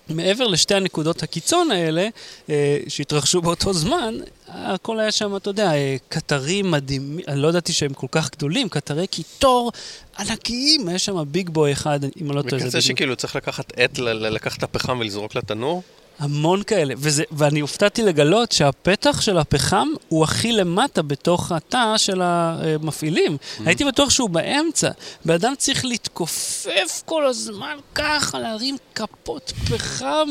מעבר 0.09 0.47
לשתי 0.47 0.75
הנקודות 0.75 1.23
הקיצון 1.23 1.71
האלה, 1.71 2.07
אה, 2.49 2.77
שהתרחשו 2.87 3.41
באותו 3.41 3.73
זמן, 3.73 4.15
הכל 4.47 4.99
היה 4.99 5.11
שם, 5.11 5.35
אתה 5.35 5.49
יודע, 5.49 5.73
אה, 5.73 5.95
קטרים 6.09 6.71
מדהימים, 6.71 7.25
אני 7.27 7.39
לא 7.39 7.47
ידעתי 7.47 7.73
שהם 7.73 7.93
כל 7.93 8.07
כך 8.11 8.31
גדולים, 8.31 8.69
קטרי 8.69 9.07
קיטור 9.07 9.71
ענקיים, 10.19 10.87
היה 10.87 10.99
שם 10.99 11.23
ביג 11.27 11.49
בוי 11.49 11.71
אחד, 11.71 11.99
אם 12.03 12.27
אני 12.27 12.35
לא 12.35 12.41
טועה. 12.41 12.61
בקצה. 12.61 12.81
שכאילו 12.81 13.15
צריך 13.15 13.35
לקחת 13.35 13.73
עט, 13.75 13.99
לקחת 13.99 14.57
את 14.57 14.63
הפחם 14.63 14.99
ולזרוק 14.99 15.35
לתנור. 15.35 15.83
המון 16.19 16.63
כאלה, 16.63 16.93
וזה, 16.97 17.24
ואני 17.32 17.60
הופתעתי 17.60 18.04
לגלות 18.04 18.52
שהפתח 18.52 19.21
של 19.21 19.38
הפחם 19.38 19.88
הוא 20.08 20.24
הכי 20.24 20.52
למטה 20.52 21.02
בתוך 21.02 21.52
התא 21.52 21.97
של 21.97 22.21
המפעילים. 22.24 23.38
Mm-hmm. 23.38 23.63
הייתי 23.65 23.86
בטוח 23.86 24.10
שהוא 24.10 24.30
באמצע. 24.30 24.89
בן 25.26 25.34
אדם 25.34 25.54
צריך 25.58 25.86
להתכופף 25.86 27.02
כל 27.06 27.26
הזמן 27.26 27.78
ככה, 27.95 28.39
להרים 28.39 28.78
כפות 28.95 29.54
פחם. 29.69 30.30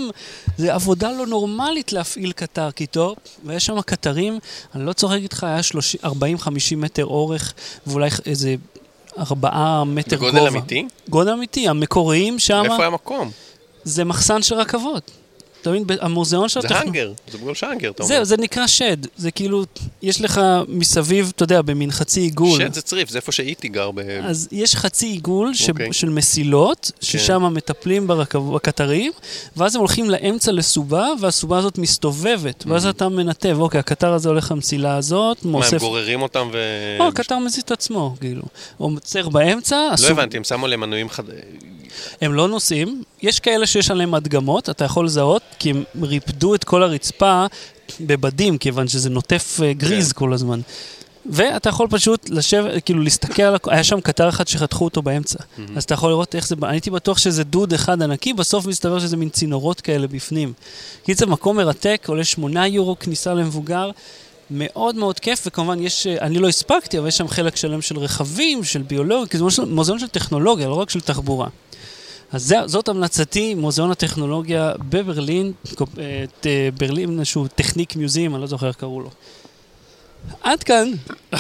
זה 0.58 0.74
עבודה 0.74 1.12
לא 1.12 1.26
נורמלית 1.26 1.92
להפעיל 1.92 2.32
קטר 2.32 2.70
קיטור, 2.70 3.16
ויש 3.44 3.66
שם 3.66 3.80
קטרים, 3.80 4.38
אני 4.74 4.86
לא 4.86 4.92
צוחק 4.92 5.18
איתך, 5.22 5.44
היה 5.44 5.62
30 5.62 6.00
40-50 6.04 6.10
מטר 6.76 7.04
אורך, 7.04 7.54
ואולי 7.86 8.10
איזה... 8.26 8.54
ארבעה 9.18 9.84
מטר 9.84 10.16
גובה. 10.16 10.30
בגודל 10.30 10.46
אמיתי? 10.46 10.86
גודל 11.08 11.32
אמיתי, 11.32 11.68
המקוריים 11.68 12.38
שם, 12.38 12.62
איפה 12.64 12.76
היה 12.78 12.90
מקום? 12.90 13.30
זה 13.84 14.04
מחסן 14.04 14.42
של 14.42 14.54
רכבות. 14.54 15.10
אתה 15.62 15.70
מבין? 15.70 15.84
המוזיאון 16.00 16.48
של 16.48 16.60
זה 16.60 16.66
הטכנולוגיה... 16.66 17.02
האנגר, 17.02 17.12
זה 17.32 17.38
בגלל 17.38 17.54
שהאנגר, 17.54 17.90
אתה 17.90 18.02
אומר. 18.02 18.14
זהו, 18.14 18.24
זה 18.24 18.36
נקרא 18.36 18.66
שד. 18.66 18.96
זה 19.16 19.30
כאילו, 19.30 19.64
יש 20.02 20.20
לך 20.20 20.40
מסביב, 20.68 21.32
אתה 21.36 21.42
יודע, 21.42 21.62
במין 21.62 21.90
חצי 21.90 22.20
עיגול. 22.20 22.58
שד 22.58 22.74
זה 22.74 22.82
צריף, 22.82 23.08
זה 23.10 23.18
איפה 23.18 23.32
שאיטי 23.32 23.68
גר 23.68 23.90
ב... 23.90 24.00
אז 24.22 24.48
יש 24.52 24.76
חצי 24.76 25.06
עיגול 25.06 25.54
ש... 25.54 25.70
אוקיי. 25.70 25.92
של 25.92 26.08
מסילות, 26.08 26.90
ששם 27.00 27.54
מטפלים 27.54 28.06
ברכב... 28.06 28.38
בקטרים, 28.54 29.12
ואז 29.56 29.74
הם 29.74 29.80
הולכים 29.80 30.10
לאמצע 30.10 30.52
לסובה, 30.52 31.08
והסובה 31.20 31.58
הזאת 31.58 31.78
מסתובבת, 31.78 32.64
ואז 32.66 32.86
אתה 32.86 33.08
מנתב, 33.08 33.56
אוקיי, 33.60 33.80
הקטר 33.80 34.12
הזה 34.12 34.28
הולך 34.28 34.50
למסילה 34.50 34.96
הזאת, 34.96 35.44
מה, 35.44 35.50
הם 35.50 35.56
מוסף... 35.56 35.78
גוררים 35.78 36.22
אותם 36.22 36.48
ו... 36.52 36.58
לא, 36.98 37.08
הקטר 37.08 37.38
מזיז 37.38 37.62
את 37.62 37.70
עצמו, 37.70 38.16
כאילו. 38.20 38.42
הוא 38.76 38.92
עוצר 38.96 39.28
באמצע, 39.28 39.76
לא 39.88 39.94
הסוב- 39.94 40.10
הבנתי, 40.10 40.36
הם 40.36 40.44
שמו 40.44 40.64
עליהם 40.64 40.80
מנועים 40.80 41.08
חד... 41.08 41.24
הם 42.20 42.34
לא 42.34 42.48
נוסעים, 42.48 43.02
יש 43.22 43.40
כאלה 43.40 43.66
שיש 43.66 43.90
עליהם 43.90 44.14
הדגמות, 44.14 44.70
אתה 44.70 44.84
יכול 44.84 45.06
לזהות, 45.06 45.42
כי 45.58 45.70
הם 45.70 45.84
ריפדו 46.02 46.54
את 46.54 46.64
כל 46.64 46.82
הרצפה 46.82 47.46
בבדים, 48.00 48.58
כיוון 48.58 48.88
שזה 48.88 49.10
נוטף 49.10 49.58
אה, 49.62 49.72
גריז 49.72 50.12
כן. 50.12 50.18
כל 50.18 50.32
הזמן. 50.32 50.60
ואתה 51.26 51.68
יכול 51.68 51.86
פשוט 51.90 52.30
לשבת, 52.30 52.84
כאילו 52.84 53.02
להסתכל 53.02 53.42
על. 53.42 53.56
היה 53.66 53.84
שם 53.84 54.00
קטר 54.00 54.28
אחד 54.28 54.48
שחתכו 54.48 54.84
אותו 54.84 55.02
באמצע. 55.02 55.38
אז 55.76 55.84
אתה 55.84 55.94
יכול 55.94 56.10
לראות 56.10 56.34
איך 56.34 56.48
זה... 56.48 56.54
אני 56.62 56.72
הייתי 56.72 56.90
בטוח 56.90 57.18
שזה 57.18 57.44
דוד 57.44 57.72
אחד 57.72 58.02
ענקי, 58.02 58.32
בסוף 58.32 58.66
מסתבר 58.66 58.98
שזה 58.98 59.16
מין 59.16 59.28
צינורות 59.28 59.80
כאלה 59.80 60.06
בפנים. 60.06 60.52
קיצר, 61.04 61.26
מקום 61.26 61.56
מרתק, 61.56 62.04
עולה 62.08 62.24
8 62.24 62.66
יורו 62.66 62.98
כניסה 62.98 63.34
למבוגר. 63.34 63.90
מאוד 64.50 64.94
מאוד 64.96 65.20
כיף, 65.20 65.42
וכמובן 65.46 65.82
יש, 65.82 66.06
אה, 66.06 66.16
אני 66.20 66.38
לא 66.38 66.48
הספקתי, 66.48 66.98
אבל 66.98 67.08
יש 67.08 67.16
שם 67.16 67.28
חלק 67.28 67.56
שלם 67.56 67.82
של 67.82 67.98
רכבים, 67.98 68.64
של 68.64 68.82
ביולוגיה, 68.82 69.26
כי 69.26 69.38
זה 69.38 69.44
מוזיאון 69.66 69.98
של 69.98 70.08
טכנולוגיה, 70.08 70.68
לא 70.68 70.74
רק 70.74 70.90
של 70.90 71.00
תחבורה. 71.00 71.48
אז 72.32 72.44
זה, 72.46 72.56
זאת 72.66 72.88
המלצתי, 72.88 73.54
מוזיאון 73.54 73.90
הטכנולוגיה 73.90 74.72
בברלין, 74.88 75.52
אה, 75.98 76.24
ת- 76.40 76.46
ברלין, 76.78 77.18
איזשהו 77.18 77.46
טכניק 77.54 77.96
מיוזים, 77.96 78.34
אני 78.34 78.40
לא 78.40 78.46
זוכר 78.46 78.68
איך 78.68 78.76
קראו 78.76 79.00
לו. 79.00 79.10
עד 80.42 80.62
כאן, 80.62 80.90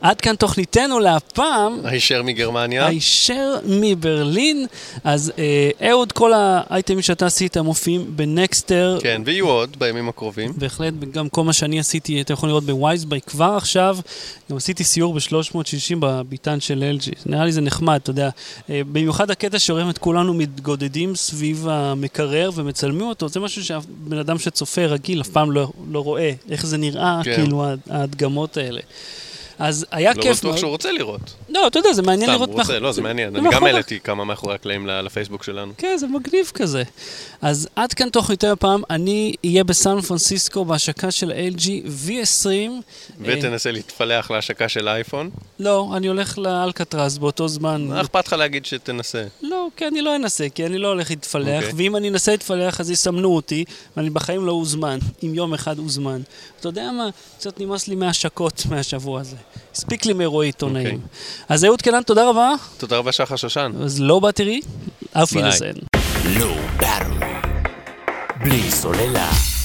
עד 0.00 0.20
כאן 0.20 0.36
תוכניתנו 0.36 0.98
להפעם. 0.98 1.80
הישר 1.84 2.22
מגרמניה. 2.22 2.86
הישר 2.86 3.54
מברלין. 3.66 4.66
אז 5.04 5.32
אה, 5.38 5.90
אהוד, 5.90 6.12
כל 6.12 6.32
האייטמים 6.34 7.02
שאתה 7.02 7.26
עשית 7.26 7.56
מופיעים 7.56 8.16
ב 8.16 8.26
Nexter. 8.26 8.98
כן, 9.02 9.22
ויהיו 9.24 9.48
עוד 9.48 9.76
בימים 9.78 10.08
הקרובים. 10.08 10.52
בהחלט, 10.56 10.94
גם 11.12 11.28
כל 11.28 11.44
מה 11.44 11.52
שאני 11.52 11.80
עשיתי, 11.80 12.20
אתה 12.20 12.32
יכול 12.32 12.48
לראות 12.48 12.64
ב 12.64 12.71
WiseBuy 12.71 13.20
כבר 13.20 13.54
עכשיו. 13.56 13.98
גם 14.50 14.56
עשיתי 14.56 14.84
סיור 14.84 15.14
ב-360 15.14 15.60
בביתן 16.00 16.60
של 16.60 16.84
LG. 17.00 17.12
נראה 17.26 17.44
לי 17.44 17.52
זה 17.52 17.60
נחמד, 17.60 18.00
אתה 18.02 18.10
יודע. 18.10 18.28
אה, 18.70 18.80
במיוחד 18.92 19.30
הקטע 19.30 19.58
שרואים 19.58 19.90
את 19.90 19.98
כולנו 19.98 20.34
מתגודדים 20.34 21.14
סביב 21.14 21.66
המקרר 21.70 22.50
ומצלמים 22.54 23.02
אותו, 23.08 23.28
זה 23.28 23.40
משהו 23.40 23.64
שהבן 23.64 24.18
אדם 24.18 24.38
שצופה 24.38 24.84
רגיל 24.86 25.20
אף 25.20 25.28
פעם 25.28 25.50
לא, 25.52 25.68
לא 25.90 26.00
רואה, 26.00 26.32
איך 26.50 26.66
זה 26.66 26.76
נראה, 26.76 27.20
כן. 27.24 27.36
כאילו, 27.36 27.64
ההד- 27.64 27.78
ההדגמות 27.90 28.56
האלה. 28.56 28.80
אז 29.58 29.86
היה 29.90 30.12
לא 30.14 30.22
כיף 30.22 30.38
בטוח 30.38 30.44
מאוד. 30.44 30.58
שהוא 30.58 30.70
רוצה 30.70 30.92
לראות. 30.92 31.20
לא, 31.48 31.66
אתה 31.66 31.78
יודע, 31.78 31.92
זה 31.92 32.02
מעניין 32.02 32.30
סתם, 32.30 32.32
לראות... 32.36 32.48
הוא 32.48 32.58
רוצה, 32.60 32.78
לא, 32.78 32.92
זה 32.92 33.02
מעניין. 33.02 33.32
זה 33.32 33.38
אני 33.38 33.44
גם 33.46 33.52
מאחורי- 33.52 33.70
העליתי 33.70 34.00
כמה 34.00 34.24
מאחורי 34.24 34.54
הקלעים 34.54 34.86
לפייסבוק 34.86 35.42
שלנו. 35.42 35.72
כן, 35.78 35.96
זה 35.98 36.06
מגניב 36.06 36.50
כזה. 36.54 36.82
אז 37.42 37.68
עד 37.76 37.92
כאן 37.94 38.08
תוכנית 38.10 38.44
הפעם, 38.44 38.82
אני 38.90 39.34
אהיה 39.44 39.64
בסן 39.64 40.00
פרנסיסקו 40.00 40.64
בהשקה 40.64 41.10
של 41.10 41.32
LG 41.56 41.64
V20. 42.06 42.46
אה, 42.46 42.68
ותנסה 43.20 43.70
להתפלח 43.70 44.30
להשקה 44.30 44.68
של 44.68 44.88
האייפון. 44.88 45.30
לא, 45.60 45.90
אני 45.96 46.06
הולך 46.06 46.38
לאלקטרז 46.38 47.18
באותו 47.18 47.48
זמן. 47.48 47.86
מה 47.88 48.00
אכפת 48.00 48.26
לך 48.26 48.32
להגיד 48.32 48.66
שתנסה? 48.66 49.24
לא, 49.42 49.66
כי 49.76 49.86
אני 49.86 50.02
לא 50.02 50.16
אנסה, 50.16 50.46
כי 50.54 50.66
אני 50.66 50.78
לא 50.78 50.88
הולך 50.88 51.10
להתפלח, 51.10 51.62
אוקיי. 51.64 51.72
ואם 51.76 51.96
אני 51.96 52.08
אנסה 52.08 52.30
להתפלח 52.32 52.80
אז 52.80 52.90
יסמנו 52.90 53.36
אותי, 53.36 53.64
ואני 53.96 54.10
בחיים 54.10 54.46
לא 54.46 54.52
אוזמן, 54.52 54.98
אם 55.24 55.34
יום 55.34 55.54
אחד 55.54 55.78
אוזמן. 55.78 56.20
אתה 56.60 56.68
יודע 56.68 56.90
מה? 56.92 57.08
קצת 57.38 57.60
נמאס 57.60 57.88
לי 57.88 57.94
מהשקות 57.94 58.62
מהשבוע 58.70 59.20
הזה. 59.20 59.36
הספיק 59.74 60.06
לי 60.06 60.12
מאירועי 60.12 60.48
עיתונאים. 60.48 60.86
אוקיי. 60.86 60.98
אז 61.48 61.64
אהוד 61.64 61.82
קנן, 61.82 62.02
תודה 62.02 62.30
רבה. 62.30 62.54
תודה 62.78 62.96
רבה 62.96 63.12
שחר 63.12 63.36
שושן. 63.36 63.72
אז 63.84 64.00
לא 64.00 64.20
באטרי, 64.20 64.60
אף. 65.12 65.32
Low 65.32 66.82
Battery. 66.82 67.24
בלי 68.40 68.70
סוללה. 68.70 69.55